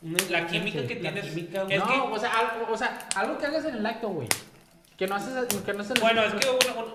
Una- 0.01 0.17
La 0.29 0.47
química 0.47 0.81
Sí, 0.81 0.87
que 0.87 0.95
tienes. 0.97 1.25
química, 1.25 1.61
es 1.61 1.65
güey. 1.67 1.77
no, 1.79 1.87
que- 1.87 2.15
o, 2.15 2.19
sea, 2.19 2.31
algo, 2.39 2.73
o 2.73 2.77
sea, 2.77 3.07
algo 3.15 3.37
que 3.37 3.45
hagas 3.45 3.65
en 3.65 3.75
el 3.75 3.85
acto, 3.85 4.09
güey. 4.09 4.27
Que 4.97 5.07
no 5.07 5.15
haces, 5.15 5.33
que 5.63 5.73
no 5.73 5.81
haces 5.81 5.99
Bueno, 6.01 6.21
es 6.23 6.33
que, 6.33 6.47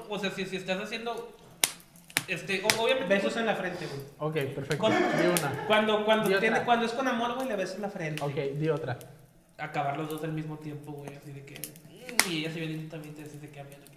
o 0.08 0.18
sea, 0.18 0.30
si, 0.30 0.46
si 0.46 0.56
estás 0.56 0.80
haciendo. 0.82 1.36
Este, 2.28 2.62
obviamente. 2.78 3.14
Besos 3.14 3.36
en 3.36 3.46
la 3.46 3.54
frente, 3.54 3.86
güey. 3.86 4.00
Ok, 4.18 4.54
perfecto. 4.54 4.78
Con- 4.78 4.92
Di 4.92 5.26
una. 5.38 5.64
Cuando, 5.66 6.04
cuando, 6.04 6.26
otra. 6.26 6.40
tiene, 6.40 6.62
cuando 6.64 6.86
es 6.86 6.92
con 6.92 7.06
amor, 7.08 7.34
güey, 7.34 7.48
le 7.48 7.56
besas 7.56 7.78
la 7.80 7.88
frente. 7.90 8.22
Ok, 8.22 8.34
di 8.58 8.68
otra. 8.68 8.98
Acabar 9.58 9.96
los 9.96 10.08
dos 10.08 10.24
al 10.24 10.32
mismo 10.32 10.58
tiempo, 10.58 10.92
güey. 10.92 11.14
Así 11.16 11.32
de 11.32 11.44
que. 11.44 11.54
mm, 11.54 12.30
Y 12.30 12.38
ella 12.38 12.52
se 12.52 12.60
viene 12.60 12.88
también, 12.88 13.14
así 13.24 13.38
de 13.38 13.50
que 13.50 13.60
a 13.60 13.64
mí 13.64 13.70
no 13.78 13.84
quiero. 13.86 13.94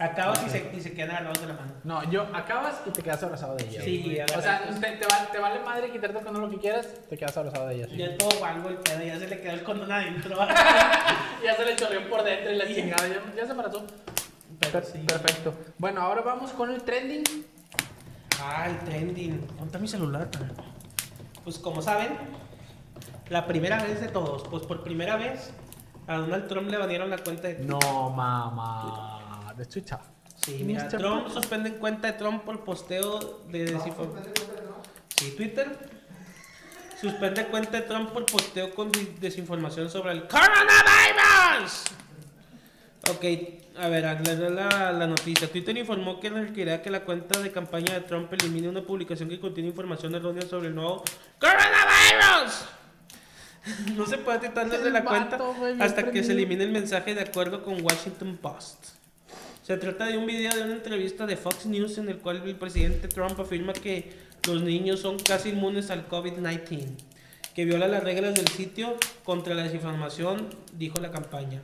Acabas 0.00 0.38
Ok. 0.40 0.46
y, 0.46 0.50
se, 0.50 0.70
y 0.76 0.80
se 0.80 0.92
quedan 0.92 1.10
agarrados 1.10 1.40
de 1.40 1.46
la 1.48 1.54
mano. 1.54 1.72
No, 1.82 2.08
yo 2.10 2.22
acabas 2.32 2.82
y 2.86 2.90
te 2.90 3.02
quedas 3.02 3.20
abrazado 3.22 3.56
de 3.56 3.64
ella. 3.64 3.82
Sí, 3.82 4.02
güey. 4.04 4.20
O 4.20 4.40
sea, 4.42 4.60
te, 4.62 4.92
te 4.92 5.06
va- 5.06 5.28
te 5.32 5.38
vale 5.38 5.58
madre 5.60 5.90
quitarte 5.90 6.18
el 6.18 6.24
condón 6.24 6.42
lo 6.42 6.50
que 6.50 6.58
quieras, 6.58 6.86
te 7.08 7.16
quedas 7.16 7.36
abrazado 7.36 7.66
de 7.68 7.74
ella. 7.76 7.86
sí. 7.88 7.96
Ya 7.96 8.16
todo 8.16 8.30
guango 8.38 8.68
el 8.68 8.76
pedo, 8.76 9.02
ya 9.02 9.18
se 9.18 9.26
le 9.26 9.40
quedó 9.40 9.52
el 9.54 9.62
condón 9.64 9.90
adentro. 9.90 10.36
Ya 11.44 11.54
se 11.56 11.64
le 11.64 11.76
chorreó 11.76 12.08
por 12.10 12.22
dentro 12.24 12.52
y 12.52 12.56
la 12.56 12.66
chingada, 12.66 13.06
ya, 13.08 13.22
ya 13.36 13.44
se 13.44 13.50
embarazó. 13.52 13.84
Pero 14.60 14.72
Per- 14.72 14.84
sí. 14.84 14.98
Perfecto. 14.98 15.54
Bueno, 15.78 16.00
ahora 16.02 16.20
vamos 16.22 16.50
con 16.52 16.70
el 16.70 16.82
trending. 16.82 17.22
Ah, 18.40 18.66
el 18.68 18.78
trending. 18.80 19.46
¿Dónde 19.46 19.64
está 19.66 19.78
mi 19.78 19.88
celular? 19.88 20.28
Pues 21.44 21.58
como 21.58 21.82
saben, 21.82 22.16
la 23.28 23.46
primera 23.46 23.82
vez 23.82 24.00
de 24.00 24.08
todos, 24.08 24.42
pues 24.48 24.64
por 24.64 24.82
primera 24.82 25.16
vez 25.16 25.50
a 26.06 26.16
Donald 26.18 26.46
Trump 26.48 26.70
le 26.70 26.76
banearon 26.78 27.10
la 27.10 27.18
cuenta 27.18 27.48
de 27.48 27.58
No, 27.60 28.10
mamá. 28.10 29.52
De 29.56 29.66
Twitter. 29.66 29.98
Sí, 30.36 30.62
mira, 30.64 30.84
Mr. 30.84 30.98
Trump 30.98 31.22
Puto. 31.24 31.34
suspende 31.40 31.74
cuenta 31.74 32.12
de 32.12 32.18
Trump 32.18 32.44
por 32.44 32.64
posteo 32.64 33.42
de 33.48 33.64
desinformación. 33.64 34.34
Sí, 35.16 35.34
Twitter. 35.36 35.78
Suspende 37.00 37.46
cuenta 37.46 37.80
de 37.80 37.82
Trump 37.82 38.10
por 38.10 38.24
posteo 38.26 38.74
con 38.74 38.90
desinformación 39.20 39.90
sobre 39.90 40.12
el 40.12 40.28
coronavirus. 40.28 41.84
Ok, 43.10 43.24
a 43.78 43.88
ver, 43.88 44.06
aclarar 44.06 44.50
la, 44.50 44.92
la 44.92 45.06
noticia. 45.06 45.48
Twitter 45.48 45.76
informó 45.76 46.18
que 46.18 46.30
requerirá 46.30 46.82
que 46.82 46.90
la 46.90 47.04
cuenta 47.04 47.40
de 47.40 47.52
campaña 47.52 47.94
de 47.94 48.00
Trump 48.00 48.32
elimine 48.32 48.68
una 48.68 48.82
publicación 48.82 49.28
que 49.28 49.38
contiene 49.38 49.68
información 49.68 50.14
errónea 50.14 50.42
sobre 50.42 50.68
el 50.68 50.74
nuevo 50.74 51.04
coronavirus. 51.38 52.64
No 53.94 54.06
se 54.06 54.18
puede 54.18 54.40
quitar 54.40 54.66
El 54.72 54.92
la 54.92 55.04
cuenta 55.04 55.38
hasta 55.80 56.10
que 56.10 56.24
se 56.24 56.32
elimine 56.32 56.64
el 56.64 56.70
mensaje 56.70 57.14
de 57.14 57.20
acuerdo 57.20 57.62
con 57.62 57.84
Washington 57.84 58.38
Post. 58.40 58.86
Se 59.62 59.76
trata 59.76 60.06
de 60.06 60.16
un 60.16 60.26
video 60.26 60.54
de 60.56 60.62
una 60.62 60.72
entrevista 60.72 61.26
de 61.26 61.36
Fox 61.36 61.66
News 61.66 61.98
en 61.98 62.08
el 62.08 62.18
cual 62.18 62.42
el 62.44 62.56
presidente 62.56 63.06
Trump 63.08 63.38
afirma 63.38 63.74
que 63.74 64.12
los 64.46 64.62
niños 64.62 65.00
son 65.00 65.18
casi 65.18 65.50
inmunes 65.50 65.90
al 65.90 66.08
COVID-19, 66.08 66.86
que 67.54 67.64
viola 67.66 67.86
las 67.86 68.02
reglas 68.02 68.34
del 68.34 68.48
sitio 68.48 68.96
contra 69.24 69.54
la 69.54 69.64
desinformación, 69.64 70.48
dijo 70.72 70.98
la 71.00 71.10
campaña. 71.10 71.62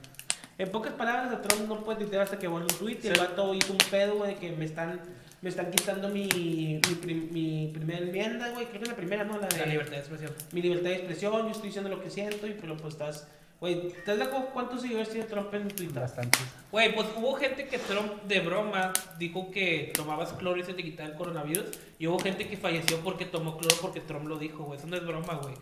En 0.58 0.70
pocas 0.70 0.92
palabras, 0.92 1.32
a 1.32 1.42
Trump 1.42 1.68
no 1.68 1.82
puede 1.82 1.98
tuitear 2.00 2.22
hasta 2.22 2.38
que 2.38 2.46
vuelva 2.48 2.68
un 2.70 2.78
tweet 2.78 2.98
y 3.02 3.06
el 3.08 3.18
vato 3.18 3.52
hizo 3.54 3.72
un 3.72 3.78
pedo, 3.90 4.14
güey, 4.16 4.36
que 4.36 4.52
me 4.52 4.64
están, 4.64 5.00
me 5.42 5.48
están 5.50 5.70
quitando 5.70 6.08
mi, 6.08 6.26
mi, 6.28 6.80
prim- 7.00 7.28
mi 7.32 7.70
primera 7.74 7.98
enmienda, 8.00 8.50
güey, 8.50 8.66
creo 8.66 8.78
que 8.78 8.84
es 8.84 8.88
la 8.90 8.96
primera, 8.96 9.24
¿no? 9.24 9.38
La 9.38 9.48
de 9.48 9.58
La 9.58 9.66
libertad 9.66 9.92
de 9.92 9.98
expresión. 9.98 10.32
mi 10.52 10.62
libertad 10.62 10.90
de 10.90 10.96
expresión, 10.96 11.32
yo 11.42 11.50
estoy 11.50 11.66
diciendo 11.66 11.90
lo 11.90 12.00
que 12.02 12.10
siento, 12.10 12.46
y 12.46 12.52
pero 12.60 12.76
pues 12.76 12.94
estás, 12.94 13.26
güey, 13.60 13.88
¿estás 13.88 14.16
de 14.18 14.22
acuerdo 14.24 14.50
cuántos 14.52 14.82
seguidores 14.82 15.10
tiene 15.10 15.26
Trump 15.26 15.52
en 15.54 15.68
Twitter? 15.68 16.00
Bastante. 16.02 16.38
Güey, 16.70 16.94
pues 16.94 17.08
hubo 17.16 17.34
gente 17.34 17.66
que 17.66 17.78
Trump 17.78 18.22
de 18.22 18.38
broma 18.40 18.92
dijo 19.18 19.50
que 19.50 19.90
tomabas 19.94 20.32
cloro 20.34 20.60
y 20.60 20.64
se 20.64 20.74
te 20.74 20.82
quitaba 20.84 21.08
el 21.08 21.14
coronavirus. 21.16 21.66
Y 21.98 22.06
hubo 22.06 22.18
gente 22.20 22.46
que 22.48 22.56
falleció 22.56 22.98
porque 23.00 23.24
tomó 23.24 23.56
cloro 23.58 23.76
porque 23.80 24.00
Trump 24.00 24.26
lo 24.28 24.38
dijo, 24.38 24.64
güey. 24.64 24.78
Eso 24.78 24.86
no 24.88 24.96
es 24.96 25.04
broma, 25.06 25.34
güey. 25.42 25.54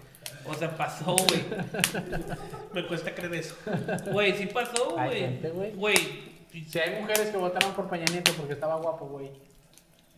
O 0.46 0.54
sea, 0.54 0.76
pasó, 0.76 1.14
güey. 1.16 1.44
Me 2.72 2.86
cuesta 2.86 3.14
creer 3.14 3.34
eso. 3.34 3.54
Güey, 4.10 4.32
sí 4.36 4.46
pasó, 4.46 4.90
güey. 4.96 5.72
güey. 5.74 5.96
Si 6.68 6.78
hay 6.78 7.00
mujeres 7.00 7.28
que 7.30 7.36
votaron 7.36 7.72
por 7.72 7.88
Peña 7.88 8.04
Nieto 8.10 8.32
porque 8.36 8.52
estaba 8.54 8.76
guapo, 8.76 9.06
güey. 9.06 9.30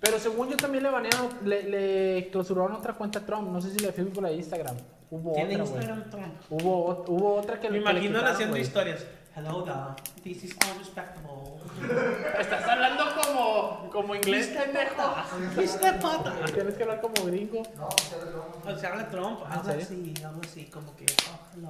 Pero 0.01 0.19
según 0.19 0.51
yo 0.51 0.57
también 0.57 0.83
le 0.85 0.91
banearon, 0.91 1.29
le, 1.45 1.63
le 1.63 2.29
clausuraron 2.31 2.73
otra 2.73 2.93
cuenta 2.95 3.21
a 3.21 3.27
Trump. 3.27 3.49
No 3.51 3.61
sé 3.63 3.71
si 3.71 3.79
le 3.79 3.93
Facebook 3.93 4.19
o 4.19 4.21
la 4.23 4.29
de 4.31 4.35
Instagram. 4.37 4.77
Hubo 5.11 5.33
Tiene 5.35 5.55
otra. 5.55 5.65
Instagram 5.67 6.11
Trump. 6.11 6.35
Hubo, 6.51 7.05
hubo 7.09 7.35
otra 7.37 7.61
que 7.61 7.69
Me 7.71 7.77
le- 7.77 7.83
imagino 7.83 8.19
haciendo 8.21 8.57
historias. 8.57 9.05
Hello, 9.37 9.65
da. 9.65 9.97
This 10.23 10.45
is 10.45 10.57
all 10.65 10.79
respectable. 10.79 11.59
Estás 12.39 12.69
hablando 12.69 13.05
como, 13.21 13.91
como 13.91 14.15
inglés, 14.15 14.47
pendejo. 14.47 15.13
Mr. 15.57 15.99
Potter. 15.99 16.53
Tienes 16.53 16.75
que 16.75 16.83
hablar 16.85 17.01
como 17.01 17.25
gringo. 17.27 17.63
No, 17.77 17.89
se 17.99 18.31
lo 18.31 18.39
vamos. 18.39 18.59
O 18.65 18.79
sea, 18.79 18.93
habla 18.93 19.11
Trump, 19.11 19.41
¿En 19.45 19.53
habla 19.53 19.73
serio? 19.73 19.87
así, 19.87 20.15
habla 20.25 20.41
así, 20.45 20.65
como 20.67 20.95
que, 20.95 21.07
oh, 21.07 21.57
hello, 21.57 21.69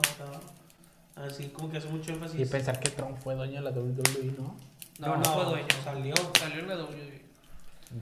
da. 1.17 1.25
Así, 1.25 1.49
como 1.49 1.71
que 1.71 1.79
hace 1.79 1.89
mucho 1.89 2.13
énfasis. 2.13 2.39
Y 2.39 2.45
pensar 2.45 2.79
que 2.79 2.91
Trump 2.91 3.17
fue 3.19 3.35
dueño 3.35 3.55
de 3.55 3.61
la 3.63 3.71
WWE, 3.71 4.35
¿no? 4.37 4.57
No, 4.99 5.17
no, 5.17 5.25
fue 5.25 5.45
dueño. 5.45 5.67
Salió. 5.83 6.15
Salió 6.39 6.61
en 6.61 6.69
la 6.69 6.77
WWE. 6.77 7.25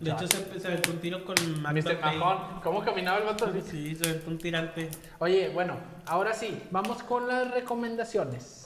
De 0.00 0.10
hecho, 0.10 0.26
se, 0.26 0.58
se 0.58 0.66
aventó 0.66 0.90
un 0.90 0.98
tiro 0.98 1.24
con 1.24 1.36
Mr. 1.62 2.00
Majón. 2.00 2.60
¿Cómo 2.64 2.82
caminaba 2.82 3.18
el 3.18 3.24
vato? 3.26 3.52
Sí, 3.70 3.94
se 3.94 4.08
aventó 4.08 4.28
un 4.30 4.38
tirante. 4.38 4.90
Oye, 5.20 5.50
bueno, 5.50 5.76
ahora 6.06 6.34
sí, 6.34 6.62
vamos 6.72 7.02
con 7.04 7.28
las 7.28 7.48
recomendaciones. 7.52 8.61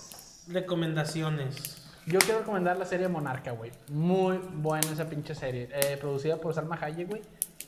Recomendaciones. 0.48 1.82
Yo 2.06 2.20
quiero 2.20 2.38
recomendar 2.40 2.76
la 2.76 2.84
serie 2.84 3.08
Monarca, 3.08 3.50
güey. 3.50 3.72
Muy 3.88 4.38
buena 4.38 4.92
esa 4.92 5.08
pinche 5.08 5.34
serie. 5.34 5.68
Eh, 5.72 5.96
producida 6.00 6.36
por 6.36 6.54
Salma 6.54 6.78
Hayek, 6.80 7.08
güey. 7.08 7.22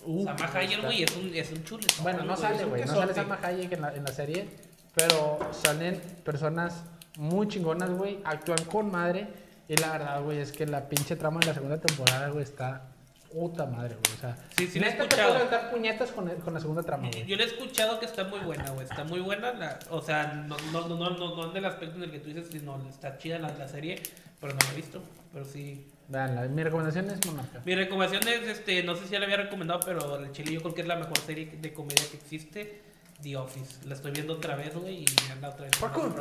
Uh, 0.05 0.25
Salma 0.25 0.51
Hayek, 0.55 0.83
güey, 0.83 1.03
es 1.03 1.17
un, 1.17 1.35
es 1.35 1.51
un 1.51 1.65
chuletón. 1.65 2.03
Bueno, 2.05 2.25
no 2.25 2.37
sale, 2.37 2.65
güey. 2.65 2.85
No 2.85 2.95
sale 2.95 3.15
Salma 3.15 3.39
Hayek 3.43 3.73
en 3.73 3.83
la, 3.83 3.95
en 3.95 4.05
la 4.05 4.13
serie. 4.13 4.49
Pero 4.95 5.39
salen 5.53 6.01
personas 6.25 6.85
muy 7.17 7.49
chingonas, 7.49 7.91
güey. 7.91 8.21
Actúan 8.25 8.65
con 8.71 8.93
madre. 8.93 9.29
Y 9.67 9.77
la 9.77 9.93
verdad, 9.93 10.23
güey, 10.23 10.39
es 10.39 10.53
que 10.53 10.67
la 10.67 10.89
pinche 10.89 11.17
trama 11.17 11.41
de 11.41 11.47
la 11.47 11.55
segunda 11.55 11.79
temporada, 11.79 12.29
güey, 12.29 12.45
está 12.45 12.93
Puta 13.33 13.67
madre, 13.67 13.95
güey. 13.97 14.17
O 14.17 14.21
sea, 14.21 14.37
Sí, 14.57 14.67
sí, 14.67 14.81
la 14.81 14.89
he 14.89 14.93
te 14.93 15.03
escuchado. 15.03 15.35
aventar 15.35 15.71
puñetas 15.71 16.11
con, 16.13 16.29
con 16.41 16.55
la 16.55 16.61
segunda 16.61 16.83
trama, 16.83 17.09
güey. 17.13 17.27
Yo 17.27 17.37
le 17.37 17.45
he 17.45 17.47
escuchado 17.47 17.99
que 18.01 18.07
está 18.07 18.25
muy 18.25 18.41
buena, 18.41 18.71
güey. 18.71 18.87
Está 18.87 19.05
muy 19.05 19.21
buena. 19.21 19.53
La, 19.53 19.79
o 19.91 20.01
sea, 20.01 20.33
no, 20.33 20.57
no, 20.73 20.89
no, 20.89 20.97
no, 20.97 21.11
no, 21.11 21.37
no 21.37 21.51
en 21.51 21.57
el 21.57 21.65
aspecto 21.67 21.97
en 21.97 22.05
el 22.05 22.11
que 22.11 22.21
tú 22.21 22.29
dices, 22.29 22.49
sino 22.51 22.81
está 22.89 23.19
chida 23.19 23.39
la, 23.39 23.53
la 23.57 23.69
serie, 23.69 24.01
pero 24.41 24.55
no 24.55 24.59
la 24.67 24.73
he 24.73 24.77
visto. 24.77 25.03
Pero 25.33 25.45
sí. 25.45 25.87
Veanla, 26.09 26.43
mi 26.49 26.63
recomendación 26.65 27.11
es 27.11 27.25
Monarca. 27.27 27.61
Mi 27.67 27.75
recomendación 27.75 28.27
es, 28.29 28.49
este, 28.49 28.83
no 28.83 28.97
sé 28.97 29.05
si 29.05 29.11
ya 29.13 29.19
la 29.19 29.27
había 29.27 29.37
recomendado, 29.37 29.81
pero 29.85 30.17
el 30.17 30.33
chile 30.33 30.53
yo 30.53 30.63
creo 30.63 30.75
que 30.75 30.81
es 30.81 30.89
la 30.89 30.97
mejor 30.97 31.19
serie 31.19 31.51
de 31.61 31.75
comedia 31.75 32.03
que 32.11 32.17
existe. 32.17 32.81
The 33.23 33.37
Office. 33.37 33.87
La 33.87 33.95
estoy 33.95 34.13
viendo 34.13 34.35
otra 34.35 34.55
vez, 34.57 34.75
güey, 34.75 35.01
y 35.03 35.07
anda 35.33 35.51
otra 35.51 35.65
vez. 35.67 35.77
Parkour. 35.79 36.15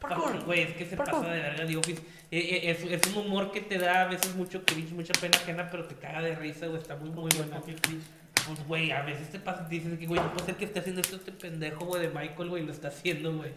Parkour. 0.00 0.44
Güey, 0.44 0.62
es 0.62 0.72
que 0.74 0.86
se 0.86 0.96
Parkour. 0.96 1.20
pasa 1.22 1.32
de 1.32 1.40
verga 1.40 1.66
The 1.66 1.76
Office. 1.76 2.02
Eh, 2.30 2.38
eh, 2.38 2.70
es, 2.70 2.82
es 2.84 3.14
un 3.14 3.26
humor 3.26 3.50
que 3.52 3.60
te 3.60 3.78
da 3.78 4.02
a 4.02 4.04
veces 4.06 4.34
mucho 4.34 4.64
cringe, 4.64 4.92
mucha 4.92 5.12
pena 5.20 5.36
ajena, 5.38 5.68
pero 5.70 5.84
te 5.86 5.94
caga 5.94 6.20
de 6.22 6.34
risa, 6.34 6.66
güey. 6.66 6.80
Está 6.80 6.96
muy, 6.96 7.10
muy 7.10 7.30
buena. 7.36 7.60
Pues, 7.60 8.64
güey, 8.68 8.92
a 8.92 9.02
veces 9.02 9.30
te 9.32 9.40
pasa, 9.40 9.64
dices 9.64 9.98
que, 9.98 10.06
güey, 10.06 10.20
no 10.20 10.30
puede 10.32 10.46
ser 10.46 10.54
que 10.56 10.66
esté 10.66 10.78
haciendo 10.78 11.00
esto 11.00 11.16
este 11.16 11.32
pendejo, 11.32 11.84
güey, 11.86 12.02
de 12.02 12.08
Michael, 12.10 12.48
güey, 12.48 12.64
lo 12.64 12.70
está 12.72 12.88
haciendo, 12.88 13.34
güey. 13.36 13.50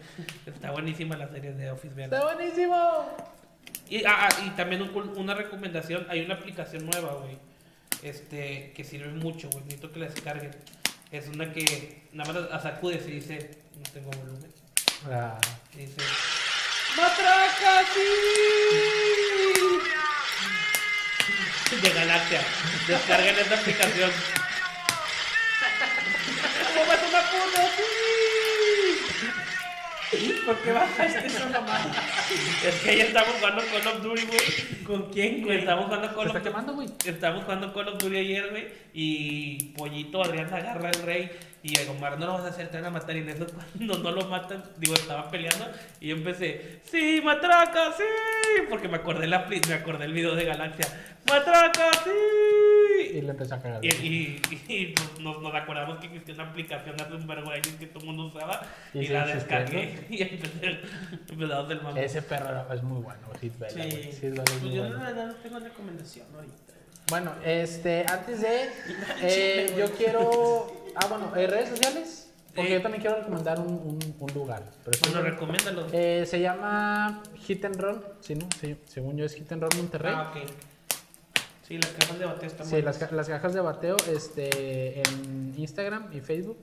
Está 0.46 0.72
buenísima 0.72 1.16
la 1.16 1.28
serie 1.28 1.52
de 1.52 1.70
Office, 1.70 1.94
vean. 1.94 2.12
¡Está 2.12 2.24
buenísimo! 2.34 3.06
Y, 3.88 4.04
ah, 4.04 4.28
ah, 4.28 4.28
y 4.46 4.50
también 4.50 4.82
un- 4.82 5.16
una 5.16 5.34
recomendación, 5.34 6.06
hay 6.08 6.22
una 6.24 6.34
aplicación 6.34 6.86
nueva, 6.86 7.14
güey, 7.14 7.36
este, 8.02 8.72
que 8.74 8.82
sirve 8.82 9.12
mucho, 9.12 9.48
güey, 9.50 9.62
necesito 9.64 9.92
que 9.92 10.00
la 10.00 10.06
descarguen. 10.06 10.50
Es 11.12 11.28
una 11.28 11.52
que 11.52 12.02
nada 12.12 12.32
más 12.32 12.50
la 12.50 12.60
sacudes 12.60 13.06
y 13.06 13.12
dice, 13.12 13.50
no 13.76 13.82
tengo 13.92 14.10
volumen, 14.10 14.50
Ah, 15.08 15.38
dice, 15.74 15.96
¡Matraca, 16.94 17.84
sí! 17.94 18.04
De 21.80 21.88
Galaxia, 21.88 22.42
descarguen 22.86 23.38
esta 23.38 23.54
aplicación. 23.54 24.10
¿Cómo 26.74 26.92
es 26.92 27.00
una 27.08 27.22
puta? 27.30 27.62
¡Sí! 30.10 30.42
¿Por 30.44 30.56
qué 30.58 30.72
bajaste 30.72 31.26
esa 31.26 31.48
mamá? 31.48 31.78
Es 32.66 32.74
que 32.74 32.90
ayer 32.90 33.06
estamos 33.06 33.36
jugando 33.36 33.62
Call 33.72 33.86
of 33.86 34.02
Duty, 34.02 34.26
güey. 34.26 34.84
¿Con 34.84 35.10
quién, 35.12 35.42
güey? 35.42 35.60
Estamos 35.60 35.86
jugando 35.86 36.08
¿Se 36.08 36.14
Call 36.14 36.36
of 36.36 36.42
quemando, 36.42 36.74
güey? 36.74 36.88
Estábamos 37.06 37.44
jugando 37.44 37.72
Call 37.72 37.88
of 37.88 38.02
Duty 38.02 38.16
ayer, 38.18 38.50
güey, 38.50 38.68
y 38.92 39.72
Pollito 39.78 40.22
Adrián 40.22 40.52
agarra 40.52 40.88
al 40.88 41.02
rey 41.04 41.30
y 41.62 41.78
a 41.78 41.90
Omar 41.90 42.18
no 42.18 42.26
lo 42.26 42.32
vas 42.34 42.44
a 42.44 42.48
hacer, 42.48 42.68
te 42.68 42.78
van 42.78 42.86
a 42.86 42.90
matar. 42.90 43.16
Y 43.16 43.20
en 43.20 43.28
eso 43.28 43.46
cuando 43.76 43.98
no 43.98 44.10
lo 44.12 44.26
matan, 44.26 44.62
digo, 44.78 44.94
estaba 44.94 45.28
peleando 45.30 45.66
y 46.00 46.08
yo 46.08 46.16
empecé, 46.16 46.80
¡Sí, 46.84 47.20
matraca, 47.22 47.92
sí! 47.96 48.04
Porque 48.68 48.88
me 48.88 48.96
acordé, 48.96 49.26
la, 49.26 49.46
me 49.46 49.74
acordé 49.74 50.04
el 50.06 50.12
video 50.12 50.34
de 50.34 50.44
Galaxia, 50.44 50.86
¡Matraca, 51.28 51.90
sí! 52.04 53.18
Y 53.18 53.20
le 53.22 53.30
empezó 53.30 53.54
a 53.54 53.62
cagar. 53.62 53.84
Y, 53.84 53.88
y, 53.88 54.42
y, 54.68 54.86
pues, 54.92 55.20
nos, 55.20 55.40
nos 55.42 55.54
acordamos 55.54 55.98
que 55.98 56.06
existía 56.06 56.34
una 56.34 56.44
aplicación 56.44 57.00
hace 57.00 57.14
un 57.14 57.26
vergo 57.26 57.50
que 57.78 57.86
todo 57.86 58.00
el 58.00 58.06
mundo 58.06 58.26
usaba 58.26 58.62
y, 58.94 59.00
Y 59.00 59.08
la 59.08 59.26
sí 59.26 59.32
descargué 59.34 60.06
y 60.10 60.22
empecé, 60.22 60.80
empezamos 61.28 61.68
del 61.68 61.82
mamá. 61.82 62.00
Ese 62.00 62.22
perro 62.22 62.72
es 62.72 62.82
muy 62.82 63.02
bueno, 63.02 63.20
Hit 63.40 63.58
Vela, 63.58 63.74
güey. 63.74 64.12
Sí. 64.12 64.28
Vela 64.28 64.42
es 64.44 64.50
Pues 64.60 64.74
yo 64.74 64.82
bueno. 64.82 64.96
la 64.96 65.04
verdad 65.04 65.26
no 65.26 65.34
tengo 65.34 65.58
recomendación 65.58 66.26
ahorita. 66.34 66.54
Bueno, 67.10 67.34
este, 67.44 68.06
antes 68.08 68.40
de, 68.40 68.68
eh, 69.22 69.74
yo 69.76 69.90
quiero, 69.92 70.79
ah, 70.96 71.06
bueno, 71.08 71.32
eh, 71.36 71.46
redes 71.46 71.68
sociales, 71.70 72.30
porque 72.54 72.70
Eh. 72.72 72.76
yo 72.76 72.82
también 72.82 73.02
quiero 73.02 73.16
recomendar 73.18 73.58
un, 73.60 73.68
un, 73.74 73.98
un 74.18 74.34
lugar. 74.34 74.62
Pero 74.84 74.98
Bueno, 75.04 75.20
un- 75.20 75.26
recomiéndalo. 75.26 75.86
eh, 75.92 76.24
se 76.26 76.40
llama 76.40 77.22
Hit 77.46 77.64
and 77.64 77.80
Run, 77.80 78.04
¿sí, 78.20 78.34
no? 78.34 78.48
Sí, 78.60 78.76
según 78.86 79.16
yo 79.16 79.24
es 79.24 79.34
Hit 79.34 79.50
and 79.52 79.62
Run 79.62 79.70
Monterrey. 79.76 80.12
Ah, 80.16 80.32
ok. 80.34 80.50
Sí, 81.66 81.78
las 81.78 81.90
cajas 81.92 82.18
de 82.18 82.24
bateo 82.26 82.48
están 82.48 82.66
sí, 82.66 82.82
las, 82.82 82.98
ca- 82.98 83.08
las 83.12 83.28
cajas 83.28 83.54
de 83.54 83.60
bateo 83.60 83.96
este, 84.12 85.00
en 85.02 85.54
Instagram 85.56 86.08
y 86.12 86.20
Facebook. 86.20 86.58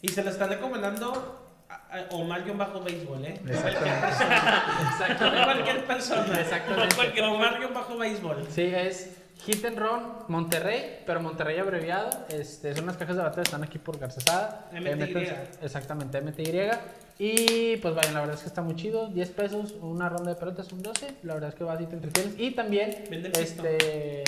Y 0.00 0.08
se 0.08 0.22
la 0.22 0.30
están 0.30 0.48
recomendando 0.50 1.42
a, 1.68 1.74
a 1.74 2.06
Omar-Bajo 2.10 2.82
Béisbol, 2.82 3.24
¿eh? 3.24 3.40
No 3.42 3.50
Exactamente. 3.52 4.00
cualquier 4.00 4.00
persona. 4.00 5.18
No 5.38 5.44
cualquier 5.44 5.86
persona. 5.86 6.40
Exactamente. 6.40 6.88
No 6.88 6.94
cualquier 6.96 7.24
Omar-Bajo 7.24 7.98
Béisbol. 7.98 8.46
Sí, 8.54 8.62
es 8.62 9.10
Hit 9.44 9.64
and 9.64 9.78
Run 9.78 10.02
Monterrey, 10.28 11.02
pero 11.06 11.20
Monterrey 11.20 11.58
abreviado. 11.58 12.08
Este, 12.28 12.74
son 12.74 12.84
unas 12.84 12.96
cajas 12.96 13.16
de 13.16 13.22
bateo, 13.22 13.42
están 13.42 13.62
aquí 13.62 13.78
por 13.78 13.98
Garzasada. 13.98 14.66
MTY. 14.72 15.12
Eh, 15.16 15.48
exactamente, 15.62 16.20
MTY. 16.20 16.70
Y 17.18 17.76
pues 17.78 17.94
vayan, 17.94 18.14
la 18.14 18.20
verdad 18.20 18.34
es 18.34 18.42
que 18.42 18.48
está 18.48 18.62
muy 18.62 18.74
chido. 18.76 19.06
10 19.08 19.30
pesos, 19.30 19.74
una 19.80 20.08
ronda 20.08 20.30
de 20.34 20.36
pelotas, 20.36 20.72
un 20.72 20.82
12. 20.82 21.14
La 21.22 21.34
verdad 21.34 21.50
es 21.50 21.54
que 21.54 21.64
vas 21.64 21.80
y 21.80 21.86
te 21.86 21.94
entretienes. 21.94 22.34
Y 22.38 22.50
también, 22.52 23.04
este, 23.38 24.24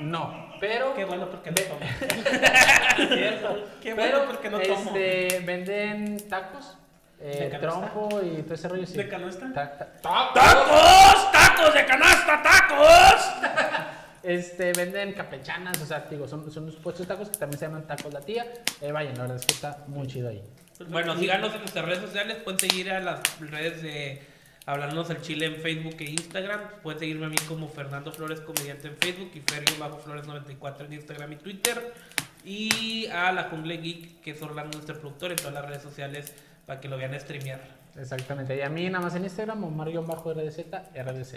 no, 0.00 0.52
pero. 0.60 0.94
Qué 0.94 1.04
bueno 1.06 1.28
porque 1.30 1.50
no 1.50 1.56
tomo. 1.56 1.80
Cierto. 3.14 3.64
Qué 3.82 3.94
pero, 3.94 4.18
bueno 4.18 4.30
porque 4.30 4.50
no 4.50 4.60
tomo. 4.60 4.90
este, 4.96 5.40
venden 5.40 6.28
tacos, 6.28 6.76
eh, 7.20 7.56
trompo 7.60 8.20
y 8.22 8.42
todo 8.42 8.54
ese 8.54 8.68
rollo. 8.68 8.86
Sí. 8.86 8.96
¿De 8.96 9.08
canasta? 9.08 9.52
Ta- 9.52 9.78
ta- 9.78 10.32
¡Tacos! 10.32 11.32
¡Tacos 11.32 11.74
de 11.74 11.84
canasta! 11.86 12.42
¡Tacos! 12.42 13.39
Este, 14.22 14.72
venden 14.72 15.12
campechanas, 15.14 15.80
o 15.80 15.86
sea, 15.86 16.06
digo, 16.10 16.28
son, 16.28 16.50
son 16.50 16.64
unos 16.64 16.76
puestos 16.76 17.06
de 17.06 17.14
tacos 17.14 17.30
que 17.30 17.38
también 17.38 17.58
se 17.58 17.66
llaman 17.66 17.86
tacos 17.86 18.12
la 18.12 18.20
tía. 18.20 18.46
Eh, 18.80 18.92
vayan, 18.92 19.14
la 19.14 19.22
verdad 19.22 19.36
es 19.38 19.46
que 19.46 19.54
está 19.54 19.84
muy 19.86 20.06
chido 20.06 20.28
ahí. 20.28 20.42
Bueno, 20.88 21.16
síganos 21.16 21.52
en 21.54 21.60
nuestras 21.60 21.84
redes 21.84 22.00
sociales. 22.00 22.38
Pueden 22.42 22.58
seguir 22.58 22.90
a 22.90 23.00
las 23.00 23.20
redes 23.40 23.82
de 23.82 24.22
Hablarnos 24.66 25.10
al 25.10 25.20
Chile 25.20 25.46
en 25.46 25.56
Facebook 25.56 25.96
e 25.98 26.10
Instagram. 26.10 26.60
Pueden 26.82 27.00
seguirme 27.00 27.26
a 27.26 27.28
mí 27.28 27.36
como 27.48 27.68
Fernando 27.68 28.12
Flores 28.12 28.40
Comediante 28.40 28.88
en 28.88 28.96
Facebook 28.96 29.30
y 29.34 29.40
Ferrio 29.40 29.78
Bajo 29.78 29.98
Flores 29.98 30.26
94 30.26 30.86
en 30.86 30.92
Instagram 30.94 31.32
y 31.32 31.36
Twitter. 31.36 31.92
Y 32.44 33.06
a 33.06 33.32
La 33.32 33.44
Jungle 33.44 33.78
Geek, 33.78 34.20
que 34.20 34.30
es 34.30 34.42
Orlando, 34.42 34.78
nuestro 34.78 34.98
productor, 34.98 35.32
en 35.32 35.36
todas 35.36 35.54
las 35.54 35.66
redes 35.66 35.82
sociales 35.82 36.34
para 36.66 36.80
que 36.80 36.88
lo 36.88 36.96
vean 36.96 37.18
streamear. 37.18 37.60
Exactamente. 37.96 38.56
Y 38.56 38.60
a 38.62 38.68
mí 38.68 38.88
nada 38.88 39.04
más 39.04 39.14
en 39.14 39.24
Instagram, 39.24 39.64
Omar-RDZ, 39.64 40.58
RDZ. 40.94 41.34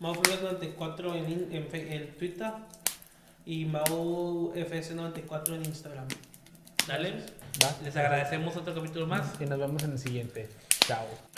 Mau 0.00 0.14
Flores 0.14 0.42
94 0.42 1.14
en, 1.14 1.48
en, 1.52 2.14
Twitter 2.16 2.52
y 3.46 3.64
Mau 3.64 4.52
FS 4.54 4.94
94 4.94 5.54
en 5.54 5.64
Instagram. 5.64 6.08
Dale. 6.86 7.12
¿Va? 7.62 7.74
Les 7.82 7.96
agradecemos 7.96 8.56
otro 8.56 8.74
capítulo 8.74 9.06
más. 9.06 9.40
Y 9.40 9.46
nos 9.46 9.58
vemos 9.58 9.82
en 9.84 9.92
el 9.92 9.98
siguiente. 9.98 10.48
Chao. 10.86 11.33